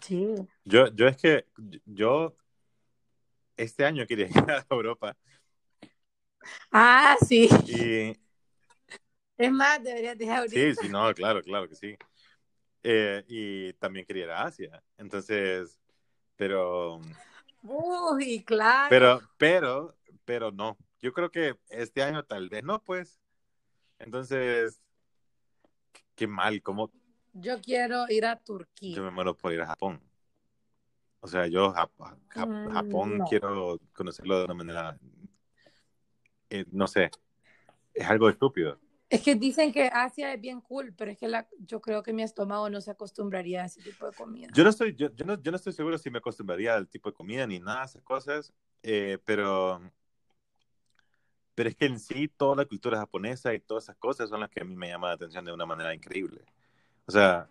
Sí. 0.00 0.34
Yo, 0.64 0.88
yo 0.94 1.06
es 1.06 1.16
que... 1.16 1.46
Yo... 1.84 2.34
Este 3.56 3.84
año 3.84 4.06
quería 4.06 4.26
ir 4.28 4.50
a 4.50 4.66
Europa. 4.70 5.16
Ah, 6.70 7.16
sí. 7.26 7.48
Y... 7.66 8.18
Es 9.38 9.52
más, 9.52 9.82
deberías 9.82 10.16
dejar 10.16 10.38
ahorita. 10.38 10.56
Sí, 10.56 10.74
sí, 10.74 10.88
no, 10.88 11.12
claro, 11.12 11.42
claro 11.42 11.68
que 11.68 11.74
sí. 11.74 11.96
Eh, 12.88 13.24
y 13.26 13.72
también 13.74 14.06
quería 14.06 14.24
ir 14.26 14.30
a 14.30 14.44
Asia. 14.44 14.82
Entonces... 14.96 15.80
Pero... 16.36 17.00
Uy, 17.62 18.44
claro. 18.44 18.86
Pero, 18.90 19.20
pero, 19.38 19.96
pero 20.24 20.52
no. 20.52 20.76
Yo 21.00 21.12
creo 21.12 21.30
que 21.30 21.56
este 21.68 22.02
año 22.04 22.22
tal 22.24 22.48
vez 22.48 22.62
no, 22.62 22.80
pues. 22.84 23.18
Entonces, 23.98 24.80
qué 26.14 26.26
mal, 26.28 26.62
como 26.62 26.92
Yo 27.32 27.60
quiero 27.60 28.04
ir 28.08 28.24
a 28.26 28.36
yo 28.36 28.44
Turquía. 28.44 29.02
me 29.02 29.10
muero 29.10 29.36
por 29.36 29.52
ir 29.52 29.62
a 29.62 29.66
Japón. 29.66 30.00
O 31.20 31.26
sea, 31.26 31.46
yo 31.48 31.72
Jap- 31.74 31.90
Jap- 32.28 32.68
Mm, 32.68 32.72
Japón 32.72 33.18
no. 33.18 33.24
quiero 33.24 33.80
conocerlo 33.94 34.38
de 34.38 34.44
una 34.44 34.54
manera, 34.54 34.96
eh, 36.50 36.64
no 36.70 36.86
sé, 36.86 37.10
es 37.94 38.06
algo 38.06 38.28
estúpido. 38.28 38.78
Es 39.08 39.22
que 39.22 39.34
dicen 39.36 39.72
que 39.72 39.88
Asia 39.92 40.34
es 40.34 40.40
bien 40.40 40.60
cool, 40.60 40.92
pero 40.96 41.12
es 41.12 41.18
que 41.18 41.28
la, 41.28 41.48
yo 41.60 41.80
creo 41.80 42.02
que 42.02 42.12
mi 42.12 42.22
estómago 42.22 42.68
no 42.70 42.80
se 42.80 42.90
acostumbraría 42.90 43.62
a 43.62 43.66
ese 43.66 43.80
tipo 43.80 44.06
de 44.06 44.12
comida. 44.12 44.48
Yo 44.52 44.64
no 44.64 44.70
estoy, 44.70 44.94
yo, 44.96 45.14
yo 45.14 45.24
no, 45.24 45.40
yo 45.40 45.50
no 45.52 45.56
estoy 45.56 45.72
seguro 45.72 45.96
si 45.98 46.10
me 46.10 46.18
acostumbraría 46.18 46.74
al 46.74 46.88
tipo 46.88 47.10
de 47.10 47.14
comida 47.14 47.46
ni 47.46 47.60
nada 47.60 47.80
de 47.80 47.86
esas 47.86 48.02
cosas, 48.02 48.52
eh, 48.82 49.18
pero, 49.24 49.80
pero 51.54 51.68
es 51.68 51.76
que 51.76 51.86
en 51.86 52.00
sí 52.00 52.28
toda 52.28 52.56
la 52.56 52.64
cultura 52.64 52.98
japonesa 52.98 53.54
y 53.54 53.60
todas 53.60 53.84
esas 53.84 53.96
cosas 53.96 54.28
son 54.28 54.40
las 54.40 54.50
que 54.50 54.60
a 54.60 54.64
mí 54.64 54.74
me 54.74 54.88
llaman 54.88 55.10
la 55.10 55.14
atención 55.14 55.44
de 55.44 55.52
una 55.52 55.66
manera 55.66 55.94
increíble. 55.94 56.42
O 57.06 57.12
sea, 57.12 57.48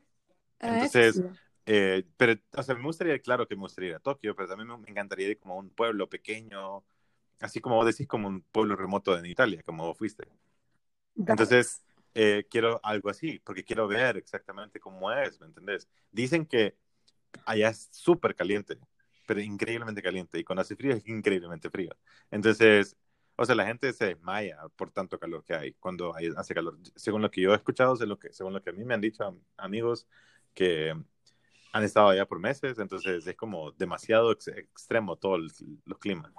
Ah, 0.59 0.73
entonces. 0.73 1.21
Eh, 1.67 2.03
pero, 2.17 2.39
o 2.53 2.63
sea, 2.63 2.75
me 2.75 2.83
gustaría, 2.83 3.17
claro 3.19 3.47
que 3.47 3.55
me 3.55 3.61
gustaría 3.61 3.89
ir 3.91 3.95
a 3.95 3.99
Tokio, 3.99 4.35
pero 4.35 4.47
también 4.47 4.67
me, 4.69 4.77
me 4.77 4.89
encantaría 4.89 5.29
ir 5.29 5.39
como 5.39 5.55
a 5.55 5.57
un 5.57 5.69
pueblo 5.71 6.07
pequeño, 6.07 6.83
así 7.39 7.59
como 7.61 7.75
vos 7.75 7.87
decís, 7.87 8.07
como 8.07 8.27
un 8.27 8.41
pueblo 8.41 8.75
remoto 8.75 9.17
en 9.17 9.25
Italia, 9.25 9.63
como 9.63 9.85
vos 9.87 9.97
fuiste. 9.97 10.27
Entonces, 11.25 11.83
eh, 12.13 12.45
quiero 12.49 12.79
algo 12.83 13.09
así, 13.09 13.39
porque 13.39 13.63
quiero 13.63 13.87
ver 13.87 14.17
exactamente 14.17 14.79
cómo 14.79 15.11
es, 15.11 15.39
¿me 15.39 15.47
entendés? 15.47 15.87
Dicen 16.11 16.45
que 16.45 16.75
allá 17.45 17.69
es 17.69 17.89
súper 17.91 18.35
caliente, 18.35 18.77
pero 19.27 19.41
increíblemente 19.41 20.01
caliente, 20.01 20.39
y 20.39 20.43
cuando 20.43 20.61
hace 20.61 20.75
frío 20.75 20.93
es 20.95 21.07
increíblemente 21.07 21.69
frío. 21.69 21.91
Entonces, 22.31 22.97
O 23.37 23.45
sea, 23.45 23.55
la 23.55 23.65
gente 23.65 23.93
se 23.93 24.05
desmaya 24.07 24.59
por 24.77 24.91
tanto 24.91 25.19
calor 25.19 25.43
que 25.43 25.53
hay 25.55 25.73
cuando 25.73 26.15
hay- 26.15 26.29
hace 26.37 26.53
calor. 26.55 26.77
Según 26.95 27.21
lo 27.21 27.31
que 27.31 27.41
yo 27.41 27.51
he 27.53 27.55
escuchado, 27.57 27.95
según 27.97 28.09
lo 28.11 28.19
que, 28.19 28.33
según 28.33 28.53
lo 28.53 28.61
que 28.63 28.69
a 28.71 28.73
mí 28.73 28.85
me 28.85 28.93
han 28.93 29.01
dicho 29.01 29.25
am- 29.25 29.41
amigos 29.57 30.07
que 30.53 30.93
han 31.73 31.83
estado 31.83 32.09
allá 32.09 32.25
por 32.27 32.39
meses, 32.39 32.79
entonces 32.79 33.27
es 33.27 33.35
como 33.37 33.71
demasiado 33.73 34.31
ex- 34.31 34.47
extremo 34.49 35.17
todos 35.17 35.63
los 35.85 35.99
climas. 35.99 36.33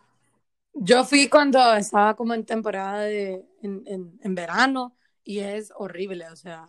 Yo 0.78 1.04
fui 1.04 1.28
cuando 1.28 1.74
estaba 1.74 2.14
como 2.16 2.34
en 2.34 2.44
temporada 2.44 3.00
de, 3.00 3.44
en, 3.62 3.82
en, 3.86 4.18
en 4.22 4.34
verano 4.34 4.94
y 5.24 5.40
es 5.40 5.72
horrible, 5.74 6.28
o 6.28 6.36
sea, 6.36 6.66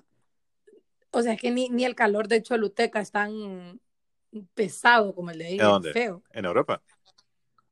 o 1.11 1.21
sea, 1.21 1.33
es 1.33 1.41
que 1.41 1.51
ni, 1.51 1.69
ni 1.69 1.85
el 1.85 1.95
calor 1.95 2.27
de 2.27 2.41
Choluteca 2.41 3.01
es 3.01 3.11
tan 3.11 3.79
pesado 4.53 5.13
como 5.15 5.31
el 5.31 5.39
de 5.39 5.45
ahí, 5.45 5.57
¿En 5.59 5.65
dónde? 5.65 5.91
feo. 5.93 6.23
En 6.33 6.45
Europa, 6.45 6.81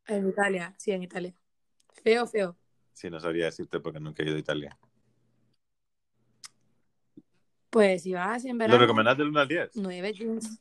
En 0.08 0.30
Italia, 0.30 0.74
sí, 0.78 0.92
en 0.92 1.04
Italia. 1.04 1.34
Feo, 2.04 2.28
feo. 2.28 2.58
sí, 2.94 3.10
no 3.10 3.20
sabría 3.20 3.46
decirte 3.46 3.80
porque 3.80 4.00
nunca 4.00 4.24
he 4.24 4.26
ido 4.28 4.36
a 4.36 4.40
Italia. 4.40 4.78
Pues 7.70 8.04
si 8.04 8.14
vas 8.14 8.46
en 8.46 8.58
¿Lo 8.58 8.64
verano, 8.68 8.78
recomendás 8.78 9.18
del 9.18 9.28
1 9.28 9.40
al 9.42 9.48
10? 9.48 9.72
nueve 9.76 10.14
jeans. 10.14 10.60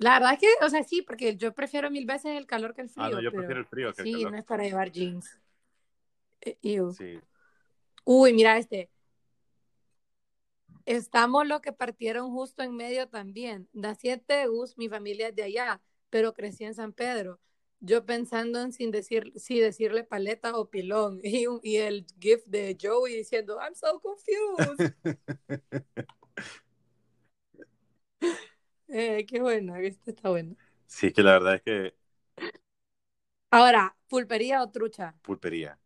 La 0.00 0.14
verdad 0.18 0.34
es 0.34 0.38
que, 0.40 0.64
o 0.64 0.68
sea, 0.68 0.82
sí, 0.84 1.02
porque 1.02 1.36
yo 1.36 1.52
prefiero 1.54 1.90
mil 1.90 2.06
veces 2.06 2.36
el 2.36 2.46
calor 2.46 2.74
que 2.74 2.82
el 2.82 2.88
frío, 2.88 3.04
Ah, 3.04 3.10
no, 3.10 3.20
yo 3.20 3.30
pero 3.30 3.42
prefiero 3.42 3.60
el 3.60 3.66
frío 3.66 3.92
que 3.92 4.02
el 4.02 4.06
sí, 4.06 4.12
calor. 4.14 4.32
no 4.32 4.38
es 4.38 4.44
para 4.44 4.62
llevar 4.64 4.90
jeans. 4.92 5.38
Eh, 6.40 6.56
ew. 6.62 6.92
Sí. 6.92 7.20
Uy, 8.04 8.32
mira 8.32 8.56
este. 8.58 8.90
Estamos 10.86 11.46
los 11.46 11.60
que 11.60 11.72
partieron 11.72 12.30
justo 12.30 12.62
en 12.62 12.74
medio 12.74 13.08
también. 13.08 13.68
Nací 13.72 14.08
en 14.08 14.20
Tegus, 14.20 14.78
mi 14.78 14.88
familia 14.88 15.28
es 15.28 15.34
de 15.36 15.42
allá, 15.42 15.82
pero 16.08 16.32
crecí 16.32 16.64
en 16.64 16.74
San 16.74 16.92
Pedro. 16.92 17.40
Yo 17.80 18.06
pensando 18.06 18.60
en 18.60 18.72
sin 18.72 18.90
decir, 18.90 19.32
si 19.36 19.60
decirle 19.60 20.04
paleta 20.04 20.56
o 20.56 20.70
pilón. 20.70 21.20
Y 21.62 21.76
el 21.76 22.06
gif 22.18 22.44
de 22.46 22.76
Joey 22.80 23.14
diciendo, 23.16 23.58
I'm 23.60 23.74
so 23.74 24.00
confused. 24.00 24.94
Eh, 28.88 29.26
qué 29.26 29.40
bueno, 29.40 29.76
este 29.76 30.10
está 30.10 30.30
bueno. 30.30 30.56
Sí, 30.86 31.12
que 31.12 31.22
la 31.22 31.32
verdad 31.32 31.54
es 31.56 31.62
que 31.62 31.94
Ahora, 33.50 33.94
pulpería 34.08 34.62
o 34.62 34.70
trucha. 34.70 35.14
pulpería. 35.22 35.78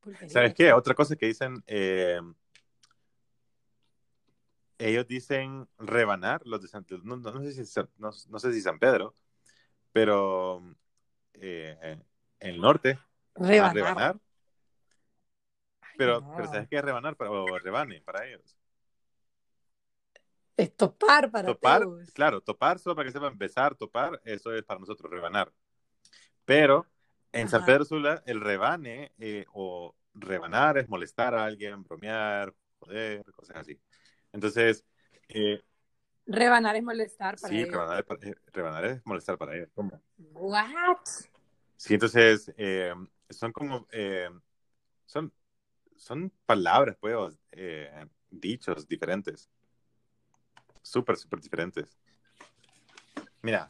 Pulpería. 0.00 0.28
¿Sabes 0.32 0.54
qué? 0.54 0.72
Otra 0.72 0.94
cosa 0.94 1.16
que 1.16 1.26
dicen, 1.26 1.62
eh, 1.66 2.20
ellos 4.78 5.06
dicen 5.06 5.68
rebanar, 5.78 6.42
los 6.44 6.60
de 6.62 6.68
San, 6.68 6.86
no, 7.02 7.16
no- 7.16 7.32
no 7.32 7.42
sé, 7.42 7.52
si, 7.52 7.64
San- 7.64 7.88
no, 7.98 8.10
no 8.28 8.38
sé 8.38 8.52
si 8.52 8.60
San 8.60 8.78
Pedro, 8.78 9.14
pero 9.92 10.62
eh, 11.34 11.98
el 12.40 12.60
norte, 12.60 12.98
Rebanar. 13.36 13.74
rebanar. 13.76 14.20
Pero, 15.96 16.22
pero 16.36 16.48
¿sabes 16.48 16.68
qué 16.68 16.76
es 16.76 16.84
rebanar 16.84 17.16
para, 17.16 17.30
o 17.30 17.58
rebane 17.58 18.02
para 18.02 18.26
ellos? 18.26 18.56
Es 20.56 20.76
topar 20.76 21.30
para 21.30 21.54
Topar, 21.54 21.88
Tegus. 21.88 22.10
claro, 22.12 22.40
topar, 22.40 22.78
solo 22.78 22.96
para 22.96 23.06
que 23.06 23.12
sepan, 23.12 23.38
besar, 23.38 23.76
topar, 23.76 24.20
eso 24.24 24.52
es 24.54 24.64
para 24.64 24.80
nosotros 24.80 25.10
rebanar. 25.10 25.52
Pero 26.44 26.86
en 27.32 27.48
San 27.48 27.62
Ajá. 27.62 27.64
Pedro 27.64 27.84
Sula, 27.84 28.22
el 28.26 28.40
rebane 28.40 29.12
eh, 29.18 29.46
o 29.52 29.96
rebanar 30.14 30.78
es 30.78 30.88
molestar 30.88 31.34
a 31.34 31.44
alguien, 31.46 31.82
bromear, 31.84 32.54
joder, 32.80 33.24
cosas 33.32 33.58
así. 33.58 33.80
Entonces, 34.32 34.84
eh, 35.28 35.62
Rebanar 36.28 36.76
es 36.76 36.84
molestar 36.84 37.40
para 37.40 37.58
sí, 37.58 37.64
ellos. 37.64 37.82
rebanar, 37.86 37.98
es 38.00 38.04
pa- 38.06 38.18
eh, 38.22 38.34
rebanar 38.52 38.84
es 38.84 39.06
molestar 39.06 39.38
para 39.38 39.54
ellos. 39.56 39.68
¿Cómo? 39.74 40.02
What? 40.34 41.26
Sí, 41.76 41.94
entonces, 41.94 42.52
eh, 42.56 42.92
son 43.30 43.52
como, 43.52 43.86
son, 45.06 45.32
son 45.96 46.32
palabras, 46.46 46.96
pues, 47.00 47.38
dichos 48.30 48.86
diferentes. 48.88 49.50
Súper, 50.86 51.16
súper 51.16 51.40
diferentes. 51.40 51.98
Mira, 53.42 53.68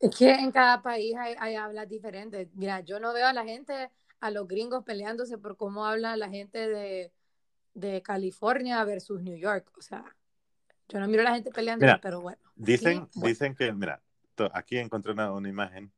Es 0.00 0.16
que 0.16 0.30
en 0.30 0.50
cada 0.50 0.82
país 0.82 1.14
hay, 1.18 1.34
hay 1.38 1.56
hablas 1.56 1.88
diferentes. 1.88 2.48
Mira, 2.54 2.80
yo 2.80 2.98
no 3.00 3.12
veo 3.12 3.26
a 3.26 3.32
la 3.34 3.44
gente, 3.44 3.90
a 4.20 4.30
los 4.30 4.48
gringos 4.48 4.82
peleándose 4.84 5.36
por 5.36 5.56
cómo 5.56 5.84
habla 5.84 6.16
la 6.16 6.30
gente 6.30 6.68
de, 6.68 7.12
de 7.74 8.02
California 8.02 8.82
versus 8.84 9.22
New 9.22 9.36
York. 9.36 9.70
O 9.76 9.82
sea, 9.82 10.04
yo 10.88 11.00
no 11.00 11.08
miro 11.08 11.20
a 11.20 11.24
la 11.24 11.34
gente 11.34 11.50
peleándose, 11.50 11.92
Mira, 11.92 12.00
pero 12.02 12.22
bueno. 12.22 12.38
Dicen, 12.56 13.08
bueno. 13.14 13.28
dicen 13.28 13.54
que, 13.54 13.72
mira, 13.72 14.02
to- 14.34 14.50
aquí 14.54 14.78
encontré 14.78 15.12
una, 15.12 15.32
una 15.32 15.48
imagen 15.50 15.92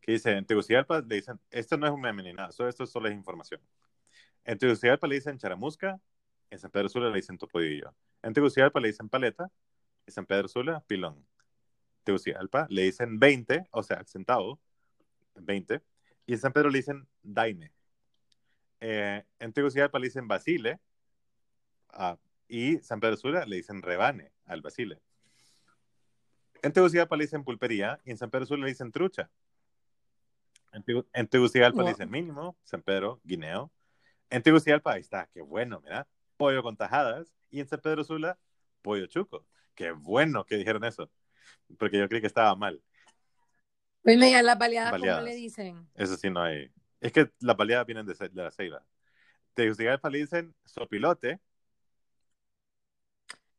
que 0.00 0.12
dice, 0.12 0.32
en 0.32 0.46
Tegucigalpa 0.46 1.00
le 1.00 1.14
dicen, 1.16 1.38
esto 1.50 1.76
no 1.76 1.86
es 1.86 1.92
un 1.92 2.00
meme 2.00 2.24
ni 2.24 2.32
nada, 2.32 2.50
so- 2.50 2.66
esto 2.66 2.86
solo 2.86 3.08
es 3.08 3.14
información. 3.14 3.60
En 4.44 4.58
Tegucigalpa 4.58 5.06
le 5.06 5.16
dicen 5.16 5.38
charamusca, 5.38 6.00
en 6.50 6.58
San 6.58 6.70
Pedro 6.70 6.88
Sula 6.88 7.08
le 7.08 7.16
dicen 7.16 7.38
topodillo. 7.38 7.94
En 8.22 8.32
Tegucigalpa 8.34 8.80
le 8.80 8.88
dicen 8.88 9.08
paleta, 9.08 9.50
en 10.06 10.12
San 10.12 10.26
Pedro 10.26 10.48
Sula, 10.48 10.80
pilón. 10.86 11.24
Tegucigalpa 12.04 12.66
le 12.70 12.82
dicen 12.82 13.18
20, 13.18 13.68
o 13.70 13.82
sea, 13.82 14.02
centavo, 14.04 14.58
20, 15.36 15.80
y 16.26 16.32
en 16.32 16.38
San 16.38 16.52
Pedro 16.52 16.70
le 16.70 16.78
dicen 16.78 17.06
daime. 17.22 17.72
Eh, 18.80 19.22
en 19.38 19.52
Tegucigalpa 19.52 19.98
le 19.98 20.06
dicen 20.06 20.26
basile, 20.26 20.80
ah, 21.90 22.16
y 22.48 22.78
San 22.78 22.98
Pedro 23.00 23.16
Sula 23.16 23.44
le 23.46 23.56
dicen 23.56 23.82
rebane 23.82 24.32
al 24.46 24.60
basile. 24.62 25.00
En 26.62 26.72
Tegucigalpa 26.72 27.16
le 27.16 27.24
dicen 27.24 27.44
pulpería 27.44 28.00
y 28.04 28.10
en 28.10 28.18
San 28.18 28.30
Pedro 28.30 28.46
Sula 28.46 28.64
le 28.64 28.70
dicen 28.70 28.90
trucha. 28.90 29.30
En, 30.72 30.84
Tegu- 30.84 31.06
en 31.12 31.26
Tegucigalpa 31.28 31.82
le 31.82 31.90
dicen 31.90 32.10
mínimo, 32.10 32.56
San 32.64 32.82
Pedro, 32.82 33.20
guineo. 33.24 33.70
En 34.30 34.42
Tegucigalpa, 34.42 34.92
ahí 34.92 35.00
está, 35.00 35.26
qué 35.32 35.40
bueno, 35.40 35.80
mira, 35.80 36.06
pollo 36.40 36.62
con 36.62 36.74
tajadas. 36.74 37.30
Y 37.50 37.60
en 37.60 37.68
San 37.68 37.80
Pedro 37.80 38.02
Sula, 38.02 38.38
pollo 38.80 39.06
chuco. 39.06 39.44
Qué 39.74 39.90
bueno 39.92 40.44
que 40.46 40.56
dijeron 40.56 40.82
eso, 40.84 41.10
porque 41.78 41.98
yo 41.98 42.08
creí 42.08 42.22
que 42.22 42.26
estaba 42.26 42.54
mal. 42.56 42.82
Me 44.02 44.16
digan 44.16 44.46
las 44.46 44.58
baleadas, 44.58 44.92
¿cómo 44.92 45.02
Baleadas. 45.02 45.24
le 45.24 45.34
dicen? 45.34 45.86
Eso 45.94 46.16
sí 46.16 46.30
no 46.30 46.40
hay. 46.40 46.70
Es 47.02 47.12
que 47.12 47.30
las 47.40 47.56
baleadas 47.56 47.86
vienen 47.86 48.06
de, 48.06 48.14
la 48.32 48.50
ceiba. 48.50 48.82
Tegucigalpa 49.52 50.08
le 50.08 50.18
dicen 50.18 50.54
sopilote. 50.64 51.38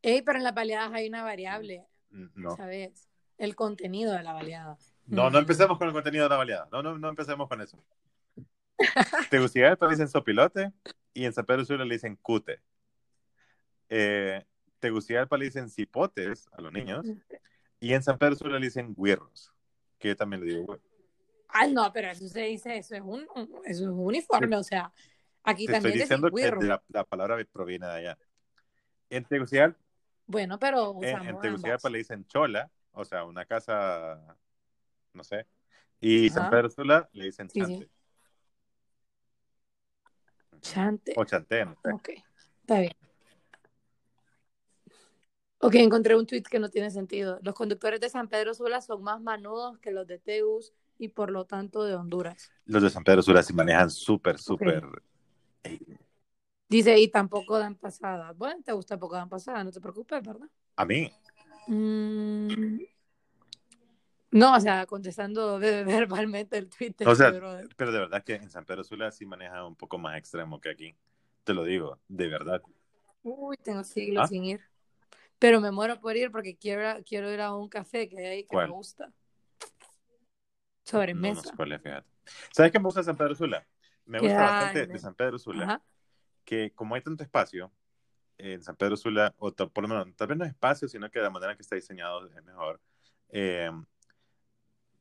Ey, 0.02 0.22
pero 0.22 0.38
en 0.38 0.44
las 0.44 0.54
baleadas 0.54 0.92
hay 0.92 1.06
una 1.08 1.22
variable, 1.22 1.86
No, 2.34 2.56
¿sabes? 2.56 3.08
El 3.38 3.54
contenido 3.54 4.12
de 4.12 4.24
la 4.24 4.32
baleada. 4.32 4.76
no, 5.06 5.30
no 5.30 5.38
Mm. 5.38 5.42
empecemos 5.42 5.78
con 5.78 5.86
el 5.86 5.92
contenido 5.94 6.24
de 6.24 6.30
la 6.30 6.36
baleada. 6.36 6.68
No, 6.72 6.82
no, 6.82 6.98
no 6.98 7.08
empecemos 7.08 7.48
con 7.48 7.60
eso. 7.60 7.78
Tegucigalpa 9.30 9.86
le 9.86 9.92
dicen 9.92 10.08
sopilote 10.08 10.72
y 11.14 11.24
en 11.24 11.32
San 11.32 11.46
Pedro 11.46 11.64
Sula 11.64 11.84
le 11.84 11.94
dicen 11.94 12.16
cute. 12.16 12.60
Eh, 13.94 14.42
Tegucigalpa 14.80 15.36
le 15.36 15.44
dicen 15.44 15.68
cipotes 15.68 16.48
a 16.52 16.62
los 16.62 16.72
niños 16.72 17.06
y 17.78 17.92
en 17.92 18.02
San 18.02 18.16
Pedro 18.16 18.36
Sula 18.36 18.58
le 18.58 18.64
dicen 18.64 18.94
guirros, 18.96 19.52
que 19.98 20.08
yo 20.08 20.16
también 20.16 20.40
le 20.40 20.50
digo 20.50 20.64
güey. 20.64 20.80
Ay, 21.48 21.74
no, 21.74 21.92
pero 21.92 22.08
eso 22.10 22.26
se 22.26 22.40
dice, 22.40 22.78
eso 22.78 22.94
es 22.94 23.02
un, 23.02 23.28
eso 23.66 23.82
es 23.84 23.88
un 23.88 23.98
uniforme, 23.98 24.56
o 24.56 24.62
sea, 24.62 24.90
aquí 25.44 25.66
Te 25.66 25.72
estoy 25.72 25.92
también 25.92 26.08
decís 26.08 26.08
diciendo 26.08 26.58
que 26.58 26.66
la, 26.66 26.82
la 26.88 27.04
palabra 27.04 27.36
proviene 27.52 27.86
de 27.86 27.92
allá. 27.92 28.18
En 29.10 29.26
Tegucigalpa, 29.26 29.78
Bueno, 30.26 30.58
pero 30.58 30.96
en, 31.02 31.28
en 31.28 31.40
Tegucigalpa 31.40 31.88
ambas. 31.88 31.92
le 31.92 31.98
dicen 31.98 32.26
chola, 32.26 32.70
o 32.92 33.04
sea, 33.04 33.24
una 33.24 33.44
casa, 33.44 34.38
no 35.12 35.22
sé. 35.22 35.46
Y 36.00 36.30
San 36.30 36.44
Ajá. 36.44 36.50
Pedro 36.50 36.70
Sula 36.70 37.10
le 37.12 37.26
dicen 37.26 37.48
chante. 37.48 37.84
sí. 37.84 37.90
Chante. 40.62 41.12
O 41.16 41.24
no 41.24 41.76
sé. 41.82 41.92
Ok, 41.92 42.08
está 42.62 42.80
bien. 42.80 43.01
Ok, 45.64 45.76
encontré 45.76 46.16
un 46.16 46.26
tweet 46.26 46.42
que 46.42 46.58
no 46.58 46.70
tiene 46.70 46.90
sentido. 46.90 47.38
Los 47.42 47.54
conductores 47.54 48.00
de 48.00 48.08
San 48.08 48.28
Pedro 48.28 48.52
Sula 48.52 48.80
son 48.80 49.02
más 49.04 49.20
manudos 49.20 49.78
que 49.78 49.92
los 49.92 50.08
de 50.08 50.18
Tegus 50.18 50.72
y 50.98 51.08
por 51.08 51.30
lo 51.30 51.44
tanto 51.44 51.84
de 51.84 51.94
Honduras. 51.94 52.50
Los 52.66 52.82
de 52.82 52.90
San 52.90 53.04
Pedro 53.04 53.22
Sula 53.22 53.42
sí 53.44 53.52
manejan 53.52 53.88
súper, 53.88 54.38
súper. 54.38 54.82
Dice, 56.68 56.98
y 56.98 57.08
tampoco 57.08 57.58
dan 57.58 57.76
pasada. 57.76 58.32
Bueno, 58.32 58.60
te 58.64 58.72
gusta 58.72 58.98
poco 58.98 59.14
dan 59.14 59.28
pasada, 59.28 59.62
no 59.62 59.70
te 59.70 59.80
preocupes, 59.80 60.20
¿verdad? 60.22 60.48
A 60.76 60.84
mí, 60.84 61.12
Mm, 61.68 62.78
No, 64.32 64.56
o 64.56 64.60
sea, 64.60 64.86
contestando 64.86 65.58
ve- 65.58 65.84
verbalmente 66.08 66.58
el 66.58 66.68
tweet 66.68 66.94
de 66.98 67.04
O 67.04 67.14
sea, 67.14 67.28
este 67.28 67.38
brother. 67.38 67.68
pero 67.76 67.92
de 67.92 67.98
verdad 68.00 68.24
que 68.24 68.34
en 68.34 68.50
San 68.50 68.64
Pedro 68.64 68.82
Sula 68.82 69.10
sí 69.12 69.26
maneja 69.26 69.64
un 69.64 69.76
poco 69.76 69.98
más 69.98 70.16
extremo 70.18 70.60
que 70.60 70.70
aquí. 70.70 70.96
Te 71.44 71.54
lo 71.54 71.64
digo, 71.64 72.00
de 72.08 72.28
verdad. 72.28 72.62
Uy, 73.22 73.56
tengo 73.56 73.84
siglos 73.84 74.24
¿Ah? 74.24 74.28
sin 74.28 74.44
ir. 74.44 74.60
Pero 75.42 75.60
me 75.60 75.72
muero 75.72 75.98
por 75.98 76.16
ir 76.16 76.30
porque 76.30 76.56
quiero, 76.56 77.02
quiero 77.04 77.28
ir 77.32 77.40
a 77.40 77.52
un 77.52 77.68
café 77.68 78.08
que 78.08 78.16
hay 78.16 78.26
ahí 78.26 78.42
que 78.44 78.50
¿Cuál? 78.50 78.68
me 78.68 78.74
gusta. 78.74 79.06
No, 79.06 79.12
no 79.12 80.72
Sobremesa. 80.84 81.42
sé 81.42 81.56
cuál 81.56 81.72
es, 81.72 81.82
fíjate. 81.82 82.08
¿Sabes 82.52 82.70
qué 82.70 82.78
me 82.78 82.84
gusta 82.84 83.00
de 83.00 83.06
San 83.06 83.16
Pedro 83.16 83.34
Sula? 83.34 83.66
Me 84.06 84.20
gusta 84.20 84.40
bastante 84.40 84.86
de 84.86 84.98
San 85.00 85.16
Pedro 85.16 85.40
Sula 85.40 85.64
Ajá. 85.64 85.82
que 86.44 86.70
como 86.70 86.94
hay 86.94 87.00
tanto 87.00 87.24
espacio 87.24 87.72
en 88.38 88.62
San 88.62 88.76
Pedro 88.76 88.96
Sula, 88.96 89.34
o 89.36 89.52
por 89.52 89.82
lo 89.82 89.88
menos, 89.88 90.14
tal 90.14 90.28
vez 90.28 90.38
no 90.38 90.44
es 90.44 90.50
espacio, 90.52 90.86
sino 90.86 91.10
que 91.10 91.18
de 91.18 91.24
la 91.24 91.30
manera 91.30 91.56
que 91.56 91.62
está 91.62 91.74
diseñado 91.74 92.24
es 92.30 92.44
mejor. 92.44 92.80
eh, 93.30 93.72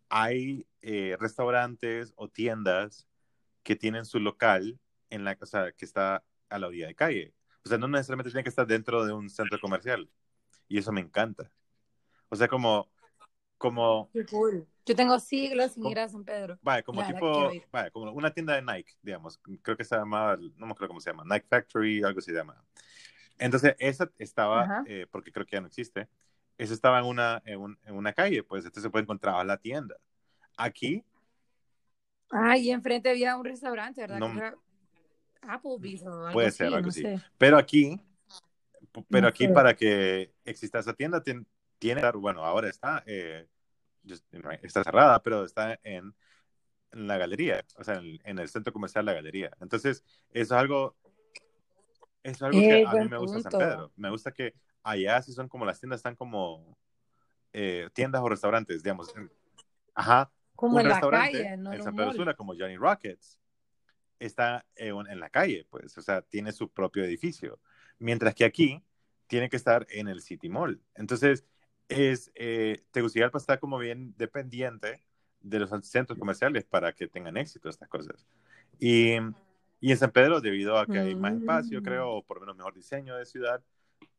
hay 0.09 0.65
eh, 0.81 1.17
restaurantes 1.19 2.13
o 2.15 2.27
tiendas 2.29 3.07
que 3.61 3.75
tienen 3.75 4.05
su 4.05 4.19
local 4.19 4.79
en 5.11 5.23
la, 5.23 5.37
o 5.39 5.45
sea, 5.45 5.71
que 5.71 5.85
está 5.85 6.23
a 6.49 6.57
la 6.57 6.65
orilla 6.65 6.87
de 6.87 6.95
calle. 6.95 7.35
O 7.63 7.69
sea, 7.69 7.77
no 7.77 7.87
necesariamente 7.87 8.31
tiene 8.31 8.43
que 8.43 8.49
estar 8.49 8.65
dentro 8.65 9.05
de 9.05 9.13
un 9.13 9.29
centro 9.29 9.59
comercial. 9.59 10.09
Y 10.72 10.78
eso 10.78 10.93
me 10.93 11.01
encanta. 11.01 11.51
O 12.30 12.36
sea, 12.38 12.47
como, 12.47 12.88
como, 13.57 14.09
Qué 14.13 14.26
cool. 14.26 14.65
Yo 14.86 14.95
tengo 14.95 15.19
siglos 15.19 15.74
sin 15.74 15.86
ir 15.86 15.99
a 15.99 16.07
San 16.07 16.24
Pedro. 16.24 16.57
vaya, 16.61 16.82
como 16.82 17.01
La 17.01 17.07
verdad, 17.07 17.19
tipo, 17.49 17.67
vaya, 17.74 17.91
como 17.91 18.09
una 18.13 18.34
tienda 18.34 18.55
de 18.55 18.61
Nike, 18.61 18.93
digamos. 19.01 19.38
Creo 19.61 19.76
que 19.76 19.84
se 19.84 19.97
llama, 19.97 20.38
no 20.55 20.65
me 20.65 20.72
acuerdo 20.72 20.88
cómo 20.88 21.01
se 21.01 21.09
llama, 21.11 21.26
Nike 21.26 21.45
Factory, 21.49 22.01
algo 22.03 22.22
se 22.22 22.32
llama. 22.32 22.55
Entonces, 23.38 23.76
esa 23.80 24.09
estaba, 24.17 24.82
eh, 24.88 25.07
porque 25.11 25.34
creo 25.34 25.45
que 25.45 25.57
ya 25.57 25.61
no 25.61 25.67
existe, 25.67 26.07
esa 26.57 26.74
estaba 26.74 26.99
en 26.99 27.05
una, 27.05 27.41
en, 27.43 27.59
un- 27.59 27.78
en 27.84 27.93
una 27.93 28.13
calle, 28.13 28.41
pues 28.41 28.63
entonces 28.63 28.84
se 28.84 28.89
puede 28.89 29.03
encontrar 29.03 29.45
la 29.45 29.57
tienda. 29.57 29.97
Aquí, 30.55 31.03
Ah, 32.32 32.57
y 32.57 32.72
enfrente 32.72 33.09
había 33.09 33.36
un 33.36 33.43
restaurante, 33.43 33.99
¿verdad? 33.99 34.19
No- 34.19 34.61
Applebee's 35.41 36.03
o 36.03 36.13
algo 36.13 36.32
Puede 36.32 36.47
así, 36.47 36.57
ser, 36.59 36.67
algo 36.67 36.82
no 36.82 36.88
así. 36.88 37.01
sé. 37.01 37.19
pero 37.38 37.57
aquí, 37.57 37.99
pero 39.09 39.23
No 39.23 39.27
aquí 39.29 39.47
sé. 39.47 39.53
para 39.53 39.75
que 39.75 40.33
exista 40.45 40.79
esa 40.79 40.93
tienda, 40.93 41.23
tien- 41.23 41.45
tiene, 41.79 42.01
bueno, 42.13 42.43
ahora 42.45 42.69
está, 42.69 43.03
eh, 43.05 43.47
está 44.61 44.83
cerrada, 44.83 45.21
pero 45.23 45.43
está 45.45 45.79
en, 45.83 46.13
en 46.91 47.07
la 47.07 47.17
galería, 47.17 47.63
o 47.77 47.83
sea, 47.83 47.95
en, 47.95 48.19
en 48.23 48.39
el 48.39 48.49
centro 48.49 48.73
comercial 48.73 49.05
La 49.05 49.13
Galería. 49.13 49.51
Entonces, 49.61 50.03
eso 50.31 50.55
es 50.55 50.59
algo, 50.59 50.95
eso 52.23 52.35
es 52.35 52.41
algo 52.41 52.59
Eh, 52.59 52.67
que 52.67 52.85
a 52.85 52.93
mí 52.95 53.09
me 53.09 53.17
gusta 53.17 53.37
en 53.37 53.43
San 53.43 53.51
punto. 53.51 53.65
Pedro. 53.65 53.91
Me 53.95 54.09
gusta 54.09 54.31
que 54.31 54.53
allá 54.83 55.21
sí 55.21 55.33
son 55.33 55.47
como 55.47 55.65
las 55.65 55.79
tiendas, 55.79 55.99
están 55.99 56.15
como 56.15 56.77
eh, 57.53 57.89
tiendas 57.93 58.21
o 58.21 58.29
restaurantes, 58.29 58.83
digamos. 58.83 59.13
Ajá, 59.93 60.31
Como 60.55 60.75
un 60.75 60.81
en 60.81 60.87
la 60.87 60.93
restaurante 60.93 61.31
calle, 61.31 61.57
no 61.57 61.73
en 61.73 61.83
San 61.83 61.95
Pedro. 61.95 62.13
Sula 62.13 62.33
como 62.33 62.53
Johnny 62.57 62.77
Rockets 62.77 63.39
está 64.19 64.65
en, 64.75 64.93
un- 64.93 65.09
en 65.09 65.19
la 65.19 65.29
calle, 65.29 65.65
pues, 65.69 65.97
o 65.97 66.01
sea, 66.01 66.21
tiene 66.21 66.51
su 66.51 66.69
propio 66.69 67.03
edificio, 67.03 67.59
mientras 68.02 68.36
que 68.36 68.43
aquí 68.43 68.84
tiene 69.28 69.49
que 69.49 69.56
estar 69.56 69.88
en 69.89 70.08
el 70.08 70.22
City 70.22 70.49
Mall. 70.49 70.82
Entonces, 70.95 71.45
es, 71.88 72.32
eh, 72.36 72.84
Tegucigalpa 72.91 73.38
está 73.38 73.60
como 73.60 73.78
bien 73.78 74.14
dependiente 74.18 75.04
de 75.39 75.60
los 75.60 75.70
centros 75.86 76.18
comerciales 76.18 76.66
para 76.66 76.93
que 76.93 77.08
tengan 77.08 77.38
éxito 77.38 77.70
estas 77.70 77.88
cosas. 77.88 78.26
Y, 78.80 79.14
y 79.80 79.91
en 79.91 79.97
San 79.97 80.12
Pedro, 80.12 80.41
debido 80.41 80.78
a 80.78 80.86
que 80.86 80.99
hay 80.99 81.16
más 81.16 81.34
espacio, 81.34 81.80
Mm. 81.80 81.84
creo, 81.84 82.10
o 82.12 82.24
por 82.24 82.38
lo 82.38 82.41
menos 82.41 82.58
mejor 82.58 82.74
diseño 82.74 83.16
de 83.16 83.26
ciudad, 83.26 83.64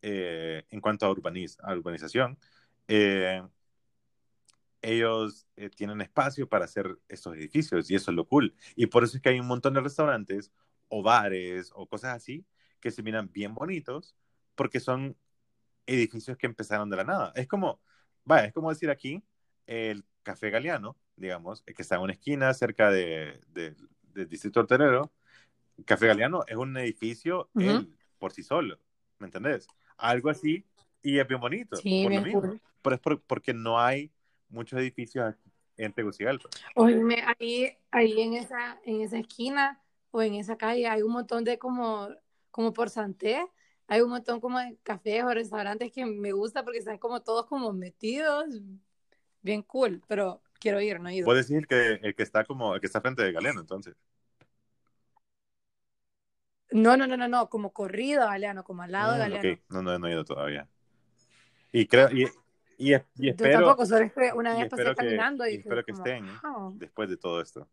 eh, 0.01 0.65
en 0.71 0.81
cuanto 0.81 1.07
a, 1.07 1.11
urbaniz 1.11 1.59
a 1.61 1.73
urbanización, 1.73 2.39
eh, 2.89 3.43
ellos 4.81 5.47
eh, 5.57 5.71
tienen 5.71 6.01
espacio 6.01 6.49
para 6.49 6.65
hacer 6.65 6.99
estos 7.09 7.37
edificios 7.37 7.91
y 7.91 7.95
eso 7.95 8.11
es 8.11 8.17
lo 8.17 8.27
cool. 8.27 8.55
Y 8.75 8.87
por 8.87 9.05
eso 9.05 9.17
es 9.17 9.23
que 9.23 9.29
hay 9.29 9.41
un 9.41 9.47
montón 9.47 9.75
de 9.75 9.81
restaurantes 9.81 10.53
o 10.89 11.03
bares 11.03 11.71
o 11.75 11.87
cosas 11.87 12.17
así 12.17 12.45
que 12.83 12.91
se 12.91 13.03
miran 13.03 13.31
bien 13.33 13.55
bonitos 13.55 14.15
porque 14.55 14.81
son 14.81 15.17
edificios 15.87 16.37
que 16.37 16.47
empezaron 16.47 16.91
de 16.91 16.97
la 16.99 17.05
nada. 17.05 17.33
Es 17.35 17.49
como, 17.49 17.81
vaya, 18.25 18.47
es 18.47 18.53
como 18.53 18.69
decir 18.69 18.91
aquí 18.91 19.23
el 19.67 20.05
Café 20.23 20.51
Galeano, 20.51 20.97
digamos, 21.17 21.63
que 21.63 21.81
está 21.81 21.95
en 21.97 22.03
una 22.03 22.13
esquina 22.13 22.53
cerca 22.53 22.91
de, 22.91 23.41
de- 23.49 23.75
del 24.03 24.29
Distrito 24.29 24.61
Hortelero. 24.61 25.11
Café 25.87 26.09
Galeano 26.09 26.45
es 26.47 26.57
un 26.57 26.77
edificio 26.77 27.49
Ujú. 27.55 27.65
él, 27.71 27.97
por 28.19 28.33
sí 28.33 28.43
solo, 28.43 28.79
¿me 29.19 29.27
entendés? 29.27 29.67
Algo 29.97 30.29
así 30.29 30.67
y 31.03 31.19
es 31.19 31.27
bien 31.27 31.41
bonito. 31.41 31.77
Sí, 31.77 32.03
por 32.03 32.13
lo 32.13 32.21
bien 32.23 32.25
mismo. 32.25 32.41
cool. 32.43 32.61
Pero 32.83 32.95
es 32.97 33.01
por- 33.01 33.23
porque 33.23 33.55
no 33.55 33.81
hay 33.81 34.11
muchos 34.49 34.79
edificios 34.79 35.25
aquí 35.25 35.51
en 35.77 35.93
Tegucigalpa. 35.93 36.49
Oíme, 36.75 37.23
ahí, 37.39 37.77
ahí 37.91 38.21
en 38.21 38.35
esa, 38.35 38.79
en 38.85 39.01
esa 39.01 39.19
esquina 39.19 39.81
o 40.11 40.21
en 40.21 40.35
esa 40.35 40.57
calle 40.57 40.87
hay 40.89 41.03
un 41.03 41.13
montón 41.13 41.45
de 41.45 41.59
como, 41.59 42.09
como 42.53 42.73
por 42.73 42.89
Santé, 42.91 43.45
hay 43.89 44.01
un 44.03 44.11
montón 44.11 44.41
como 44.41 44.61
de 44.61 44.79
cafés 44.85 45.25
o 45.25 45.35
restaurantes 45.35 45.91
que 45.93 46.07
me 46.07 46.33
gusta 46.33 46.63
porque 46.63 46.79
están 46.79 46.99
como 46.99 47.21
todos 47.23 47.47
como 47.47 47.73
metidos, 47.73 48.47
bien 49.43 49.63
cool, 49.63 50.03
pero 50.07 50.41
quiero 50.61 50.81
ir, 50.81 51.01
no 51.01 51.09
he 51.09 51.17
ido. 51.17 51.27
Puedes 51.27 51.49
decir 51.49 51.67
que 51.67 51.95
el 52.03 52.15
que 52.15 52.23
está 52.23 52.45
como 52.45 52.75
el 52.77 52.81
que 52.81 52.87
está 52.87 53.01
frente 53.01 53.23
de 53.23 53.33
Galeano, 53.33 53.61
entonces. 53.61 53.97
No, 56.71 56.97
no, 56.97 57.07
no, 57.07 57.17
no, 57.19 57.29
no, 57.29 57.51
como 57.51 57.73
corrido 57.73 58.27
Galeano, 58.27 58.65
como 58.65 58.83
al 58.83 58.93
lado 58.93 59.13
de 59.13 59.19
Mm, 59.19 59.21
Galeano. 59.21 59.49
ok, 59.51 59.61
no, 59.71 59.83
no, 59.83 59.99
no 59.99 60.07
he 60.09 60.13
ido 60.13 60.25
todavía. 60.25 60.69
Y 61.73 61.87
creo, 61.87 62.11
y, 62.11 62.25
y, 62.79 62.95
y 62.95 62.97
Yo 62.97 63.31
espero, 63.31 63.65
tampoco, 63.65 63.87
solo 63.87 64.11
una 64.37 64.55
vez 64.55 64.71
pasé 64.71 64.85
que, 64.85 64.95
caminando 64.95 65.47
y 65.47 65.55
espero 65.57 65.85
que 65.85 65.93
como, 65.93 66.05
estén 66.05 66.27
"Wow". 66.43 66.79
después 66.79 67.09
de 67.11 67.17
todo 67.17 67.41
esto. 67.41 67.69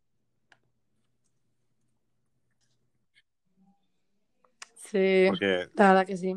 Sí, 4.91 5.25
Porque 5.27 5.69
la 5.73 5.89
verdad 5.89 6.07
que 6.07 6.17
sí. 6.17 6.35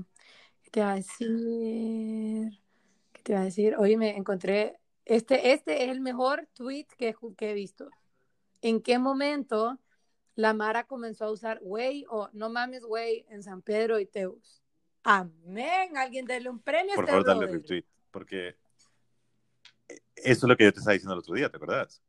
¿Qué 0.62 0.70
te 0.70 0.80
iba 0.80 0.92
a 0.92 0.96
decir? 0.96 2.58
¿Qué 3.12 3.22
te 3.22 3.32
iba 3.32 3.40
a 3.40 3.44
decir? 3.44 3.76
Oye, 3.78 3.96
me 3.96 4.16
encontré, 4.16 4.78
este, 5.04 5.52
este 5.52 5.84
es 5.84 5.90
el 5.90 6.00
mejor 6.00 6.48
tweet 6.54 6.86
que, 6.98 7.14
que 7.36 7.50
he 7.50 7.54
visto. 7.54 7.88
¿En 8.60 8.80
qué 8.82 8.98
momento 8.98 9.78
la 10.34 10.54
Mara 10.54 10.84
comenzó 10.84 11.24
a 11.26 11.30
usar 11.32 11.60
güey 11.60 12.04
o 12.08 12.28
no 12.32 12.48
mames 12.50 12.84
güey 12.84 13.26
en 13.28 13.42
San 13.42 13.62
Pedro 13.62 13.98
y 13.98 14.06
Teus? 14.06 14.62
Amén. 15.02 15.96
Alguien 15.96 16.26
dele 16.26 16.48
un 16.48 16.60
premio 16.60 16.92
a 16.92 16.96
por 16.96 17.04
este 17.04 17.12
favor, 17.12 17.26
dale 17.26 17.46
retweet. 17.52 17.84
Porque 18.10 18.56
eso 20.16 20.46
es 20.46 20.48
lo 20.48 20.56
que 20.56 20.64
yo 20.64 20.72
te 20.72 20.78
estaba 20.78 20.92
diciendo 20.92 21.14
el 21.14 21.20
otro 21.20 21.34
día, 21.34 21.48
¿te 21.50 21.56
acuerdas? 21.56 22.02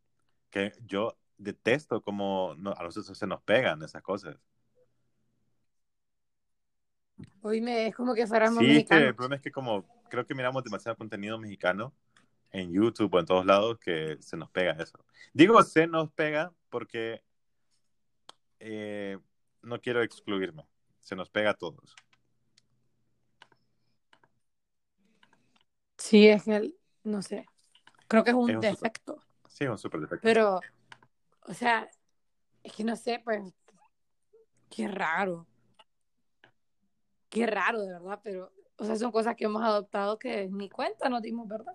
Que 0.49 0.73
yo 0.85 1.17
detesto 1.37 2.01
como 2.01 2.53
no- 2.57 2.73
a 2.77 2.83
nosotros 2.83 3.17
se 3.17 3.27
nos 3.27 3.41
pegan 3.41 3.81
esas 3.81 4.01
cosas. 4.01 4.37
Oíme, 7.41 7.87
es 7.87 7.95
como 7.95 8.13
que 8.13 8.25
fuéramos 8.27 8.59
Sí, 8.59 8.65
es 8.65 8.71
que 8.71 8.75
el 8.75 8.77
mexicanos. 9.01 9.15
problema 9.15 9.35
es 9.35 9.41
que 9.41 9.51
como 9.51 9.85
creo 10.09 10.25
que 10.25 10.33
miramos 10.35 10.63
demasiado 10.63 10.97
contenido 10.97 11.37
mexicano 11.39 11.93
en 12.51 12.71
YouTube 12.71 13.13
o 13.13 13.19
en 13.19 13.25
todos 13.25 13.45
lados 13.45 13.79
que 13.79 14.17
se 14.21 14.37
nos 14.37 14.49
pega 14.49 14.73
eso. 14.73 15.03
Digo 15.33 15.61
se 15.63 15.87
nos 15.87 16.11
pega 16.11 16.53
porque 16.69 17.23
eh, 18.59 19.17
no 19.61 19.81
quiero 19.81 20.01
excluirme. 20.01 20.65
Se 21.01 21.15
nos 21.15 21.29
pega 21.29 21.49
a 21.51 21.53
todos. 21.55 21.95
Sí, 25.97 26.27
es 26.27 26.43
que, 26.43 26.55
el- 26.55 26.75
no 27.03 27.21
sé, 27.21 27.45
creo 28.07 28.23
que 28.23 28.31
es 28.31 28.35
un 28.35 28.49
Es 28.49 28.55
un 28.55 28.61
super- 28.63 28.71
defecto. 28.75 29.19
Sí, 29.49 29.63
es 29.65 29.69
un 29.69 29.77
súper 29.77 30.01
defecto. 30.01 30.23
Pero, 30.23 30.59
o 31.47 31.53
sea, 31.53 31.89
es 32.63 32.73
que 32.73 32.83
no 32.83 32.95
sé, 32.95 33.21
pues, 33.23 33.53
qué 34.69 34.87
raro. 34.87 35.47
Qué 37.33 37.47
raro, 37.47 37.81
de 37.81 37.93
verdad, 37.93 38.19
pero, 38.23 38.53
o 38.77 38.85
sea, 38.85 38.95
son 38.95 39.11
cosas 39.11 39.35
que 39.35 39.45
hemos 39.45 39.63
adoptado 39.63 40.19
que 40.19 40.47
ni 40.51 40.69
cuenta 40.69 41.09
nos 41.09 41.23
dimos, 41.23 41.47
¿verdad? 41.47 41.73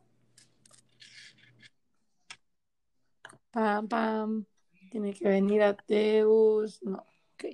Pam, 3.50 3.88
pam, 3.88 4.44
tiene 4.88 5.12
que 5.12 5.26
venir 5.26 5.64
a 5.64 5.74
Teus, 5.74 6.80
no, 6.84 6.98
ok. 7.34 7.46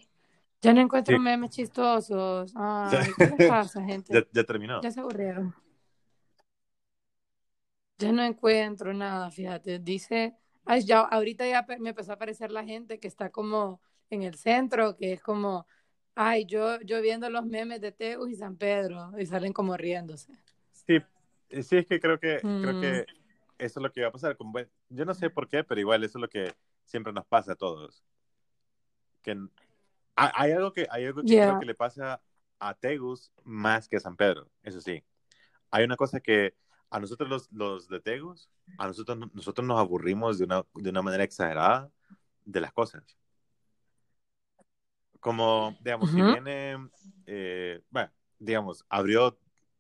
Ya 0.61 0.75
no 0.75 0.83
encuentro 0.83 1.19
memes 1.19 1.49
chistosos. 1.49 2.53
Ay, 2.55 3.11
¿qué 3.17 3.27
les 3.39 3.49
pasa, 3.49 3.83
gente? 3.87 4.13
Ya, 4.13 4.27
ya 4.31 4.45
terminó. 4.45 4.83
Ya 4.83 4.91
se 4.91 5.01
aburrieron. 5.01 5.55
Ya 7.97 8.13
no 8.13 8.23
encuentro 8.23 8.93
nada, 8.93 9.31
fíjate. 9.31 9.79
Dice, 9.79 10.37
ay, 10.67 10.85
ya, 10.85 11.01
ahorita 11.01 11.47
ya 11.47 11.65
me 11.79 11.89
empezó 11.89 12.13
a 12.13 12.17
aparecer 12.17 12.53
la 12.53 12.65
gente 12.65 13.01
que 13.01 13.09
está 13.09 13.31
como 13.31 13.81
en 14.11 14.25
el 14.25 14.35
centro, 14.35 14.95
que 14.95 15.15
es 15.15 15.23
como, 15.23 15.67
ay, 16.15 16.47
yo, 16.47 16.81
yo 16.83 17.01
viendo 17.03 17.29
los 17.31 17.45
memes 17.45 17.81
de 17.81 17.93
Teus 17.93 18.31
y 18.31 18.35
San 18.37 18.57
Pedro, 18.57 19.13
y 19.19 19.27
salen 19.27 19.53
como 19.53 19.77
riéndose. 19.77 20.33
Sí, 20.73 20.99
eh, 21.51 21.63
sí, 21.63 21.79
es 21.79 21.87
que 21.87 22.01
creo 22.01 22.19
que, 22.19 22.41
creo 22.41 22.75
Mm. 22.75 22.81
que 22.81 23.07
eso 23.59 23.81
es 23.81 23.83
lo 23.83 23.93
que 23.93 24.03
va 24.03 24.09
a 24.09 24.13
pasar. 24.13 24.37
Con, 24.37 24.53
yo 24.89 25.05
no 25.05 25.15
sé 25.15 25.31
por 25.31 25.49
qué, 25.49 25.65
pero 25.65 25.81
igual 25.81 26.05
eso 26.05 26.19
es 26.19 26.23
lo 26.23 26.29
que 26.29 26.53
siempre 26.85 27.13
nos 27.13 27.27
pasa 27.27 27.53
a 27.53 27.57
todos. 27.57 28.05
Que 29.23 29.39
hay 30.17 30.53
algo 30.53 30.73
que, 30.73 30.87
hay 30.91 31.07
algo 31.07 31.23
que 31.23 31.29
Yeah. 31.29 31.47
creo 31.47 31.61
que 31.61 31.67
le 31.67 31.75
pasa 31.75 32.21
a 32.59 32.75
Tegus 32.75 33.33
más 33.43 33.89
que 33.89 33.97
a 33.97 34.01
San 34.01 34.17
Pedro, 34.17 34.49
eso 34.63 34.81
sí. 34.81 35.03
Hay 35.71 35.85
una 35.85 35.97
cosa 35.97 36.21
que 36.21 36.55
a 36.91 37.01
nosotros 37.01 37.29
los, 37.29 37.51
los 37.53 37.89
de 37.89 38.01
Tegus, 38.01 38.49
a 38.79 38.87
nosotros, 38.87 39.19
nosotros 39.33 39.67
nos 39.67 39.81
aburrimos 39.81 40.39
de 40.39 40.45
una, 40.45 40.65
de 40.75 40.91
una 40.91 41.03
manera 41.03 41.25
exagerada 41.25 41.91
de 42.45 42.61
las 42.61 42.73
cosas. 42.73 43.03
Como, 45.25 45.75
digamos, 45.81 46.11
si 46.11 46.21
Ujú. 46.21 46.33
viene, 46.33 46.77
eh, 47.25 47.81
bueno, 47.89 48.13
digamos, 48.39 48.85
abrió 48.91 49.39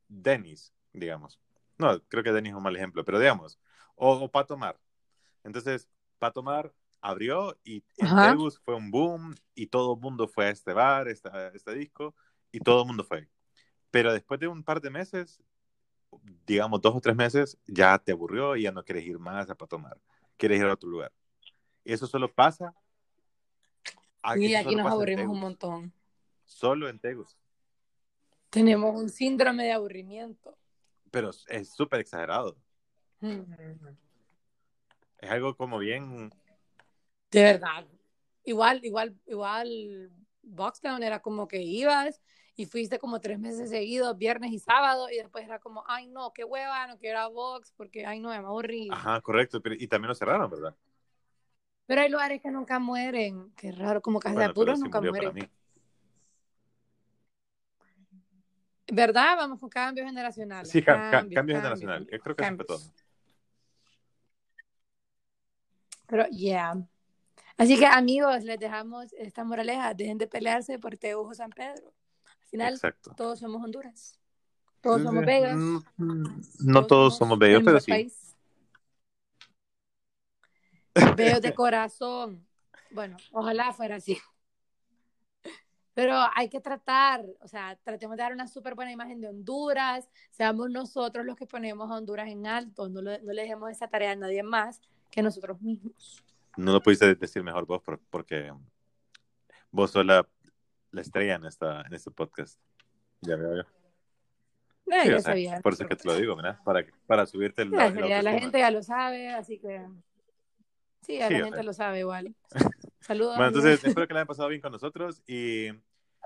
Dennis, 0.09 0.73
digamos. 0.95 1.39
No, 1.77 2.01
creo 2.09 2.25
que 2.25 2.33
Dennis 2.33 2.53
es 2.53 2.57
un 2.57 2.63
mal 2.63 2.75
ejemplo, 2.75 3.05
pero 3.05 3.19
digamos, 3.19 3.59
o, 3.95 4.13
o 4.15 4.31
Pato 4.31 4.57
Mar. 4.57 4.81
Entonces, 5.45 5.87
Pato 6.19 6.43
Mar 6.43 6.73
abrió 7.03 7.59
y 7.63 7.85
en. 7.99 8.15
Tegus 8.17 8.59
fue 8.65 8.75
un 8.75 8.91
boom 8.91 9.35
y 9.55 9.67
todo 9.67 9.95
el 9.97 10.01
mundo 10.01 10.29
fue 10.29 10.47
a 10.47 10.51
este 10.51 10.73
bar, 10.73 11.09
esta- 11.09 11.49
este 11.49 11.75
disco, 11.75 12.15
y 12.51 12.61
todo 12.61 12.81
el 12.81 12.87
mundo 12.87 13.05
fue. 13.05 13.29
Pero 13.91 14.15
después 14.15 14.41
de 14.41 14.49
un 14.49 14.65
par 14.65 14.81
de 14.81 14.89
meses, 14.91 15.43
digamos 16.47 16.81
dos 16.81 16.95
o 16.97 17.01
tres 17.01 17.17
meses, 17.17 17.59
ya 17.67 17.99
te 17.99 18.13
aburrió 18.13 18.57
y 18.57 18.63
ya 18.63 18.73
no 18.73 18.85
quieres 18.85 19.05
ir 19.05 19.19
más 19.19 19.51
a 19.51 19.55
Pato 19.55 19.79
Mar. 19.79 20.01
quieres 20.39 20.59
ir 20.61 20.67
a 20.67 20.73
otro 20.75 20.89
lugar. 20.89 21.13
Eso 21.85 22.07
solo 22.07 22.33
pasa. 22.33 22.75
Y 24.37 24.55
eso 24.55 24.67
aquí 24.67 24.77
nos 24.77 24.87
aburrimos 24.91 25.27
un 25.27 25.41
montón. 25.41 25.93
Solo 26.45 26.89
en 26.89 26.99
Tegus. 26.99 27.37
Tenemos 28.51 28.95
un 28.95 29.09
síndrome 29.09 29.65
de 29.65 29.73
aburrimiento. 29.73 30.57
Pero 31.11 31.31
es 31.49 31.75
súper 31.75 32.01
exagerado. 32.01 32.57
Mm. 33.21 33.43
Es 35.19 35.31
algo 35.31 35.57
como 35.57 35.79
bien. 35.79 36.31
De 37.31 37.43
verdad. 37.43 37.87
Igual, 38.45 38.85
igual, 38.85 39.19
igual, 39.27 40.13
Boxdown 40.43 41.03
era 41.03 41.21
como 41.21 41.49
que 41.49 41.63
ibas 41.63 42.21
y 42.57 42.67
fuiste 42.67 42.99
como 42.99 43.21
tres 43.21 43.39
meses 43.39 43.71
seguidos, 43.71 44.17
viernes 44.17 44.53
y 44.53 44.59
sábado, 44.59 45.09
y 45.11 45.17
después 45.17 45.45
era 45.45 45.59
como, 45.59 45.83
ay 45.89 46.07
no, 46.07 46.33
qué 46.33 46.45
hueva, 46.45 46.87
no 46.87 46.99
quiero 46.99 47.21
a 47.21 47.29
Box, 47.29 47.73
porque 47.77 48.07
ay 48.07 48.21
no, 48.21 48.29
me 48.29 48.37
aburrí. 48.37 48.89
Ajá, 48.93 49.21
correcto. 49.21 49.61
pero- 49.61 49.75
y 49.75 49.89
también 49.89 50.09
lo 50.09 50.15
cerraron, 50.15 50.51
¿verdad? 50.51 50.77
Pero 51.87 52.01
hay 52.01 52.09
lugares 52.09 52.41
que 52.41 52.51
nunca 52.51 52.79
mueren, 52.79 53.53
qué 53.57 53.71
raro, 53.73 54.01
como 54.01 54.19
Casa 54.19 54.35
Bueno, 54.35 54.49
de 54.49 54.55
pero 54.55 54.65
Puros 54.67 54.79
sí 54.79 54.85
nunca 54.85 55.01
mueren. 55.01 55.51
¿Verdad? 58.93 59.37
Vamos 59.37 59.61
con 59.61 59.69
cambios 59.69 60.07
generacionales. 60.07 60.71
Sí, 60.71 60.83
ca- 60.83 60.95
ca- 60.95 61.11
Cambios, 61.11 61.35
cambio 61.35 61.35
cambios, 61.35 61.59
generacional. 61.81 62.07
Yo 62.11 62.19
creo 62.21 62.37
que 62.37 62.45
fue 62.57 62.65
todo. 62.65 62.81
Pero, 66.07 66.27
yeah. 66.29 66.77
Así 67.57 67.79
que, 67.79 67.87
amigos, 67.87 68.45
les 68.45 68.59
dejamos 68.59 69.13
esta 69.15 69.45
moraleja. 69.45 69.95
Dejen 69.95 70.19
de 70.19 70.27
pelearse 70.27 70.79
por 70.79 70.97
Teujo 70.97 71.35
San 71.35 71.51
Pedro. 71.51 71.93
Al 72.43 72.49
final, 72.49 72.75
Exacto. 72.75 73.15
todos 73.17 73.39
somos 73.39 73.63
Honduras. 73.63 74.19
Todos 74.81 75.03
somos 75.03 75.25
bellos. 75.25 75.57
Mm, 75.97 76.25
No 76.61 76.87
todos 76.87 77.17
somos 77.17 77.39
bellos, 77.39 77.61
el 77.61 77.65
pero 77.65 77.81
sí. 77.81 77.91
país. 77.91 78.24
Bellos 81.17 81.41
de 81.43 81.55
corazón. 81.55 82.47
Bueno, 82.91 83.17
ojalá 83.33 83.73
fuera 83.73 83.97
así. 83.97 84.19
Pero 85.95 86.15
hay 86.35 86.49
que 86.49 86.61
tratar, 86.61 87.25
o 87.41 87.47
sea, 87.47 87.79
tratemos 87.85 88.17
de 88.17 88.23
dar 88.25 88.33
una 88.33 88.49
súper 88.49 88.75
buena 88.75 88.91
imagen 88.91 89.21
de 89.21 89.29
Honduras, 89.29 90.09
seamos 90.31 90.69
nosotros 90.69 91.25
los 91.25 91.37
que 91.37 91.47
ponemos 91.47 91.89
a 91.89 91.95
Honduras 91.95 92.29
en 92.29 92.49
alto, 92.49 92.89
no, 92.89 93.01
no 93.01 93.13
le 93.33 93.43
dejemos 93.43 93.71
esa 93.71 93.87
tarea 93.87 94.11
a 94.11 94.17
nadie 94.17 94.43
más 94.43 94.81
que 95.11 95.23
nosotros 95.23 95.61
mismos. 95.61 96.21
No 96.57 96.73
lo 96.73 96.83
pudiste 96.83 97.15
decir 97.15 97.45
mejor 97.45 97.65
vos 97.67 97.81
por- 97.81 98.01
porque 98.11 98.53
vos 99.71 99.93
sos 99.93 100.05
la, 100.05 100.27
la 100.91 101.01
estrella 101.01 101.37
en, 101.37 101.45
esta, 101.47 101.83
en 101.83 101.95
este 101.95 102.11
podcast. 102.11 102.59
Ya 103.21 103.37
veo 103.37 103.55
yo. 103.57 103.63
Eh, 103.63 105.01
Sí, 105.03 105.09
sea, 105.11 105.21
sabía, 105.21 105.61
por 105.61 105.73
eso 105.75 105.85
es 105.85 105.89
que 105.89 105.97
te 105.97 106.09
lo 106.09 106.17
digo, 106.17 106.35
¿verdad? 106.37 106.59
Para, 106.65 106.85
para 107.07 107.25
subirte 107.25 107.63
el, 107.63 107.71
la 107.71 107.91
gente 108.39 108.59
ya 108.59 108.71
lo 108.73 108.83
sabe, 108.83 109.31
así 109.33 109.59
que 109.61 109.81
sí, 111.05 111.21
a 111.21 111.29
Sí, 111.29 111.35
la 111.35 111.45
gente 111.45 111.63
lo 111.63 111.73
sabe 111.73 112.01
igual. 112.01 112.35
Saludos. 113.01 113.37
Bueno, 113.37 113.49
entonces 113.49 113.85
espero 113.85 114.09
que 114.09 114.15
la 114.15 114.21
hayan 114.21 114.29
pasado 114.29 114.49
bien 114.49 114.61
con 114.61 114.73
nosotros 114.73 115.23
y 115.27 115.69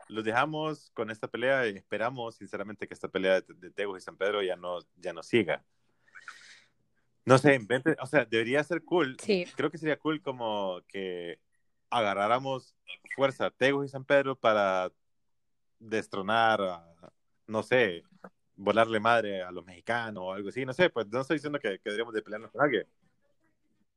los 0.09 0.24
dejamos 0.24 0.91
con 0.95 1.11
esta 1.11 1.29
pelea 1.29 1.66
y 1.68 1.76
esperamos 1.76 2.37
sinceramente 2.37 2.87
que 2.87 2.95
esta 2.95 3.09
pelea 3.09 3.41
de, 3.41 3.70
Tegus 3.70 3.99
y 3.99 4.05
San 4.05 4.16
Pedro 4.16 4.43
ya 4.43 4.57
no, 4.57 4.79
ya 4.97 5.12
no 5.12 5.22
siga. 5.22 5.64
No 7.24 7.37
sé, 7.37 7.55
invente, 7.55 7.97
o 8.01 8.07
sea, 8.07 8.24
debería 8.24 8.62
ser 8.64 8.85
cool. 8.85 9.16
Sí. 9.20 9.45
Creo 9.57 9.70
que 9.70 9.79
sería 9.79 9.99
cool 9.99 10.22
como 10.22 10.81
que 10.89 11.39
agarráramos 11.91 12.74
fuerza 13.14 13.51
Tegus 13.51 13.87
y 13.87 13.89
San 13.89 14.05
Pedro 14.05 14.37
para 14.37 14.91
destronar, 15.79 16.61
no 17.47 17.62
sé, 17.62 18.03
volarle 18.57 18.99
madre 18.99 19.43
a 19.43 19.51
los 19.51 19.64
mexicanos 19.64 20.22
o 20.24 20.33
algo 20.33 20.49
así, 20.49 20.64
no 20.64 20.72
sé, 20.72 20.91
pues 20.91 21.07
no 21.09 21.20
estoy 21.20 21.37
diciendo 21.37 21.59
que, 21.59 21.79
que 21.79 21.91
deberíamos 21.91 22.14
de 22.14 22.22
pelearnos 22.22 22.51
con 22.51 22.62
alguien. 22.62 22.87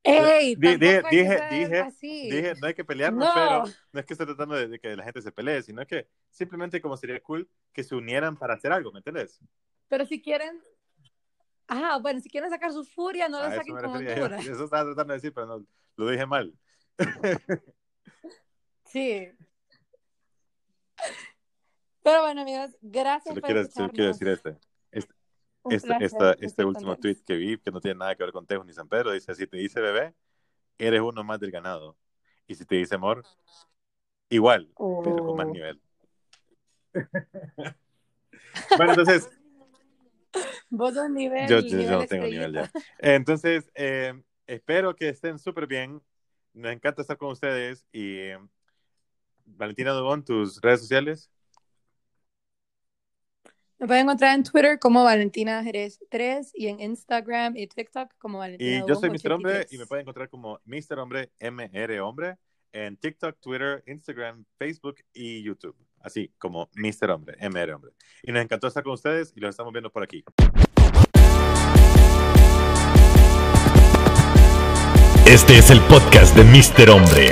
¡Ey! 0.04 0.56
Dije- 0.56 0.78
dije- 1.12 1.44
dije-. 1.52 1.92
Dije, 2.02 2.54
no 2.60 2.68
hay 2.68 2.74
que 2.74 2.84
pelearnos, 2.84 3.24
No. 3.24 3.32
pero 3.34 3.64
no 3.94 4.00
es 4.00 4.06
que 4.06 4.14
estoy 4.14 4.26
tratando 4.26 4.56
de, 4.56 4.68
de 4.68 4.80
que 4.80 4.96
la 4.96 5.04
gente 5.04 5.22
se 5.22 5.32
pelee, 5.32 5.62
sino 5.62 5.86
que 5.86 6.08
simplemente 6.32 6.82
como 6.82 6.98
sería 6.98 7.22
cool 7.22 7.48
que 7.72 7.84
se 7.84 7.94
unieran 7.96 8.36
para 8.36 8.56
hacer 8.56 8.72
algo, 8.72 8.92
¿me 8.92 9.00
entiendes? 9.00 9.40
Pero 9.88 10.06
si 10.06 10.22
quieren. 10.22 10.62
Ah, 11.68 12.00
bueno, 12.02 12.20
si 12.20 12.30
quieren 12.30 12.50
sacar 12.50 12.74
su 12.74 12.84
furia, 12.84 13.30
no 13.30 13.40
la 13.40 13.54
saquen 13.56 13.76
con. 13.76 13.86
Honduras. 13.86 14.46
Eso 14.48 14.66
estaba 14.66 14.84
tratando 14.86 15.14
de 15.14 15.18
decir, 15.18 15.34
pero 15.34 15.46
no, 15.48 15.66
lo 15.98 16.10
dije 16.10 16.26
mal. 16.26 16.54
Sí. 18.86 19.32
Pero 22.04 22.22
bueno, 22.24 22.42
amigos, 22.42 22.72
gracias 22.82 23.34
por 23.36 23.44
quiero, 23.92 24.08
decir 24.08 24.28
este. 24.28 24.58
Este, 25.70 25.88
placer 25.88 26.06
esta- 26.06 26.34
este 26.40 26.66
último 26.66 26.98
tweet 26.98 27.18
que 27.26 27.36
vi, 27.36 27.58
que 27.58 27.72
no 27.72 27.80
tiene 27.82 28.00
nada 28.00 28.16
que 28.16 28.24
ver 28.24 28.34
con 28.34 28.46
Tejo 28.46 28.64
ni 28.64 28.74
San 28.74 28.88
Pedro, 28.90 29.12
dice, 29.12 29.36
si 29.36 29.46
te 29.48 29.58
dice 29.58 29.80
bebé, 29.80 30.14
eres 30.78 31.02
uno 31.02 31.24
más 31.24 31.40
del 31.40 31.52
ganado. 31.52 31.96
Y 32.48 32.56
si 32.56 32.66
te 32.66 32.76
dice 32.76 32.96
amor, 32.96 33.24
igual, 34.30 34.70
pero 35.04 35.26
con 35.26 35.36
más 35.38 35.48
Oh. 35.48 35.52
nivel. 35.54 35.82
bueno, 38.78 38.92
entonces, 38.92 39.30
Vos 40.70 40.94
sos 40.94 41.10
nivel. 41.10 41.48
Yo, 41.50 41.60
yo- 41.60 41.68
yo 41.68 41.78
nivel 41.78 41.92
no 41.92 42.06
tengo 42.06 42.26
nivel 42.28 42.54
ya. 42.54 42.72
Entonces, 43.00 43.70
eh, 43.76 44.14
espero 44.48 44.96
que 44.96 45.10
estén 45.10 45.38
súper 45.38 45.68
bien. 45.68 46.02
Nos 46.54 46.72
encanta 46.72 47.02
estar 47.02 47.18
con 47.18 47.32
ustedes. 47.32 47.86
Y 47.92 48.16
eh, 48.18 48.40
Valentina 49.46 49.92
Dubón, 49.92 50.24
tus 50.24 50.62
redes 50.62 50.80
sociales. 50.80 51.30
Me 53.82 53.88
pueden 53.88 54.04
encontrar 54.04 54.36
en 54.36 54.44
Twitter 54.44 54.78
como 54.78 55.04
Valentina 55.04 55.64
Jerez 55.64 55.98
3 56.12 56.52
y 56.54 56.68
en 56.68 56.80
Instagram 56.80 57.58
y 57.58 57.66
TikTok 57.66 58.12
como 58.20 58.38
Valentina 58.38 58.78
Y 58.86 58.88
yo 58.88 58.94
soy 58.94 59.10
Mr. 59.10 59.32
Hombre 59.32 59.54
83. 59.54 59.74
y 59.74 59.78
me 59.80 59.88
pueden 59.88 60.04
encontrar 60.04 60.30
como 60.30 60.60
Mr. 60.66 61.00
Hombre, 61.00 61.32
MR 61.40 62.00
Hombre, 62.02 62.38
en 62.74 62.96
TikTok, 62.96 63.40
Twitter, 63.40 63.84
Instagram, 63.88 64.46
Facebook 64.60 64.98
y 65.14 65.42
YouTube. 65.42 65.76
Así 66.00 66.32
como 66.38 66.70
Mr. 66.76 67.10
Hombre, 67.10 67.36
MR 67.42 67.74
Hombre. 67.74 67.94
Y 68.22 68.32
nos 68.32 68.44
encantó 68.44 68.68
estar 68.68 68.84
con 68.84 68.94
ustedes 68.94 69.34
y 69.36 69.40
los 69.40 69.50
estamos 69.50 69.74
viendo 69.74 69.92
por 69.92 70.04
aquí. 70.04 70.24
Este 75.26 75.58
es 75.58 75.72
el 75.72 75.82
podcast 75.82 76.36
de 76.36 76.44
Mr. 76.44 76.92
Hombre. 76.92 77.32